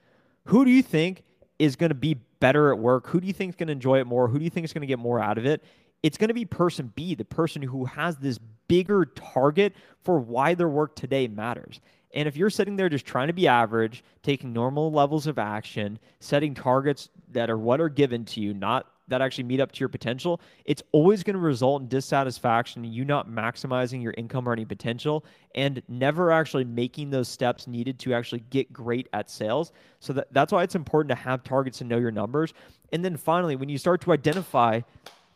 Who 0.46 0.64
do 0.64 0.70
you 0.70 0.82
think 0.82 1.22
is 1.58 1.76
going 1.76 1.90
to 1.90 1.94
be 1.94 2.14
better 2.40 2.72
at 2.72 2.78
work? 2.78 3.06
Who 3.08 3.20
do 3.20 3.26
you 3.26 3.32
think 3.32 3.50
is 3.50 3.56
going 3.56 3.68
to 3.68 3.72
enjoy 3.72 4.00
it 4.00 4.06
more? 4.06 4.28
Who 4.28 4.38
do 4.38 4.44
you 4.44 4.50
think 4.50 4.64
is 4.64 4.72
going 4.72 4.82
to 4.82 4.86
get 4.86 4.98
more 4.98 5.20
out 5.20 5.38
of 5.38 5.46
it? 5.46 5.62
It's 6.02 6.18
going 6.18 6.28
to 6.28 6.34
be 6.34 6.44
person 6.44 6.92
B, 6.94 7.14
the 7.14 7.24
person 7.24 7.62
who 7.62 7.86
has 7.86 8.16
this 8.16 8.38
bigger 8.68 9.06
target 9.06 9.74
for 10.02 10.18
why 10.18 10.54
their 10.54 10.68
work 10.68 10.94
today 10.94 11.28
matters. 11.28 11.80
And 12.12 12.28
if 12.28 12.36
you're 12.36 12.50
sitting 12.50 12.76
there 12.76 12.88
just 12.88 13.06
trying 13.06 13.28
to 13.28 13.32
be 13.32 13.48
average, 13.48 14.04
taking 14.22 14.52
normal 14.52 14.92
levels 14.92 15.26
of 15.26 15.38
action, 15.38 15.98
setting 16.20 16.54
targets 16.54 17.08
that 17.32 17.50
are 17.50 17.58
what 17.58 17.80
are 17.80 17.88
given 17.88 18.24
to 18.26 18.40
you, 18.40 18.54
not 18.54 18.86
that 19.08 19.20
actually 19.20 19.44
meet 19.44 19.60
up 19.60 19.70
to 19.72 19.80
your 19.80 19.88
potential, 19.88 20.40
it's 20.64 20.82
always 20.92 21.22
going 21.22 21.34
to 21.34 21.40
result 21.40 21.82
in 21.82 21.88
dissatisfaction, 21.88 22.84
you 22.84 23.04
not 23.04 23.28
maximizing 23.28 24.02
your 24.02 24.14
income 24.16 24.48
earning 24.48 24.66
potential, 24.66 25.24
and 25.54 25.82
never 25.88 26.32
actually 26.32 26.64
making 26.64 27.10
those 27.10 27.28
steps 27.28 27.66
needed 27.66 27.98
to 27.98 28.14
actually 28.14 28.42
get 28.50 28.72
great 28.72 29.08
at 29.12 29.28
sales. 29.28 29.72
So 30.00 30.12
that, 30.14 30.28
that's 30.32 30.52
why 30.52 30.62
it's 30.62 30.74
important 30.74 31.10
to 31.10 31.22
have 31.22 31.44
targets 31.44 31.80
and 31.80 31.90
know 31.90 31.98
your 31.98 32.10
numbers. 32.10 32.54
And 32.92 33.04
then 33.04 33.16
finally, 33.16 33.56
when 33.56 33.68
you 33.68 33.78
start 33.78 34.00
to 34.02 34.12
identify, 34.12 34.80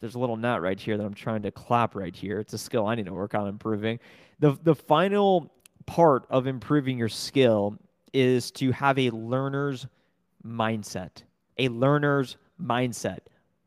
there's 0.00 0.14
a 0.14 0.18
little 0.18 0.36
knot 0.36 0.62
right 0.62 0.78
here 0.78 0.96
that 0.96 1.04
I'm 1.04 1.14
trying 1.14 1.42
to 1.42 1.50
clap 1.50 1.94
right 1.94 2.14
here. 2.14 2.38
It's 2.38 2.52
a 2.52 2.58
skill 2.58 2.86
I 2.86 2.94
need 2.94 3.06
to 3.06 3.12
work 3.12 3.34
on 3.34 3.48
improving. 3.48 3.98
The, 4.38 4.56
the 4.62 4.74
final 4.74 5.52
part 5.86 6.26
of 6.30 6.46
improving 6.46 6.98
your 6.98 7.08
skill 7.08 7.76
is 8.12 8.50
to 8.52 8.70
have 8.72 8.98
a 8.98 9.10
learner's 9.10 9.86
mindset. 10.46 11.22
A 11.58 11.68
learner's 11.68 12.36
mindset. 12.62 13.18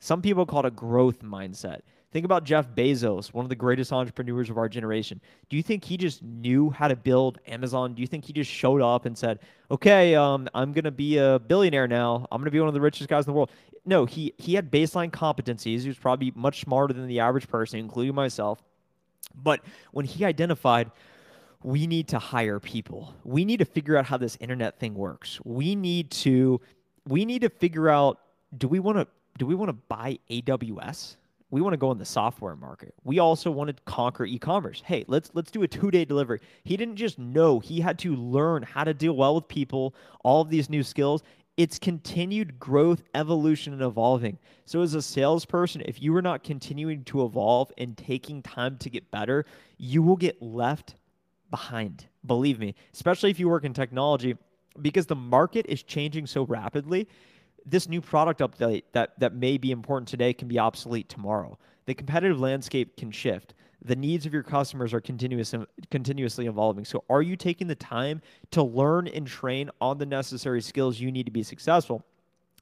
Some 0.01 0.21
people 0.21 0.47
call 0.47 0.61
it 0.61 0.65
a 0.65 0.71
growth 0.71 1.21
mindset. 1.21 1.81
Think 2.11 2.25
about 2.25 2.43
Jeff 2.43 2.67
Bezos, 2.75 3.33
one 3.33 3.45
of 3.45 3.49
the 3.49 3.55
greatest 3.55 3.93
entrepreneurs 3.93 4.49
of 4.49 4.57
our 4.57 4.67
generation. 4.67 5.21
Do 5.47 5.55
you 5.55 5.63
think 5.63 5.85
he 5.85 5.95
just 5.95 6.23
knew 6.23 6.71
how 6.71 6.87
to 6.87 6.95
build 6.95 7.37
Amazon? 7.47 7.93
Do 7.93 8.01
you 8.01 8.07
think 8.07 8.25
he 8.25 8.33
just 8.33 8.49
showed 8.49 8.81
up 8.81 9.05
and 9.05 9.15
said, 9.15 9.39
"Okay, 9.69 10.15
um, 10.15 10.49
I'm 10.55 10.73
gonna 10.73 10.91
be 10.91 11.19
a 11.19 11.37
billionaire 11.39 11.87
now. 11.87 12.27
I'm 12.31 12.41
gonna 12.41 12.49
be 12.49 12.59
one 12.59 12.67
of 12.67 12.73
the 12.73 12.81
richest 12.81 13.09
guys 13.09 13.25
in 13.25 13.31
the 13.31 13.37
world"? 13.37 13.51
No, 13.85 14.05
he 14.05 14.33
he 14.39 14.55
had 14.55 14.71
baseline 14.71 15.11
competencies. 15.11 15.81
He 15.81 15.87
was 15.87 15.99
probably 15.99 16.33
much 16.35 16.61
smarter 16.61 16.93
than 16.93 17.07
the 17.07 17.19
average 17.19 17.47
person, 17.47 17.79
including 17.79 18.15
myself. 18.15 18.59
But 19.35 19.61
when 19.91 20.05
he 20.05 20.25
identified 20.25 20.91
we 21.63 21.85
need 21.85 22.07
to 22.07 22.17
hire 22.17 22.59
people. 22.59 23.13
We 23.23 23.45
need 23.45 23.57
to 23.57 23.65
figure 23.65 23.95
out 23.95 24.05
how 24.05 24.17
this 24.17 24.35
internet 24.39 24.79
thing 24.79 24.95
works. 24.95 25.39
We 25.43 25.75
need 25.75 26.09
to 26.11 26.59
we 27.07 27.23
need 27.23 27.41
to 27.41 27.49
figure 27.49 27.87
out 27.87 28.19
do 28.57 28.67
we 28.67 28.79
want 28.79 28.97
to 28.97 29.07
do 29.37 29.45
we 29.45 29.55
want 29.55 29.69
to 29.69 29.73
buy 29.73 30.19
AWS? 30.29 31.15
We 31.49 31.61
want 31.61 31.73
to 31.73 31.77
go 31.77 31.91
in 31.91 31.97
the 31.97 32.05
software 32.05 32.55
market. 32.55 32.93
We 33.03 33.19
also 33.19 33.51
want 33.51 33.75
to 33.75 33.83
conquer 33.83 34.23
e-commerce. 34.23 34.81
Hey, 34.85 35.03
let's 35.07 35.31
let's 35.33 35.51
do 35.51 35.63
a 35.63 35.67
two-day 35.67 36.05
delivery. 36.05 36.39
He 36.63 36.77
didn't 36.77 36.95
just 36.95 37.19
know, 37.19 37.59
he 37.59 37.81
had 37.81 37.99
to 37.99 38.15
learn 38.15 38.63
how 38.63 38.85
to 38.85 38.93
deal 38.93 39.13
well 39.13 39.35
with 39.35 39.47
people, 39.49 39.93
all 40.23 40.41
of 40.41 40.49
these 40.49 40.69
new 40.69 40.81
skills. 40.81 41.23
It's 41.57 41.77
continued 41.77 42.57
growth, 42.57 43.03
evolution, 43.13 43.73
and 43.73 43.81
evolving. 43.81 44.39
So, 44.65 44.81
as 44.81 44.93
a 44.93 45.01
salesperson, 45.01 45.81
if 45.85 46.01
you 46.01 46.15
are 46.15 46.21
not 46.21 46.43
continuing 46.43 47.03
to 47.05 47.25
evolve 47.25 47.71
and 47.77 47.97
taking 47.97 48.41
time 48.41 48.77
to 48.77 48.89
get 48.89 49.11
better, 49.11 49.45
you 49.77 50.01
will 50.01 50.15
get 50.15 50.41
left 50.41 50.95
behind. 51.49 52.07
Believe 52.25 52.57
me, 52.57 52.75
especially 52.93 53.29
if 53.29 53.39
you 53.39 53.49
work 53.49 53.65
in 53.65 53.73
technology, 53.73 54.37
because 54.81 55.05
the 55.05 55.15
market 55.15 55.65
is 55.67 55.83
changing 55.83 56.25
so 56.25 56.43
rapidly. 56.43 57.07
This 57.65 57.87
new 57.87 58.01
product 58.01 58.41
update 58.41 58.83
that, 58.93 59.19
that 59.19 59.33
may 59.33 59.57
be 59.57 59.71
important 59.71 60.07
today 60.07 60.33
can 60.33 60.47
be 60.47 60.59
obsolete 60.59 61.09
tomorrow. 61.09 61.57
The 61.85 61.93
competitive 61.93 62.39
landscape 62.39 62.97
can 62.97 63.11
shift. 63.11 63.53
The 63.83 63.95
needs 63.95 64.25
of 64.25 64.33
your 64.33 64.43
customers 64.43 64.93
are 64.93 65.01
continuous, 65.01 65.53
continuously 65.89 66.45
evolving. 66.45 66.85
So, 66.85 67.03
are 67.09 67.21
you 67.21 67.35
taking 67.35 67.67
the 67.67 67.75
time 67.75 68.21
to 68.51 68.61
learn 68.61 69.07
and 69.07 69.25
train 69.25 69.71
on 69.79 69.97
the 69.97 70.05
necessary 70.05 70.61
skills 70.61 70.99
you 70.99 71.11
need 71.11 71.25
to 71.25 71.31
be 71.31 71.41
successful? 71.41 72.05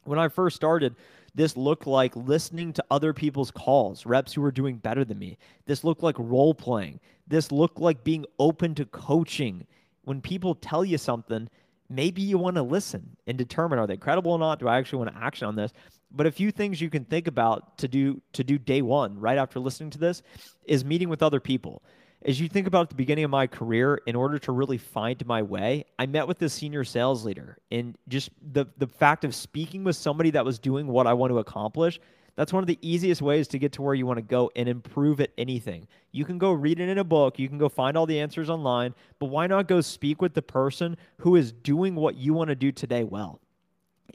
When 0.05 0.17
I 0.17 0.29
first 0.29 0.55
started, 0.55 0.95
this 1.35 1.57
looked 1.57 1.85
like 1.85 2.15
listening 2.15 2.73
to 2.73 2.85
other 2.89 3.13
people's 3.13 3.51
calls, 3.51 4.05
reps 4.05 4.33
who 4.33 4.41
were 4.41 4.51
doing 4.51 4.77
better 4.77 5.03
than 5.03 5.19
me. 5.19 5.37
This 5.65 5.83
looked 5.83 6.03
like 6.03 6.15
role 6.17 6.53
playing. 6.53 7.01
This 7.27 7.51
looked 7.51 7.79
like 7.79 8.03
being 8.03 8.25
open 8.39 8.73
to 8.75 8.85
coaching. 8.85 9.67
When 10.05 10.21
people 10.21 10.55
tell 10.55 10.85
you 10.85 10.97
something, 10.97 11.49
maybe 11.89 12.21
you 12.21 12.37
want 12.37 12.55
to 12.55 12.63
listen 12.63 13.17
and 13.27 13.37
determine 13.37 13.79
are 13.79 13.87
they 13.87 13.97
credible 13.97 14.31
or 14.31 14.39
not? 14.39 14.59
Do 14.59 14.67
I 14.67 14.77
actually 14.77 14.99
want 14.99 15.15
to 15.15 15.21
action 15.23 15.47
on 15.47 15.55
this? 15.55 15.71
But 16.11 16.25
a 16.25 16.31
few 16.31 16.51
things 16.51 16.81
you 16.81 16.89
can 16.89 17.05
think 17.05 17.27
about 17.27 17.77
to 17.79 17.87
do 17.87 18.21
to 18.33 18.43
do 18.43 18.57
day 18.57 18.81
one 18.81 19.19
right 19.19 19.37
after 19.37 19.59
listening 19.59 19.91
to 19.91 19.99
this 19.99 20.23
is 20.65 20.83
meeting 20.83 21.09
with 21.09 21.21
other 21.21 21.39
people 21.39 21.83
as 22.23 22.39
you 22.39 22.49
think 22.49 22.67
about 22.67 22.83
at 22.83 22.89
the 22.89 22.95
beginning 22.95 23.23
of 23.23 23.31
my 23.31 23.47
career, 23.47 24.01
in 24.05 24.15
order 24.15 24.37
to 24.39 24.51
really 24.51 24.77
find 24.77 25.25
my 25.25 25.41
way, 25.41 25.85
I 25.97 26.05
met 26.05 26.27
with 26.27 26.37
this 26.37 26.53
senior 26.53 26.83
sales 26.83 27.23
leader. 27.23 27.57
And 27.71 27.97
just 28.09 28.29
the, 28.51 28.65
the 28.77 28.87
fact 28.87 29.23
of 29.23 29.33
speaking 29.33 29.83
with 29.83 29.95
somebody 29.95 30.31
that 30.31 30.43
was 30.43 30.59
doing 30.59 30.87
what 30.87 31.07
I 31.07 31.13
want 31.13 31.31
to 31.31 31.39
accomplish, 31.39 31.99
that's 32.35 32.53
one 32.53 32.63
of 32.63 32.67
the 32.67 32.79
easiest 32.81 33.21
ways 33.21 33.47
to 33.49 33.59
get 33.59 33.71
to 33.73 33.81
where 33.81 33.93
you 33.93 34.05
want 34.05 34.17
to 34.17 34.23
go 34.23 34.51
and 34.55 34.69
improve 34.69 35.19
at 35.19 35.31
anything. 35.37 35.87
You 36.11 36.25
can 36.25 36.37
go 36.37 36.51
read 36.51 36.79
it 36.79 36.89
in 36.89 36.97
a 36.97 37.03
book, 37.03 37.39
you 37.39 37.47
can 37.47 37.57
go 37.57 37.69
find 37.69 37.97
all 37.97 38.05
the 38.05 38.19
answers 38.19 38.49
online, 38.49 38.93
but 39.19 39.27
why 39.27 39.47
not 39.47 39.67
go 39.67 39.81
speak 39.81 40.21
with 40.21 40.33
the 40.33 40.41
person 40.41 40.97
who 41.17 41.35
is 41.35 41.51
doing 41.51 41.95
what 41.95 42.15
you 42.15 42.33
want 42.33 42.49
to 42.49 42.55
do 42.55 42.71
today 42.71 43.03
well? 43.03 43.39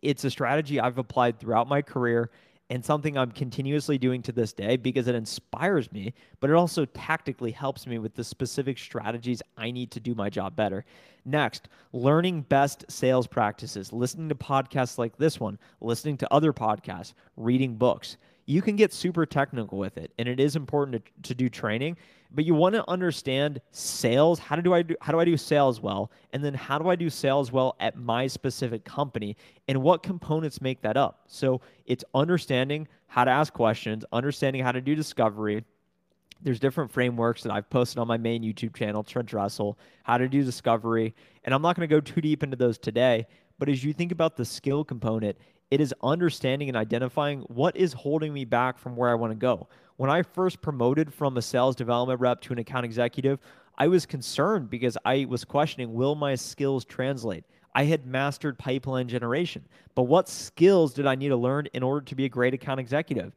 It's 0.02 0.24
a 0.24 0.30
strategy 0.30 0.80
I've 0.80 0.98
applied 0.98 1.38
throughout 1.38 1.68
my 1.68 1.82
career 1.82 2.30
and 2.70 2.84
something 2.84 3.18
I'm 3.18 3.30
continuously 3.30 3.98
doing 3.98 4.22
to 4.22 4.32
this 4.32 4.52
day 4.52 4.76
because 4.76 5.06
it 5.06 5.14
inspires 5.14 5.92
me, 5.92 6.14
but 6.40 6.50
it 6.50 6.56
also 6.56 6.86
tactically 6.86 7.50
helps 7.50 7.86
me 7.86 7.98
with 7.98 8.14
the 8.14 8.24
specific 8.24 8.78
strategies 8.78 9.42
I 9.56 9.70
need 9.70 9.90
to 9.92 10.00
do 10.00 10.14
my 10.14 10.30
job 10.30 10.56
better. 10.56 10.84
Next, 11.26 11.68
learning 11.92 12.42
best 12.42 12.84
sales 12.88 13.26
practices, 13.26 13.92
listening 13.92 14.28
to 14.30 14.34
podcasts 14.34 14.98
like 14.98 15.16
this 15.16 15.38
one, 15.38 15.58
listening 15.80 16.16
to 16.18 16.32
other 16.32 16.52
podcasts, 16.52 17.12
reading 17.36 17.76
books. 17.76 18.16
You 18.46 18.60
can 18.62 18.76
get 18.76 18.92
super 18.92 19.24
technical 19.24 19.78
with 19.78 19.96
it, 19.96 20.12
and 20.18 20.28
it 20.28 20.38
is 20.40 20.56
important 20.56 21.04
to, 21.04 21.28
to 21.28 21.34
do 21.34 21.48
training 21.48 21.96
but 22.34 22.44
you 22.44 22.54
want 22.54 22.74
to 22.74 22.88
understand 22.90 23.60
sales. 23.70 24.38
How 24.38 24.56
do 24.56 24.74
I 24.74 24.82
do 24.82 24.96
how 25.00 25.12
do 25.12 25.20
I 25.20 25.24
do 25.24 25.36
sales 25.36 25.80
well? 25.80 26.10
And 26.32 26.44
then 26.44 26.52
how 26.52 26.78
do 26.78 26.88
I 26.88 26.96
do 26.96 27.08
sales 27.08 27.52
well 27.52 27.76
at 27.80 27.96
my 27.96 28.26
specific 28.26 28.84
company 28.84 29.36
and 29.68 29.80
what 29.82 30.02
components 30.02 30.60
make 30.60 30.82
that 30.82 30.96
up? 30.96 31.22
So 31.28 31.60
it's 31.86 32.04
understanding 32.14 32.88
how 33.06 33.24
to 33.24 33.30
ask 33.30 33.52
questions, 33.52 34.04
understanding 34.12 34.62
how 34.62 34.72
to 34.72 34.80
do 34.80 34.94
discovery. 34.94 35.64
There's 36.42 36.58
different 36.58 36.90
frameworks 36.90 37.42
that 37.44 37.52
I've 37.52 37.70
posted 37.70 37.98
on 37.98 38.08
my 38.08 38.18
main 38.18 38.42
YouTube 38.42 38.74
channel, 38.74 39.02
Trent 39.02 39.28
Dressel, 39.28 39.78
how 40.02 40.18
to 40.18 40.28
do 40.28 40.42
discovery. 40.42 41.14
And 41.44 41.54
I'm 41.54 41.62
not 41.62 41.76
going 41.76 41.88
to 41.88 41.94
go 41.94 42.00
too 42.00 42.20
deep 42.20 42.42
into 42.42 42.56
those 42.56 42.76
today, 42.76 43.26
but 43.58 43.68
as 43.68 43.84
you 43.84 43.92
think 43.92 44.12
about 44.12 44.36
the 44.36 44.44
skill 44.44 44.84
component, 44.84 45.38
it 45.70 45.80
is 45.80 45.94
understanding 46.02 46.68
and 46.68 46.76
identifying 46.76 47.40
what 47.42 47.76
is 47.76 47.92
holding 47.92 48.32
me 48.32 48.44
back 48.44 48.78
from 48.78 48.96
where 48.96 49.10
I 49.10 49.14
want 49.14 49.30
to 49.32 49.36
go. 49.36 49.68
When 49.96 50.10
I 50.10 50.22
first 50.22 50.60
promoted 50.60 51.14
from 51.14 51.36
a 51.36 51.42
sales 51.42 51.76
development 51.76 52.20
rep 52.20 52.40
to 52.42 52.52
an 52.52 52.58
account 52.58 52.84
executive, 52.84 53.38
I 53.78 53.88
was 53.88 54.06
concerned 54.06 54.68
because 54.68 54.98
I 55.04 55.24
was 55.28 55.44
questioning 55.44 55.94
will 55.94 56.14
my 56.14 56.34
skills 56.34 56.84
translate? 56.84 57.44
I 57.76 57.84
had 57.84 58.06
mastered 58.06 58.58
pipeline 58.58 59.08
generation, 59.08 59.64
but 59.94 60.04
what 60.04 60.28
skills 60.28 60.94
did 60.94 61.06
I 61.06 61.14
need 61.14 61.28
to 61.28 61.36
learn 61.36 61.66
in 61.74 61.82
order 61.82 62.04
to 62.06 62.14
be 62.14 62.24
a 62.24 62.28
great 62.28 62.54
account 62.54 62.80
executive? 62.80 63.32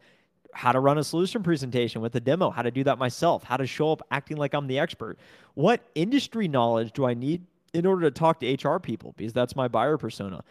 How 0.54 0.72
to 0.72 0.80
run 0.80 0.98
a 0.98 1.04
solution 1.04 1.44
presentation 1.44 2.02
with 2.02 2.16
a 2.16 2.20
demo, 2.20 2.50
how 2.50 2.62
to 2.62 2.72
do 2.72 2.84
that 2.84 2.98
myself, 2.98 3.44
how 3.44 3.58
to 3.58 3.68
show 3.68 3.92
up 3.92 4.02
acting 4.12 4.38
like 4.38 4.54
I'm 4.54 4.68
the 4.68 4.80
expert. 4.80 5.18
What 5.56 5.82
industry 5.96 6.48
knowledge 6.48 6.92
do 6.94 7.06
I 7.06 7.14
need 7.14 7.44
in 7.74 7.86
order 7.86 8.10
to 8.10 8.12
talk 8.12 8.40
to 8.40 8.52
HR 8.52 8.80
people? 8.80 9.14
Because 9.18 9.34
that's 9.34 9.56
my 9.56 9.68
buyer 9.68 9.98
persona 9.98 10.44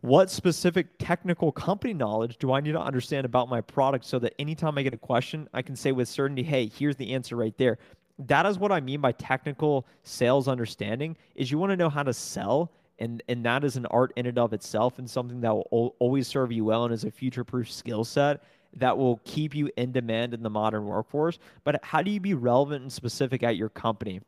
what 0.00 0.30
specific 0.30 0.86
technical 0.98 1.50
company 1.50 1.92
knowledge 1.92 2.38
do 2.38 2.52
I 2.52 2.60
need 2.60 2.72
to 2.72 2.80
understand 2.80 3.24
about 3.24 3.48
my 3.48 3.60
product 3.60 4.04
so 4.04 4.18
that 4.20 4.34
anytime 4.38 4.78
I 4.78 4.82
get 4.82 4.94
a 4.94 4.98
question, 4.98 5.48
I 5.52 5.62
can 5.62 5.74
say 5.74 5.90
with 5.90 6.08
certainty, 6.08 6.42
hey, 6.42 6.66
here's 6.66 6.96
the 6.96 7.14
answer 7.14 7.34
right 7.36 7.56
there. 7.58 7.78
That 8.20 8.46
is 8.46 8.58
what 8.58 8.72
I 8.72 8.80
mean 8.80 9.00
by 9.00 9.12
technical 9.12 9.86
sales 10.02 10.48
understanding 10.48 11.16
is 11.34 11.50
you 11.50 11.58
want 11.58 11.70
to 11.70 11.76
know 11.76 11.88
how 11.88 12.02
to 12.02 12.12
sell 12.12 12.70
and 12.98 13.22
and 13.28 13.44
that 13.44 13.64
is 13.64 13.76
an 13.76 13.86
art 13.86 14.12
in 14.16 14.26
and 14.26 14.38
of 14.38 14.52
itself 14.52 14.98
and 14.98 15.08
something 15.08 15.40
that 15.40 15.54
will 15.54 15.94
always 15.98 16.26
serve 16.26 16.52
you 16.52 16.64
well 16.64 16.84
and 16.84 16.92
is 16.92 17.04
a 17.04 17.10
future 17.10 17.44
proof 17.44 17.70
skill 17.70 18.04
set 18.04 18.42
that 18.74 18.96
will 18.96 19.20
keep 19.24 19.54
you 19.54 19.70
in 19.76 19.92
demand 19.92 20.34
in 20.34 20.42
the 20.42 20.50
modern 20.50 20.84
workforce 20.84 21.38
but 21.64 21.82
how 21.84 22.02
do 22.02 22.10
you 22.10 22.20
be 22.20 22.34
relevant 22.34 22.82
and 22.82 22.92
specific 22.92 23.42
at 23.42 23.56
your 23.56 23.68
company 23.68 24.20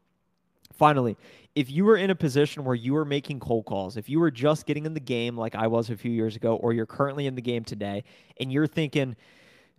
Finally, 0.81 1.15
if 1.55 1.71
you 1.71 1.85
were 1.85 1.99
in 1.99 2.09
a 2.09 2.15
position 2.15 2.65
where 2.65 2.75
you 2.75 2.95
were 2.95 3.05
making 3.05 3.39
cold 3.39 3.67
calls, 3.67 3.99
if 3.99 4.09
you 4.09 4.19
were 4.19 4.31
just 4.31 4.65
getting 4.65 4.87
in 4.87 4.95
the 4.95 4.99
game 4.99 5.37
like 5.37 5.55
I 5.55 5.67
was 5.67 5.91
a 5.91 5.97
few 5.97 6.11
years 6.11 6.37
ago, 6.37 6.57
or 6.57 6.73
you're 6.73 6.87
currently 6.87 7.27
in 7.27 7.35
the 7.35 7.43
game 7.43 7.65
today, 7.65 8.03
and 8.41 8.51
you're 8.51 8.67
thinking, 8.67 9.15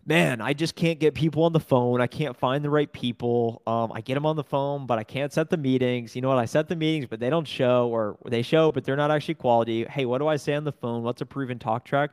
man, 0.06 0.40
I 0.40 0.52
just 0.52 0.76
can't 0.76 1.00
get 1.00 1.14
people 1.14 1.42
on 1.42 1.52
the 1.52 1.58
phone. 1.58 2.00
I 2.00 2.06
can't 2.06 2.36
find 2.36 2.64
the 2.64 2.70
right 2.70 2.92
people. 2.92 3.62
Um, 3.66 3.90
I 3.90 4.00
get 4.00 4.14
them 4.14 4.24
on 4.24 4.36
the 4.36 4.44
phone, 4.44 4.86
but 4.86 5.00
I 5.00 5.02
can't 5.02 5.32
set 5.32 5.50
the 5.50 5.56
meetings. 5.56 6.14
You 6.14 6.22
know 6.22 6.28
what? 6.28 6.38
I 6.38 6.44
set 6.44 6.68
the 6.68 6.76
meetings, 6.76 7.06
but 7.06 7.18
they 7.18 7.30
don't 7.30 7.48
show, 7.48 7.88
or 7.88 8.16
they 8.24 8.42
show, 8.42 8.70
but 8.70 8.84
they're 8.84 8.94
not 8.94 9.10
actually 9.10 9.34
quality. 9.34 9.84
Hey, 9.86 10.04
what 10.04 10.18
do 10.18 10.28
I 10.28 10.36
say 10.36 10.54
on 10.54 10.62
the 10.62 10.70
phone? 10.70 11.02
What's 11.02 11.20
a 11.20 11.26
proven 11.26 11.58
talk 11.58 11.84
track? 11.84 12.12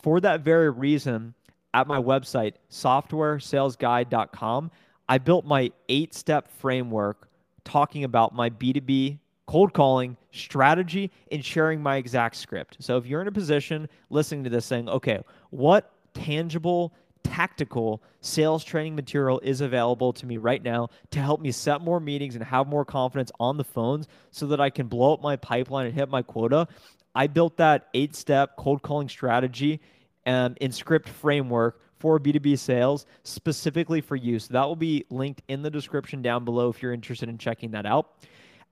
For 0.00 0.18
that 0.20 0.40
very 0.40 0.70
reason, 0.70 1.34
at 1.74 1.86
my 1.86 1.98
website, 1.98 2.54
softwaresalesguide.com, 2.70 4.70
I 5.10 5.18
built 5.18 5.44
my 5.44 5.72
eight 5.90 6.14
step 6.14 6.50
framework 6.50 7.26
talking 7.70 8.04
about 8.04 8.34
my 8.34 8.50
B2B 8.50 9.18
cold 9.46 9.72
calling 9.72 10.16
strategy 10.32 11.10
and 11.30 11.44
sharing 11.44 11.82
my 11.82 11.96
exact 11.96 12.36
script. 12.36 12.76
So 12.80 12.96
if 12.96 13.06
you're 13.06 13.20
in 13.20 13.28
a 13.28 13.32
position 13.32 13.88
listening 14.08 14.44
to 14.44 14.50
this 14.50 14.66
saying, 14.66 14.88
okay, 14.88 15.20
what 15.50 15.92
tangible, 16.14 16.92
tactical 17.22 18.02
sales 18.20 18.64
training 18.64 18.96
material 18.96 19.40
is 19.40 19.60
available 19.60 20.12
to 20.12 20.26
me 20.26 20.36
right 20.36 20.62
now 20.62 20.88
to 21.10 21.20
help 21.20 21.40
me 21.40 21.52
set 21.52 21.80
more 21.80 22.00
meetings 22.00 22.34
and 22.34 22.44
have 22.44 22.66
more 22.66 22.84
confidence 22.84 23.30
on 23.38 23.56
the 23.56 23.64
phones 23.64 24.08
so 24.30 24.46
that 24.46 24.60
I 24.60 24.70
can 24.70 24.88
blow 24.88 25.14
up 25.14 25.22
my 25.22 25.36
pipeline 25.36 25.86
and 25.86 25.94
hit 25.94 26.08
my 26.08 26.22
quota. 26.22 26.66
I 27.14 27.26
built 27.26 27.56
that 27.56 27.88
eight 27.94 28.16
step 28.16 28.56
cold 28.56 28.82
calling 28.82 29.08
strategy 29.08 29.80
um, 30.26 30.56
in 30.60 30.72
script 30.72 31.08
framework 31.08 31.80
for 32.00 32.18
B2B 32.18 32.58
sales 32.58 33.06
specifically 33.22 34.00
for 34.00 34.16
you. 34.16 34.38
So 34.38 34.54
that 34.54 34.64
will 34.64 34.74
be 34.74 35.04
linked 35.10 35.42
in 35.48 35.62
the 35.62 35.70
description 35.70 36.22
down 36.22 36.44
below 36.44 36.70
if 36.70 36.82
you're 36.82 36.94
interested 36.94 37.28
in 37.28 37.38
checking 37.38 37.70
that 37.72 37.86
out. 37.86 38.12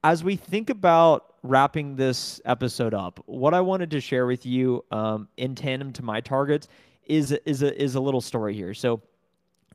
As 0.02 0.24
we 0.24 0.34
think 0.34 0.70
about 0.70 1.34
wrapping 1.42 1.94
this 1.94 2.40
episode 2.44 2.94
up, 2.94 3.20
what 3.26 3.52
I 3.52 3.60
wanted 3.60 3.90
to 3.92 4.00
share 4.00 4.26
with 4.26 4.46
you 4.46 4.84
um, 4.90 5.28
in 5.36 5.54
tandem 5.54 5.92
to 5.94 6.02
my 6.02 6.20
targets 6.20 6.68
is, 7.04 7.32
is, 7.44 7.62
a, 7.62 7.80
is 7.80 7.94
a 7.94 8.00
little 8.00 8.20
story 8.20 8.54
here. 8.54 8.74
So 8.74 9.02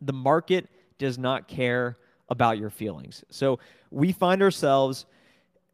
the 0.02 0.14
market 0.14 0.68
does 0.98 1.18
not 1.18 1.48
care 1.48 1.98
about 2.30 2.58
your 2.58 2.70
feelings. 2.70 3.24
So 3.30 3.60
we 3.92 4.12
find 4.12 4.42
ourselves 4.42 5.06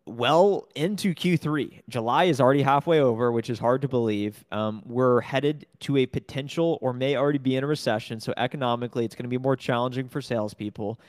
well 0.05 0.67
into 0.75 1.13
Q3. 1.13 1.81
July 1.87 2.25
is 2.25 2.41
already 2.41 2.61
halfway 2.61 2.99
over, 2.99 3.31
which 3.31 3.49
is 3.49 3.59
hard 3.59 3.81
to 3.83 3.87
believe. 3.87 4.43
Um, 4.51 4.81
we're 4.85 5.21
headed 5.21 5.67
to 5.81 5.97
a 5.97 6.05
potential 6.05 6.79
or 6.81 6.93
may 6.93 7.15
already 7.15 7.37
be 7.37 7.55
in 7.55 7.63
a 7.63 7.67
recession. 7.67 8.19
So, 8.19 8.33
economically, 8.37 9.05
it's 9.05 9.15
going 9.15 9.23
to 9.23 9.29
be 9.29 9.37
more 9.37 9.55
challenging 9.55 10.09
for 10.09 10.21
salespeople. 10.21 10.99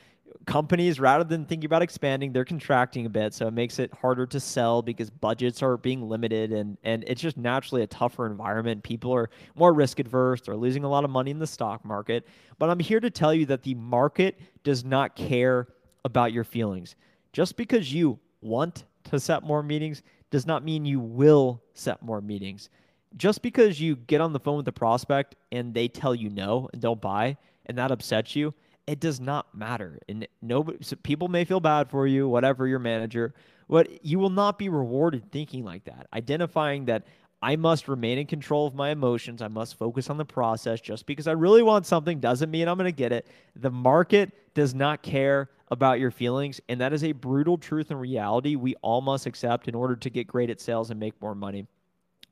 Companies, 0.46 1.00
rather 1.00 1.24
than 1.24 1.44
thinking 1.44 1.66
about 1.66 1.82
expanding, 1.82 2.32
they're 2.32 2.44
contracting 2.44 3.06
a 3.06 3.08
bit. 3.08 3.34
So, 3.34 3.48
it 3.48 3.52
makes 3.52 3.78
it 3.78 3.92
harder 3.94 4.26
to 4.26 4.38
sell 4.38 4.82
because 4.82 5.10
budgets 5.10 5.62
are 5.62 5.76
being 5.76 6.08
limited 6.08 6.52
and, 6.52 6.76
and 6.84 7.04
it's 7.06 7.20
just 7.20 7.36
naturally 7.36 7.82
a 7.82 7.86
tougher 7.86 8.26
environment. 8.26 8.82
People 8.82 9.12
are 9.12 9.30
more 9.54 9.72
risk 9.72 9.98
adverse, 9.98 10.42
they're 10.42 10.56
losing 10.56 10.84
a 10.84 10.88
lot 10.88 11.04
of 11.04 11.10
money 11.10 11.30
in 11.30 11.38
the 11.38 11.46
stock 11.46 11.84
market. 11.84 12.26
But 12.58 12.70
I'm 12.70 12.80
here 12.80 13.00
to 13.00 13.10
tell 13.10 13.34
you 13.34 13.46
that 13.46 13.62
the 13.62 13.74
market 13.74 14.38
does 14.62 14.84
not 14.84 15.16
care 15.16 15.68
about 16.04 16.32
your 16.32 16.44
feelings. 16.44 16.96
Just 17.32 17.56
because 17.56 17.92
you 17.92 18.18
want 18.40 18.84
to 19.04 19.20
set 19.20 19.42
more 19.42 19.62
meetings 19.62 20.02
does 20.30 20.46
not 20.46 20.64
mean 20.64 20.84
you 20.84 21.00
will 21.00 21.62
set 21.74 22.02
more 22.02 22.20
meetings. 22.20 22.70
Just 23.16 23.42
because 23.42 23.80
you 23.80 23.96
get 23.96 24.20
on 24.20 24.32
the 24.32 24.40
phone 24.40 24.56
with 24.56 24.64
the 24.64 24.72
prospect 24.72 25.34
and 25.50 25.74
they 25.74 25.88
tell 25.88 26.14
you 26.14 26.30
no 26.30 26.68
and 26.72 26.80
don't 26.80 27.00
buy 27.00 27.36
and 27.66 27.76
that 27.78 27.90
upsets 27.90 28.36
you, 28.36 28.54
it 28.86 29.00
does 29.00 29.20
not 29.20 29.54
matter. 29.54 29.98
And 30.08 30.26
nobody, 30.42 30.78
so 30.82 30.96
people 30.96 31.28
may 31.28 31.44
feel 31.44 31.60
bad 31.60 31.90
for 31.90 32.06
you, 32.06 32.28
whatever 32.28 32.66
your 32.66 32.78
manager, 32.78 33.34
but 33.68 34.04
you 34.04 34.18
will 34.18 34.30
not 34.30 34.58
be 34.58 34.68
rewarded 34.68 35.30
thinking 35.30 35.64
like 35.64 35.84
that. 35.84 36.06
Identifying 36.12 36.86
that 36.86 37.04
I 37.42 37.56
must 37.56 37.88
remain 37.88 38.18
in 38.18 38.26
control 38.26 38.66
of 38.66 38.74
my 38.74 38.90
emotions. 38.90 39.40
I 39.42 39.48
must 39.48 39.78
focus 39.78 40.10
on 40.10 40.18
the 40.18 40.24
process. 40.24 40.80
Just 40.80 41.06
because 41.06 41.26
I 41.26 41.32
really 41.32 41.62
want 41.62 41.86
something 41.86 42.20
doesn't 42.20 42.50
mean 42.50 42.68
I'm 42.68 42.76
going 42.76 42.86
to 42.86 42.96
get 42.96 43.12
it. 43.12 43.26
The 43.56 43.70
market 43.70 44.54
does 44.54 44.74
not 44.74 45.02
care 45.02 45.48
about 45.70 46.00
your 46.00 46.10
feelings. 46.10 46.60
And 46.68 46.80
that 46.80 46.92
is 46.92 47.04
a 47.04 47.12
brutal 47.12 47.58
truth 47.58 47.90
and 47.90 48.00
reality 48.00 48.56
we 48.56 48.74
all 48.82 49.00
must 49.00 49.26
accept 49.26 49.68
in 49.68 49.74
order 49.74 49.96
to 49.96 50.10
get 50.10 50.26
great 50.26 50.50
at 50.50 50.60
sales 50.60 50.90
and 50.90 50.98
make 50.98 51.20
more 51.20 51.34
money. 51.34 51.66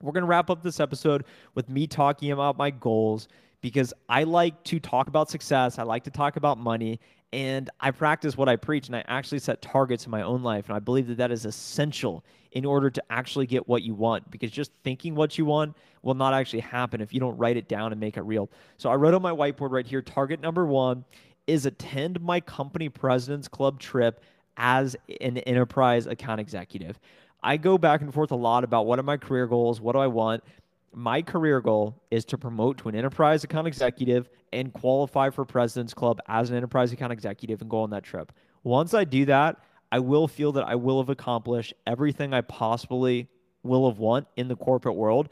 We're 0.00 0.12
going 0.12 0.22
to 0.22 0.28
wrap 0.28 0.50
up 0.50 0.62
this 0.62 0.80
episode 0.80 1.24
with 1.54 1.68
me 1.68 1.86
talking 1.86 2.30
about 2.32 2.56
my 2.56 2.70
goals 2.70 3.28
because 3.60 3.92
I 4.08 4.24
like 4.24 4.62
to 4.64 4.78
talk 4.78 5.08
about 5.08 5.30
success. 5.30 5.78
I 5.78 5.82
like 5.82 6.04
to 6.04 6.10
talk 6.10 6.36
about 6.36 6.58
money. 6.58 7.00
And 7.32 7.68
I 7.78 7.90
practice 7.90 8.38
what 8.38 8.48
I 8.48 8.56
preach, 8.56 8.86
and 8.86 8.96
I 8.96 9.04
actually 9.06 9.40
set 9.40 9.60
targets 9.60 10.06
in 10.06 10.10
my 10.10 10.22
own 10.22 10.42
life. 10.42 10.66
And 10.66 10.74
I 10.74 10.78
believe 10.78 11.08
that 11.08 11.18
that 11.18 11.30
is 11.30 11.44
essential 11.44 12.24
in 12.52 12.64
order 12.64 12.88
to 12.88 13.02
actually 13.10 13.46
get 13.46 13.68
what 13.68 13.82
you 13.82 13.94
want 13.94 14.30
because 14.30 14.50
just 14.50 14.72
thinking 14.82 15.14
what 15.14 15.36
you 15.36 15.44
want 15.44 15.76
will 16.02 16.14
not 16.14 16.32
actually 16.32 16.60
happen 16.60 17.00
if 17.00 17.12
you 17.12 17.20
don't 17.20 17.36
write 17.36 17.56
it 17.56 17.68
down 17.68 17.92
and 17.92 18.00
make 18.00 18.16
it 18.16 18.22
real. 18.22 18.50
So 18.78 18.88
I 18.88 18.94
wrote 18.94 19.14
on 19.14 19.20
my 19.20 19.32
whiteboard 19.32 19.70
right 19.70 19.86
here 19.86 20.00
target 20.00 20.40
number 20.40 20.64
one 20.64 21.04
is 21.48 21.66
attend 21.66 22.20
my 22.20 22.38
company 22.38 22.88
president's 22.88 23.48
club 23.48 23.80
trip 23.80 24.22
as 24.56 24.94
an 25.20 25.38
enterprise 25.38 26.06
account 26.06 26.40
executive. 26.40 27.00
I 27.42 27.56
go 27.56 27.78
back 27.78 28.02
and 28.02 28.12
forth 28.12 28.30
a 28.30 28.36
lot 28.36 28.62
about 28.62 28.86
what 28.86 28.98
are 28.98 29.04
my 29.04 29.16
career 29.16 29.46
goals, 29.46 29.80
what 29.80 29.92
do 29.94 29.98
I 29.98 30.08
want. 30.08 30.44
My 30.92 31.22
career 31.22 31.60
goal 31.60 32.00
is 32.10 32.24
to 32.26 32.38
promote 32.38 32.78
to 32.78 32.88
an 32.88 32.94
enterprise 32.94 33.44
account 33.44 33.66
executive 33.66 34.28
and 34.52 34.72
qualify 34.72 35.30
for 35.30 35.44
President's 35.44 35.94
Club 35.94 36.20
as 36.26 36.50
an 36.50 36.56
enterprise 36.56 36.92
account 36.92 37.12
executive 37.12 37.60
and 37.60 37.70
go 37.70 37.80
on 37.80 37.90
that 37.90 38.02
trip. 38.04 38.32
Once 38.62 38.92
I 38.92 39.04
do 39.04 39.24
that, 39.26 39.56
I 39.90 40.00
will 40.00 40.28
feel 40.28 40.52
that 40.52 40.66
I 40.66 40.74
will 40.74 41.00
have 41.00 41.08
accomplished 41.08 41.72
everything 41.86 42.34
I 42.34 42.42
possibly 42.42 43.28
will 43.62 43.88
have 43.88 43.98
want 43.98 44.26
in 44.36 44.48
the 44.48 44.56
corporate 44.56 44.96
world 44.96 45.28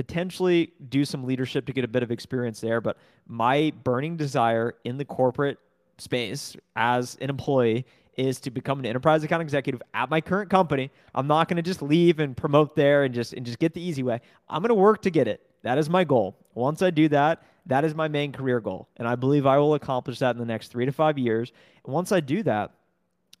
potentially 0.00 0.72
do 0.88 1.04
some 1.04 1.24
leadership 1.24 1.66
to 1.66 1.74
get 1.74 1.84
a 1.84 1.88
bit 1.88 2.02
of 2.02 2.10
experience 2.10 2.58
there. 2.58 2.80
But 2.80 2.96
my 3.26 3.70
burning 3.84 4.16
desire 4.16 4.76
in 4.84 4.96
the 4.96 5.04
corporate 5.04 5.58
space 5.98 6.56
as 6.74 7.18
an 7.20 7.28
employee 7.28 7.84
is 8.16 8.40
to 8.40 8.50
become 8.50 8.78
an 8.78 8.86
enterprise 8.86 9.22
account 9.24 9.42
executive 9.42 9.82
at 9.92 10.08
my 10.08 10.22
current 10.22 10.48
company. 10.48 10.90
I'm 11.14 11.26
not 11.26 11.48
going 11.48 11.58
to 11.58 11.62
just 11.62 11.82
leave 11.82 12.18
and 12.18 12.34
promote 12.34 12.74
there 12.74 13.04
and 13.04 13.14
just 13.14 13.34
and 13.34 13.44
just 13.44 13.58
get 13.58 13.74
the 13.74 13.82
easy 13.82 14.02
way. 14.02 14.22
I'm 14.48 14.62
going 14.62 14.70
to 14.70 14.74
work 14.74 15.02
to 15.02 15.10
get 15.10 15.28
it. 15.28 15.42
That 15.64 15.76
is 15.76 15.90
my 15.90 16.04
goal. 16.04 16.34
Once 16.54 16.80
I 16.80 16.88
do 16.88 17.06
that, 17.10 17.42
that 17.66 17.84
is 17.84 17.94
my 17.94 18.08
main 18.08 18.32
career 18.32 18.58
goal, 18.58 18.88
and 18.96 19.06
I 19.06 19.16
believe 19.16 19.44
I 19.44 19.58
will 19.58 19.74
accomplish 19.74 20.18
that 20.20 20.34
in 20.34 20.38
the 20.38 20.46
next 20.46 20.68
3 20.68 20.86
to 20.86 20.92
5 20.92 21.18
years. 21.18 21.52
And 21.84 21.92
once 21.92 22.10
I 22.10 22.20
do 22.20 22.42
that, 22.44 22.72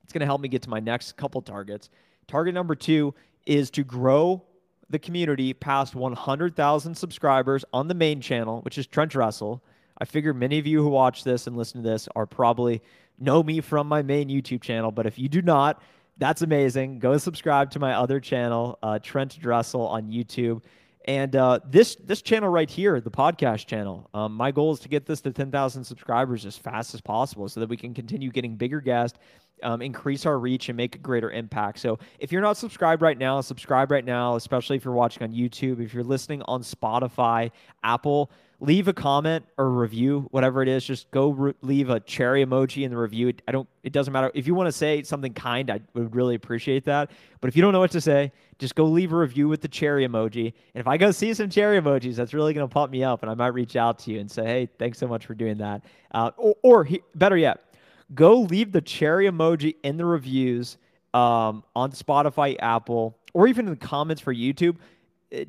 it's 0.04 0.12
going 0.12 0.20
to 0.20 0.26
help 0.26 0.42
me 0.42 0.48
get 0.48 0.60
to 0.62 0.68
my 0.68 0.80
next 0.80 1.16
couple 1.16 1.40
targets. 1.40 1.88
Target 2.28 2.52
number 2.52 2.74
2 2.74 3.14
is 3.46 3.70
to 3.70 3.82
grow 3.82 4.44
the 4.90 4.98
community 4.98 5.54
past 5.54 5.94
100,000 5.94 6.94
subscribers 6.94 7.64
on 7.72 7.88
the 7.88 7.94
main 7.94 8.20
channel, 8.20 8.60
which 8.62 8.76
is 8.76 8.86
Trent 8.86 9.12
Dressel. 9.12 9.62
I 9.98 10.04
figure 10.04 10.34
many 10.34 10.58
of 10.58 10.66
you 10.66 10.82
who 10.82 10.88
watch 10.88 11.24
this 11.24 11.46
and 11.46 11.56
listen 11.56 11.82
to 11.82 11.88
this 11.88 12.08
are 12.16 12.26
probably 12.26 12.82
know 13.18 13.42
me 13.42 13.60
from 13.60 13.86
my 13.86 14.02
main 14.02 14.28
YouTube 14.28 14.62
channel, 14.62 14.90
but 14.90 15.06
if 15.06 15.18
you 15.18 15.28
do 15.28 15.42
not, 15.42 15.82
that's 16.18 16.42
amazing. 16.42 16.98
Go 16.98 17.16
subscribe 17.16 17.70
to 17.70 17.78
my 17.78 17.94
other 17.94 18.20
channel, 18.20 18.78
uh, 18.82 18.98
Trent 18.98 19.38
Dressel 19.40 19.86
on 19.86 20.10
YouTube. 20.10 20.62
And 21.06 21.34
uh, 21.34 21.60
this 21.66 21.96
this 21.96 22.20
channel 22.20 22.50
right 22.50 22.68
here, 22.68 23.00
the 23.00 23.10
podcast 23.10 23.66
channel, 23.66 24.10
um, 24.12 24.34
my 24.34 24.50
goal 24.50 24.72
is 24.72 24.80
to 24.80 24.88
get 24.88 25.06
this 25.06 25.22
to 25.22 25.32
10,000 25.32 25.82
subscribers 25.82 26.44
as 26.44 26.58
fast 26.58 26.92
as 26.92 27.00
possible, 27.00 27.48
so 27.48 27.58
that 27.60 27.70
we 27.70 27.76
can 27.76 27.94
continue 27.94 28.30
getting 28.30 28.56
bigger 28.56 28.82
guests, 28.82 29.18
um, 29.62 29.82
increase 29.82 30.26
our 30.26 30.38
reach, 30.38 30.68
and 30.68 30.76
make 30.76 30.94
a 30.94 30.98
greater 30.98 31.30
impact. 31.30 31.78
So 31.78 31.98
if 32.18 32.32
you're 32.32 32.42
not 32.42 32.56
subscribed 32.56 33.02
right 33.02 33.18
now, 33.18 33.40
subscribe 33.40 33.90
right 33.90 34.04
now. 34.04 34.36
Especially 34.36 34.76
if 34.76 34.84
you're 34.84 34.94
watching 34.94 35.22
on 35.22 35.32
YouTube, 35.32 35.80
if 35.80 35.94
you're 35.94 36.04
listening 36.04 36.42
on 36.42 36.62
Spotify, 36.62 37.50
Apple 37.82 38.30
leave 38.60 38.88
a 38.88 38.92
comment 38.92 39.44
or 39.56 39.70
review, 39.70 40.28
whatever 40.30 40.62
it 40.62 40.68
is. 40.68 40.84
Just 40.84 41.10
go 41.10 41.30
re- 41.30 41.54
leave 41.62 41.88
a 41.88 41.98
cherry 42.00 42.44
emoji 42.44 42.84
in 42.84 42.90
the 42.90 42.96
review. 42.96 43.32
I 43.48 43.52
don't. 43.52 43.68
It 43.82 43.92
doesn't 43.92 44.12
matter 44.12 44.30
if 44.34 44.46
you 44.46 44.54
want 44.54 44.68
to 44.68 44.72
say 44.72 45.02
something 45.02 45.32
kind. 45.32 45.70
I 45.70 45.80
would 45.94 46.14
really 46.14 46.34
appreciate 46.34 46.84
that. 46.84 47.10
But 47.40 47.48
if 47.48 47.56
you 47.56 47.62
don't 47.62 47.72
know 47.72 47.80
what 47.80 47.90
to 47.92 48.00
say, 48.00 48.32
just 48.58 48.74
go 48.74 48.84
leave 48.84 49.12
a 49.12 49.16
review 49.16 49.48
with 49.48 49.62
the 49.62 49.68
cherry 49.68 50.06
emoji. 50.06 50.52
And 50.74 50.80
if 50.80 50.86
I 50.86 50.98
go 50.98 51.10
see 51.10 51.32
some 51.32 51.48
cherry 51.48 51.80
emojis, 51.80 52.14
that's 52.14 52.34
really 52.34 52.52
going 52.52 52.68
to 52.68 52.72
pump 52.72 52.92
me 52.92 53.02
up, 53.02 53.22
and 53.22 53.30
I 53.30 53.34
might 53.34 53.54
reach 53.54 53.76
out 53.76 53.98
to 54.00 54.12
you 54.12 54.20
and 54.20 54.30
say, 54.30 54.44
"Hey, 54.44 54.68
thanks 54.78 54.98
so 54.98 55.08
much 55.08 55.26
for 55.26 55.34
doing 55.34 55.58
that." 55.58 55.82
Uh, 56.12 56.30
or, 56.36 56.54
or 56.62 56.84
he, 56.84 57.00
better 57.14 57.36
yet, 57.36 57.69
go 58.14 58.40
leave 58.40 58.72
the 58.72 58.80
cherry 58.80 59.26
emoji 59.26 59.76
in 59.82 59.96
the 59.96 60.04
reviews 60.04 60.76
um, 61.14 61.64
on 61.74 61.92
Spotify, 61.92 62.56
Apple, 62.60 63.16
or 63.34 63.46
even 63.46 63.66
in 63.66 63.72
the 63.72 63.86
comments 63.86 64.20
for 64.20 64.34
YouTube 64.34 64.76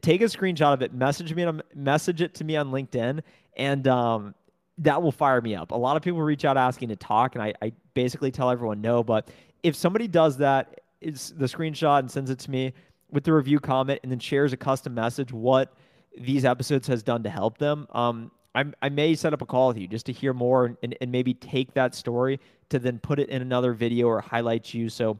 take 0.01 0.21
a 0.21 0.25
screenshot 0.25 0.73
of 0.73 0.81
it, 0.81 0.93
message 0.93 1.33
me, 1.33 1.47
message 1.75 2.21
it 2.21 2.33
to 2.35 2.43
me 2.43 2.55
on 2.55 2.71
LinkedIn, 2.71 3.21
and 3.57 3.87
um, 3.87 4.35
that 4.77 5.01
will 5.01 5.11
fire 5.11 5.41
me 5.41 5.55
up. 5.55 5.71
A 5.71 5.75
lot 5.75 5.97
of 5.97 6.03
people 6.03 6.21
reach 6.21 6.45
out 6.45 6.57
asking 6.57 6.89
to 6.89 6.95
talk, 6.95 7.35
and 7.35 7.43
I, 7.43 7.53
I 7.61 7.73
basically 7.93 8.31
tell 8.31 8.49
everyone 8.49 8.81
no. 8.81 9.03
But 9.03 9.29
if 9.63 9.75
somebody 9.75 10.07
does 10.07 10.37
that, 10.37 10.81
it's 11.01 11.31
the 11.31 11.45
screenshot 11.45 11.99
and 11.99 12.11
sends 12.11 12.29
it 12.29 12.39
to 12.39 12.51
me 12.51 12.73
with 13.09 13.23
the 13.23 13.33
review 13.33 13.59
comment, 13.59 13.99
and 14.03 14.11
then 14.11 14.19
shares 14.19 14.53
a 14.53 14.57
custom 14.57 14.93
message 14.93 15.33
what 15.33 15.73
these 16.17 16.45
episodes 16.45 16.87
has 16.87 17.03
done 17.03 17.23
to 17.23 17.29
help 17.29 17.57
them. 17.57 17.87
Um, 17.91 18.31
i 18.55 18.65
I 18.81 18.89
may 18.89 19.15
set 19.15 19.33
up 19.33 19.41
a 19.41 19.45
call 19.45 19.69
with 19.69 19.77
you 19.77 19.87
just 19.87 20.05
to 20.07 20.13
hear 20.13 20.33
more 20.33 20.77
and, 20.81 20.97
and 20.99 21.11
maybe 21.11 21.33
take 21.33 21.73
that 21.73 21.95
story 21.95 22.39
to 22.69 22.79
then 22.79 22.99
put 22.99 23.19
it 23.19 23.29
in 23.29 23.41
another 23.41 23.73
video 23.73 24.07
or 24.07 24.21
highlight 24.21 24.73
you. 24.73 24.89
So 24.89 25.19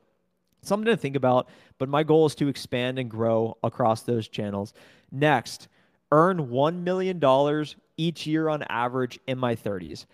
something 0.61 0.85
to 0.85 0.97
think 0.97 1.15
about. 1.15 1.49
But 1.77 1.89
my 1.89 2.03
goal 2.03 2.25
is 2.25 2.35
to 2.35 2.47
expand 2.47 2.99
and 2.99 3.09
grow 3.09 3.57
across 3.63 4.01
those 4.01 4.27
channels. 4.27 4.73
Next, 5.11 5.67
earn 6.11 6.47
$1 6.47 6.83
million 6.83 7.65
each 7.97 8.27
year 8.27 8.49
on 8.49 8.63
average 8.63 9.19
in 9.27 9.37
my 9.37 9.55
30s. 9.55 10.05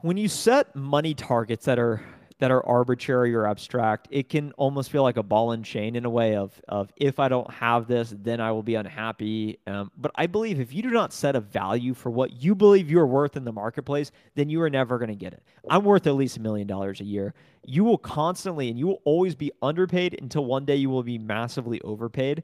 When 0.00 0.16
you 0.16 0.28
set 0.28 0.74
money 0.74 1.14
targets 1.14 1.64
that 1.66 1.78
are 1.78 2.02
that 2.38 2.50
are 2.50 2.64
arbitrary 2.66 3.34
or 3.34 3.46
abstract, 3.46 4.08
it 4.10 4.28
can 4.28 4.52
almost 4.52 4.90
feel 4.90 5.02
like 5.02 5.16
a 5.16 5.22
ball 5.22 5.52
and 5.52 5.64
chain 5.64 5.96
in 5.96 6.04
a 6.04 6.10
way 6.10 6.36
of, 6.36 6.60
of 6.68 6.92
if 6.96 7.18
I 7.18 7.28
don't 7.28 7.50
have 7.52 7.86
this, 7.86 8.14
then 8.16 8.40
I 8.40 8.52
will 8.52 8.62
be 8.62 8.74
unhappy. 8.74 9.58
Um, 9.66 9.90
but 9.96 10.12
I 10.14 10.26
believe 10.26 10.60
if 10.60 10.72
you 10.72 10.82
do 10.82 10.90
not 10.90 11.12
set 11.12 11.36
a 11.36 11.40
value 11.40 11.94
for 11.94 12.10
what 12.10 12.42
you 12.42 12.54
believe 12.54 12.90
you're 12.90 13.06
worth 13.06 13.36
in 13.36 13.44
the 13.44 13.52
marketplace, 13.52 14.12
then 14.34 14.48
you 14.48 14.60
are 14.62 14.70
never 14.70 14.98
going 14.98 15.10
to 15.10 15.16
get 15.16 15.32
it. 15.32 15.42
I'm 15.68 15.84
worth 15.84 16.06
at 16.06 16.14
least 16.14 16.36
a 16.36 16.40
million 16.40 16.66
dollars 16.66 17.00
a 17.00 17.04
year. 17.04 17.34
You 17.64 17.84
will 17.84 17.98
constantly 17.98 18.68
and 18.68 18.78
you 18.78 18.86
will 18.86 19.02
always 19.04 19.34
be 19.34 19.52
underpaid 19.62 20.18
until 20.20 20.44
one 20.44 20.64
day 20.64 20.76
you 20.76 20.90
will 20.90 21.02
be 21.02 21.18
massively 21.18 21.80
overpaid 21.82 22.42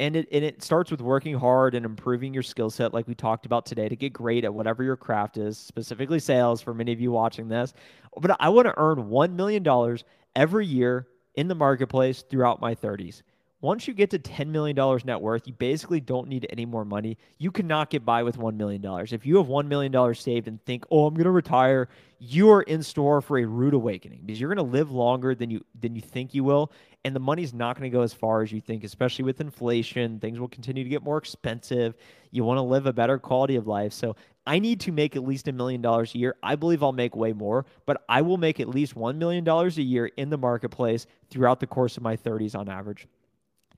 and 0.00 0.16
it 0.16 0.28
and 0.32 0.44
it 0.44 0.62
starts 0.62 0.90
with 0.90 1.00
working 1.00 1.34
hard 1.38 1.74
and 1.74 1.86
improving 1.86 2.34
your 2.34 2.42
skill 2.42 2.70
set 2.70 2.92
like 2.92 3.06
we 3.06 3.14
talked 3.14 3.46
about 3.46 3.64
today 3.64 3.88
to 3.88 3.96
get 3.96 4.12
great 4.12 4.44
at 4.44 4.52
whatever 4.52 4.82
your 4.82 4.96
craft 4.96 5.36
is 5.36 5.56
specifically 5.56 6.18
sales 6.18 6.60
for 6.60 6.74
many 6.74 6.92
of 6.92 7.00
you 7.00 7.12
watching 7.12 7.48
this. 7.48 7.74
But 8.20 8.36
i 8.40 8.48
want 8.48 8.66
to 8.66 8.74
earn 8.76 9.08
$1 9.08 9.32
million 9.32 9.98
every 10.36 10.66
year 10.66 11.08
in 11.34 11.48
the 11.48 11.54
marketplace 11.54 12.22
throughout 12.22 12.60
my 12.60 12.74
30s 12.74 13.22
once 13.64 13.88
you 13.88 13.94
get 13.94 14.10
to 14.10 14.18
$10 14.18 14.48
million 14.48 14.76
net 15.06 15.18
worth, 15.18 15.46
you 15.46 15.54
basically 15.54 15.98
don't 15.98 16.28
need 16.28 16.46
any 16.50 16.66
more 16.66 16.84
money. 16.84 17.16
You 17.38 17.50
cannot 17.50 17.88
get 17.88 18.04
by 18.04 18.22
with 18.22 18.36
$1 18.36 18.56
million. 18.56 18.84
If 19.10 19.24
you 19.24 19.38
have 19.38 19.46
$1 19.46 19.66
million 19.68 20.14
saved 20.14 20.48
and 20.48 20.62
think, 20.66 20.84
oh, 20.90 21.06
I'm 21.06 21.14
going 21.14 21.24
to 21.24 21.30
retire, 21.30 21.88
you 22.18 22.50
are 22.50 22.60
in 22.60 22.82
store 22.82 23.22
for 23.22 23.38
a 23.38 23.46
rude 23.46 23.72
awakening 23.72 24.20
because 24.26 24.38
you're 24.38 24.54
going 24.54 24.64
to 24.66 24.70
live 24.70 24.90
longer 24.90 25.34
than 25.34 25.50
you 25.50 25.64
than 25.80 25.96
you 25.96 26.02
think 26.02 26.34
you 26.34 26.44
will. 26.44 26.72
And 27.06 27.16
the 27.16 27.20
money's 27.20 27.54
not 27.54 27.78
going 27.78 27.90
to 27.90 27.94
go 27.94 28.02
as 28.02 28.12
far 28.12 28.42
as 28.42 28.52
you 28.52 28.60
think, 28.60 28.84
especially 28.84 29.24
with 29.24 29.40
inflation. 29.40 30.20
Things 30.20 30.38
will 30.38 30.48
continue 30.48 30.84
to 30.84 30.90
get 30.90 31.02
more 31.02 31.16
expensive. 31.16 31.94
You 32.32 32.44
want 32.44 32.58
to 32.58 32.62
live 32.62 32.84
a 32.84 32.92
better 32.92 33.18
quality 33.18 33.56
of 33.56 33.66
life. 33.66 33.94
So 33.94 34.14
I 34.46 34.58
need 34.58 34.78
to 34.80 34.92
make 34.92 35.16
at 35.16 35.24
least 35.24 35.48
a 35.48 35.52
million 35.52 35.80
dollars 35.80 36.14
a 36.14 36.18
year. 36.18 36.36
I 36.42 36.54
believe 36.54 36.82
I'll 36.82 36.92
make 36.92 37.16
way 37.16 37.32
more, 37.32 37.64
but 37.86 38.04
I 38.10 38.20
will 38.20 38.36
make 38.36 38.60
at 38.60 38.68
least 38.68 38.94
$1 38.94 39.16
million 39.16 39.48
a 39.48 39.68
year 39.80 40.06
in 40.18 40.28
the 40.28 40.36
marketplace 40.36 41.06
throughout 41.30 41.60
the 41.60 41.66
course 41.66 41.96
of 41.96 42.02
my 42.02 42.14
30s 42.14 42.54
on 42.54 42.68
average. 42.68 43.08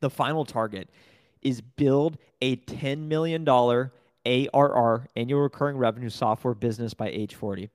The 0.00 0.10
final 0.10 0.44
target 0.44 0.88
is 1.42 1.60
build 1.60 2.18
a 2.42 2.56
$10 2.56 3.06
million 3.08 3.46
ARR, 4.26 5.06
annual 5.14 5.40
recurring 5.40 5.76
revenue 5.76 6.10
software 6.10 6.54
business 6.54 6.94
by 6.94 7.08
age 7.08 7.34
40. 7.34 7.70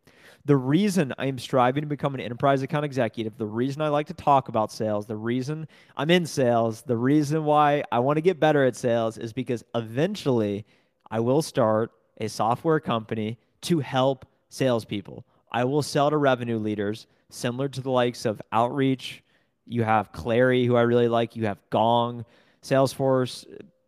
The 0.45 0.57
reason 0.57 1.13
I 1.17 1.27
am 1.27 1.39
striving 1.39 1.81
to 1.81 1.87
become 1.87 2.15
an 2.15 2.19
enterprise 2.19 2.61
account 2.61 2.83
executive, 2.83 3.37
the 3.37 3.45
reason 3.45 3.81
I 3.81 3.89
like 3.89 4.07
to 4.07 4.13
talk 4.13 4.49
about 4.49 4.71
sales, 4.71 5.05
the 5.05 5.15
reason 5.15 5.67
I'm 5.95 6.09
in 6.09 6.25
sales, 6.25 6.81
the 6.81 6.97
reason 6.97 7.45
why 7.45 7.83
I 7.91 7.99
want 7.99 8.17
to 8.17 8.21
get 8.21 8.39
better 8.39 8.65
at 8.65 8.75
sales 8.75 9.17
is 9.17 9.33
because 9.33 9.63
eventually 9.75 10.65
I 11.09 11.19
will 11.19 11.41
start 11.41 11.91
a 12.19 12.27
software 12.27 12.79
company 12.79 13.37
to 13.61 13.79
help 13.79 14.25
salespeople. 14.49 15.25
I 15.51 15.63
will 15.63 15.81
sell 15.81 16.09
to 16.09 16.17
revenue 16.17 16.57
leaders 16.57 17.07
similar 17.29 17.69
to 17.69 17.81
the 17.81 17.91
likes 17.91 18.25
of 18.25 18.41
Outreach, 18.51 19.23
you 19.71 19.83
have 19.83 20.11
Clari, 20.11 20.65
who 20.65 20.75
I 20.75 20.81
really 20.81 21.07
like. 21.07 21.35
You 21.35 21.45
have 21.45 21.57
Gong, 21.69 22.25
Salesforce. 22.61 23.45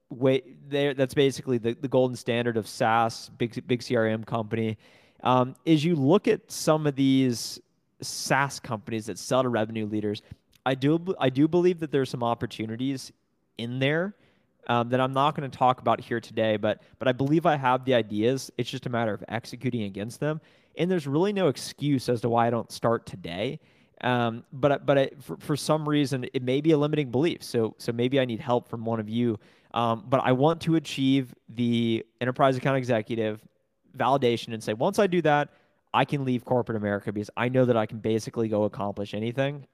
Wait, 0.10 0.70
there. 0.70 0.94
That's 0.94 1.14
basically 1.14 1.58
the, 1.58 1.74
the 1.74 1.88
golden 1.88 2.16
standard 2.16 2.58
of 2.58 2.68
SaaS, 2.68 3.30
big 3.38 3.68
big 3.68 3.82
CRM 3.82 4.26
company. 4.26 4.78
Um, 5.24 5.56
is 5.66 5.84
you 5.84 5.96
look 5.96 6.28
at 6.28 6.52
some 6.52 6.86
of 6.86 6.96
these 6.96 7.60
SaaS 8.02 8.60
companies 8.60 9.06
that 9.08 9.18
sell 9.18 9.44
to 9.44 9.50
revenue 9.50 9.86
leaders. 9.86 10.22
I 10.66 10.76
do 10.76 11.16
I 11.20 11.30
do 11.30 11.48
believe 11.48 11.80
that 11.80 11.92
there's 11.92 12.10
some 12.10 12.24
opportunities 12.24 13.12
in 13.58 13.80
there 13.80 14.16
um, 14.68 14.90
that 14.90 15.00
I'm 15.00 15.14
not 15.14 15.36
going 15.36 15.50
to 15.50 15.58
talk 15.58 15.80
about 15.80 16.00
here 16.00 16.20
today, 16.20 16.58
but 16.58 16.82
but 17.00 17.08
I 17.08 17.12
believe 17.12 17.46
I 17.46 17.56
have 17.56 17.86
the 17.86 17.94
ideas. 17.94 18.52
It's 18.58 18.70
just 18.70 18.86
a 18.86 18.90
matter 18.90 19.14
of 19.14 19.24
executing 19.28 19.84
against 19.84 20.20
them. 20.20 20.40
And 20.78 20.90
there's 20.90 21.08
really 21.08 21.34
no 21.34 21.50
excuse 21.50 22.10
as 22.10 22.22
to 22.22 22.30
why 22.30 22.48
I 22.48 22.50
don't 22.50 22.72
start 22.72 23.06
today. 23.06 23.60
Um, 24.04 24.44
but 24.52 24.86
but 24.86 24.98
I, 24.98 25.10
for, 25.22 25.38
for 25.38 25.56
some 25.56 25.88
reason, 25.88 26.26
it 26.34 26.44
may 26.44 26.62
be 26.62 26.72
a 26.72 26.78
limiting 26.78 27.10
belief. 27.10 27.42
So 27.44 27.76
so 27.78 27.92
maybe 27.92 28.20
I 28.20 28.26
need 28.26 28.40
help 28.40 28.68
from 28.68 28.86
one 28.86 29.00
of 29.00 29.10
you. 29.10 29.40
Um, 29.74 30.06
but 30.08 30.22
I 30.24 30.34
want 30.34 30.62
to 30.62 30.76
achieve 30.76 31.34
the 31.50 32.06
enterprise 32.22 32.58
account 32.58 32.78
executive 32.78 33.42
validation 33.98 34.54
and 34.54 34.64
say 34.64 34.74
once 34.74 35.00
I 35.00 35.08
do 35.08 35.22
that, 35.24 35.50
I 35.94 36.06
can 36.06 36.26
leave 36.26 36.44
corporate 36.44 36.76
America 36.76 37.12
because 37.12 37.30
I 37.38 37.50
know 37.50 37.66
that 37.66 37.78
I 37.78 37.86
can 37.86 38.00
basically 38.00 38.48
go 38.48 38.64
accomplish 38.64 39.14
anything. 39.14 39.66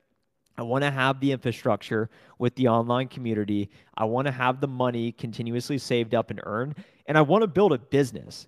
I 0.58 0.64
want 0.64 0.84
to 0.84 0.92
have 0.92 1.22
the 1.22 1.32
infrastructure 1.32 2.10
with 2.38 2.54
the 2.56 2.68
online 2.68 3.08
community. 3.08 3.70
I 3.96 4.04
want 4.04 4.26
to 4.28 4.32
have 4.32 4.60
the 4.60 4.68
money 4.68 5.14
continuously 5.14 5.78
saved 5.78 6.14
up 6.14 6.32
and 6.32 6.42
earned. 6.44 6.76
And 7.06 7.18
I 7.18 7.22
want 7.22 7.44
to 7.44 7.48
build 7.48 7.72
a 7.72 7.78
business. 7.78 8.48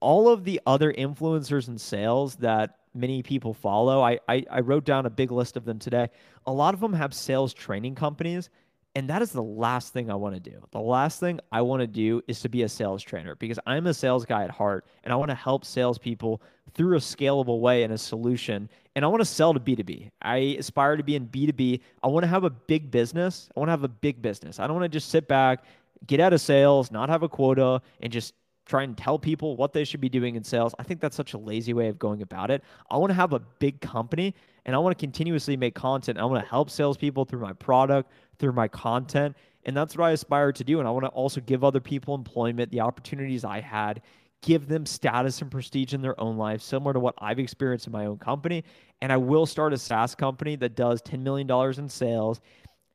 All 0.00 0.28
of 0.28 0.42
the 0.42 0.60
other 0.66 0.92
influencers 0.92 1.68
and 1.68 1.80
sales 1.80 2.34
that 2.36 2.78
many 2.94 3.22
people 3.22 3.54
follow. 3.54 4.02
I, 4.02 4.18
I, 4.28 4.44
I 4.50 4.60
wrote 4.60 4.84
down 4.84 5.06
a 5.06 5.10
big 5.10 5.32
list 5.32 5.56
of 5.56 5.64
them 5.64 5.78
today. 5.78 6.08
A 6.46 6.52
lot 6.52 6.74
of 6.74 6.80
them 6.80 6.92
have 6.92 7.12
sales 7.12 7.52
training 7.52 7.94
companies, 7.94 8.50
and 8.94 9.10
that 9.10 9.22
is 9.22 9.32
the 9.32 9.42
last 9.42 9.92
thing 9.92 10.10
I 10.10 10.14
want 10.14 10.34
to 10.34 10.40
do. 10.40 10.64
The 10.70 10.80
last 10.80 11.18
thing 11.18 11.40
I 11.50 11.62
want 11.62 11.80
to 11.80 11.86
do 11.86 12.22
is 12.28 12.40
to 12.40 12.48
be 12.48 12.62
a 12.62 12.68
sales 12.68 13.02
trainer 13.02 13.34
because 13.34 13.58
I'm 13.66 13.86
a 13.86 13.94
sales 13.94 14.24
guy 14.24 14.44
at 14.44 14.50
heart, 14.50 14.86
and 15.02 15.12
I 15.12 15.16
want 15.16 15.30
to 15.30 15.34
help 15.34 15.64
salespeople 15.64 16.40
through 16.74 16.96
a 16.96 17.00
scalable 17.00 17.60
way 17.60 17.82
and 17.82 17.92
a 17.92 17.98
solution. 17.98 18.68
And 18.94 19.04
I 19.04 19.08
want 19.08 19.20
to 19.20 19.26
sell 19.26 19.52
to 19.52 19.60
B2B. 19.60 20.10
I 20.22 20.36
aspire 20.58 20.96
to 20.96 21.02
be 21.02 21.16
in 21.16 21.26
B2B. 21.26 21.80
I 22.02 22.06
want 22.06 22.22
to 22.22 22.28
have 22.28 22.44
a 22.44 22.50
big 22.50 22.90
business. 22.90 23.48
I 23.56 23.60
want 23.60 23.68
to 23.68 23.72
have 23.72 23.84
a 23.84 23.88
big 23.88 24.22
business. 24.22 24.60
I 24.60 24.66
don't 24.66 24.76
want 24.76 24.84
to 24.84 24.96
just 24.96 25.10
sit 25.10 25.26
back, 25.26 25.64
get 26.06 26.20
out 26.20 26.32
of 26.32 26.40
sales, 26.40 26.92
not 26.92 27.08
have 27.08 27.24
a 27.24 27.28
quota, 27.28 27.82
and 28.00 28.12
just 28.12 28.34
try 28.66 28.82
and 28.82 28.96
tell 28.96 29.18
people 29.18 29.56
what 29.56 29.72
they 29.72 29.84
should 29.84 30.00
be 30.00 30.08
doing 30.08 30.36
in 30.36 30.44
sales. 30.44 30.74
I 30.78 30.82
think 30.82 31.00
that's 31.00 31.16
such 31.16 31.34
a 31.34 31.38
lazy 31.38 31.74
way 31.74 31.88
of 31.88 31.98
going 31.98 32.22
about 32.22 32.50
it. 32.50 32.62
I 32.90 32.96
want 32.96 33.10
to 33.10 33.14
have 33.14 33.32
a 33.32 33.40
big 33.40 33.80
company 33.80 34.34
and 34.64 34.74
I 34.74 34.78
want 34.78 34.96
to 34.96 35.00
continuously 35.00 35.56
make 35.56 35.74
content. 35.74 36.18
I 36.18 36.24
want 36.24 36.42
to 36.42 36.48
help 36.48 36.70
salespeople 36.70 37.26
through 37.26 37.40
my 37.40 37.52
product, 37.52 38.10
through 38.38 38.52
my 38.52 38.68
content. 38.68 39.36
And 39.66 39.76
that's 39.76 39.96
what 39.96 40.04
I 40.04 40.10
aspire 40.12 40.52
to 40.52 40.64
do. 40.64 40.78
And 40.78 40.88
I 40.88 40.90
want 40.90 41.04
to 41.04 41.10
also 41.10 41.40
give 41.40 41.64
other 41.64 41.80
people 41.80 42.14
employment, 42.14 42.70
the 42.70 42.80
opportunities 42.80 43.44
I 43.44 43.60
had, 43.60 44.02
give 44.42 44.68
them 44.68 44.84
status 44.84 45.40
and 45.40 45.50
prestige 45.50 45.94
in 45.94 46.02
their 46.02 46.18
own 46.20 46.36
life, 46.36 46.60
similar 46.60 46.92
to 46.92 47.00
what 47.00 47.14
I've 47.18 47.38
experienced 47.38 47.86
in 47.86 47.92
my 47.92 48.06
own 48.06 48.18
company. 48.18 48.64
And 49.00 49.12
I 49.12 49.16
will 49.16 49.46
start 49.46 49.72
a 49.72 49.78
SaaS 49.78 50.14
company 50.14 50.56
that 50.56 50.76
does 50.76 51.02
$10 51.02 51.20
million 51.20 51.50
in 51.78 51.88
sales 51.88 52.40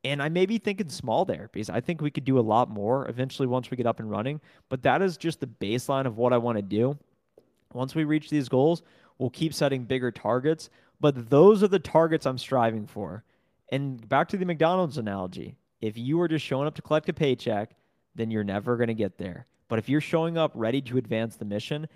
and 0.03 0.21
I 0.21 0.29
may 0.29 0.45
be 0.45 0.57
thinking 0.57 0.89
small 0.89 1.25
there 1.25 1.49
because 1.51 1.69
I 1.69 1.81
think 1.81 2.01
we 2.01 2.11
could 2.11 2.25
do 2.25 2.39
a 2.39 2.41
lot 2.41 2.69
more 2.69 3.07
eventually 3.09 3.47
once 3.47 3.69
we 3.69 3.77
get 3.77 3.85
up 3.85 3.99
and 3.99 4.09
running. 4.09 4.39
But 4.69 4.83
that 4.83 5.01
is 5.01 5.17
just 5.17 5.39
the 5.39 5.47
baseline 5.47 6.05
of 6.05 6.17
what 6.17 6.33
I 6.33 6.37
want 6.37 6.57
to 6.57 6.61
do. 6.61 6.97
Once 7.73 7.95
we 7.95 8.05
reach 8.05 8.29
these 8.29 8.49
goals, 8.49 8.81
we'll 9.17 9.29
keep 9.29 9.53
setting 9.53 9.83
bigger 9.83 10.11
targets. 10.11 10.69
But 11.01 11.29
those 11.29 11.63
are 11.63 11.67
the 11.67 11.79
targets 11.79 12.25
I'm 12.25 12.37
striving 12.37 12.85
for. 12.85 13.23
And 13.71 14.07
back 14.07 14.29
to 14.29 14.37
the 14.37 14.45
McDonald's 14.45 14.97
analogy 14.97 15.55
if 15.81 15.97
you 15.97 16.17
were 16.17 16.27
just 16.27 16.45
showing 16.45 16.67
up 16.67 16.75
to 16.75 16.81
collect 16.81 17.07
a 17.07 17.13
paycheck, 17.13 17.75
then 18.15 18.29
you're 18.31 18.43
never 18.43 18.75
going 18.75 18.87
to 18.89 18.93
get 18.93 19.17
there. 19.17 19.45
But 19.69 19.79
if 19.79 19.87
you're 19.87 20.01
showing 20.01 20.37
up 20.37 20.51
ready 20.55 20.81
to 20.81 20.97
advance 20.97 21.35
the 21.35 21.45
mission, 21.45 21.87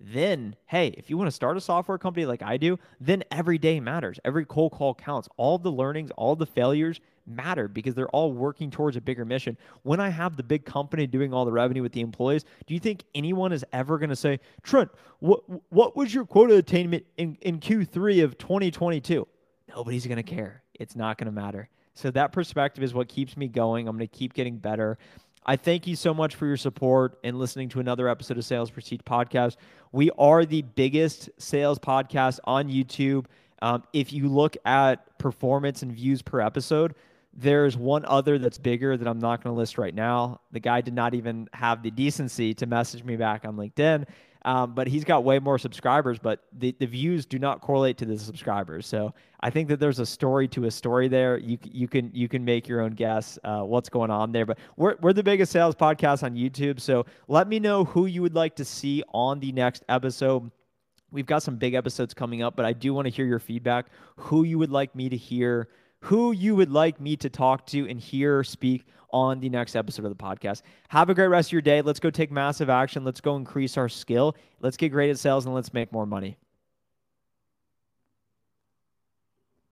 then 0.00 0.56
hey, 0.66 0.88
if 0.96 1.10
you 1.10 1.18
want 1.18 1.28
to 1.28 1.32
start 1.32 1.56
a 1.56 1.60
software 1.60 1.98
company 1.98 2.24
like 2.26 2.42
I 2.42 2.56
do, 2.56 2.78
then 3.00 3.22
every 3.30 3.58
day 3.58 3.80
matters. 3.80 4.18
Every 4.24 4.44
cold 4.46 4.72
call 4.72 4.94
counts. 4.94 5.28
All 5.36 5.58
the 5.58 5.70
learnings, 5.70 6.10
all 6.16 6.34
the 6.34 6.46
failures 6.46 7.00
matter 7.26 7.68
because 7.68 7.94
they're 7.94 8.08
all 8.08 8.32
working 8.32 8.70
towards 8.70 8.96
a 8.96 9.00
bigger 9.00 9.24
mission. 9.24 9.56
When 9.82 10.00
I 10.00 10.08
have 10.08 10.36
the 10.36 10.42
big 10.42 10.64
company 10.64 11.06
doing 11.06 11.32
all 11.32 11.44
the 11.44 11.52
revenue 11.52 11.82
with 11.82 11.92
the 11.92 12.00
employees, 12.00 12.44
do 12.66 12.74
you 12.74 12.80
think 12.80 13.04
anyone 13.14 13.52
is 13.52 13.64
ever 13.72 13.98
going 13.98 14.10
to 14.10 14.16
say, 14.16 14.40
Trent, 14.62 14.90
what 15.20 15.42
what 15.70 15.96
was 15.96 16.12
your 16.14 16.24
quota 16.24 16.56
attainment 16.56 17.04
in, 17.16 17.36
in 17.42 17.60
Q3 17.60 18.24
of 18.24 18.38
2022? 18.38 19.26
Nobody's 19.68 20.06
going 20.06 20.16
to 20.16 20.22
care. 20.22 20.62
It's 20.74 20.96
not 20.96 21.18
going 21.18 21.26
to 21.26 21.32
matter. 21.32 21.68
So 21.94 22.10
that 22.12 22.32
perspective 22.32 22.82
is 22.82 22.94
what 22.94 23.08
keeps 23.08 23.36
me 23.36 23.48
going. 23.48 23.86
I'm 23.86 23.96
going 23.96 24.08
to 24.08 24.16
keep 24.16 24.32
getting 24.32 24.56
better. 24.56 24.98
I 25.46 25.56
thank 25.56 25.86
you 25.86 25.96
so 25.96 26.12
much 26.12 26.34
for 26.34 26.46
your 26.46 26.58
support 26.58 27.18
and 27.24 27.38
listening 27.38 27.70
to 27.70 27.80
another 27.80 28.08
episode 28.08 28.36
of 28.36 28.44
Sales 28.44 28.70
Prestige 28.70 29.00
Podcast. 29.00 29.56
We 29.90 30.10
are 30.18 30.44
the 30.44 30.62
biggest 30.62 31.30
sales 31.38 31.78
podcast 31.78 32.40
on 32.44 32.68
YouTube. 32.68 33.24
Um, 33.62 33.82
if 33.94 34.12
you 34.12 34.28
look 34.28 34.56
at 34.66 35.18
performance 35.18 35.82
and 35.82 35.92
views 35.92 36.20
per 36.20 36.40
episode, 36.40 36.94
there's 37.32 37.76
one 37.76 38.04
other 38.04 38.38
that's 38.38 38.58
bigger 38.58 38.96
that 38.98 39.08
I'm 39.08 39.18
not 39.18 39.42
going 39.42 39.54
to 39.54 39.58
list 39.58 39.78
right 39.78 39.94
now. 39.94 40.40
The 40.52 40.60
guy 40.60 40.82
did 40.82 40.94
not 40.94 41.14
even 41.14 41.48
have 41.54 41.82
the 41.82 41.90
decency 41.90 42.52
to 42.54 42.66
message 42.66 43.02
me 43.02 43.16
back 43.16 43.44
on 43.46 43.56
LinkedIn. 43.56 44.06
Um, 44.44 44.74
but 44.74 44.86
he's 44.86 45.04
got 45.04 45.22
way 45.22 45.38
more 45.38 45.58
subscribers, 45.58 46.18
but 46.18 46.44
the, 46.58 46.74
the 46.78 46.86
views 46.86 47.26
do 47.26 47.38
not 47.38 47.60
correlate 47.60 47.98
to 47.98 48.06
the 48.06 48.18
subscribers. 48.18 48.86
So 48.86 49.12
I 49.40 49.50
think 49.50 49.68
that 49.68 49.80
there's 49.80 49.98
a 49.98 50.06
story 50.06 50.48
to 50.48 50.64
a 50.64 50.70
story 50.70 51.08
there. 51.08 51.38
You 51.38 51.58
you 51.62 51.88
can 51.88 52.10
you 52.14 52.26
can 52.28 52.44
make 52.44 52.66
your 52.66 52.80
own 52.80 52.92
guess 52.92 53.38
uh, 53.44 53.60
what's 53.60 53.90
going 53.90 54.10
on 54.10 54.32
there. 54.32 54.46
But 54.46 54.58
we're 54.76 54.96
we're 55.02 55.12
the 55.12 55.22
biggest 55.22 55.52
sales 55.52 55.74
podcast 55.74 56.22
on 56.22 56.34
YouTube. 56.34 56.80
So 56.80 57.04
let 57.28 57.48
me 57.48 57.58
know 57.60 57.84
who 57.84 58.06
you 58.06 58.22
would 58.22 58.34
like 58.34 58.56
to 58.56 58.64
see 58.64 59.02
on 59.12 59.40
the 59.40 59.52
next 59.52 59.84
episode. 59.88 60.50
We've 61.12 61.26
got 61.26 61.42
some 61.42 61.56
big 61.56 61.74
episodes 61.74 62.14
coming 62.14 62.42
up, 62.42 62.56
but 62.56 62.64
I 62.64 62.72
do 62.72 62.94
want 62.94 63.06
to 63.06 63.10
hear 63.10 63.26
your 63.26 63.40
feedback. 63.40 63.86
Who 64.16 64.44
you 64.44 64.58
would 64.58 64.70
like 64.70 64.94
me 64.94 65.08
to 65.08 65.16
hear 65.16 65.68
who 66.02 66.32
you 66.32 66.56
would 66.56 66.70
like 66.70 67.00
me 67.00 67.16
to 67.16 67.28
talk 67.28 67.66
to 67.66 67.88
and 67.88 68.00
hear 68.00 68.42
speak 68.42 68.84
on 69.12 69.40
the 69.40 69.48
next 69.48 69.76
episode 69.76 70.04
of 70.04 70.16
the 70.16 70.22
podcast. 70.22 70.62
Have 70.88 71.10
a 71.10 71.14
great 71.14 71.26
rest 71.26 71.48
of 71.48 71.52
your 71.52 71.62
day. 71.62 71.82
Let's 71.82 72.00
go 72.00 72.10
take 72.10 72.30
massive 72.30 72.70
action. 72.70 73.04
Let's 73.04 73.20
go 73.20 73.36
increase 73.36 73.76
our 73.76 73.88
skill. 73.88 74.36
Let's 74.60 74.76
get 74.76 74.90
great 74.90 75.10
at 75.10 75.18
sales 75.18 75.46
and 75.46 75.54
let's 75.54 75.72
make 75.72 75.92
more 75.92 76.06
money. 76.06 76.36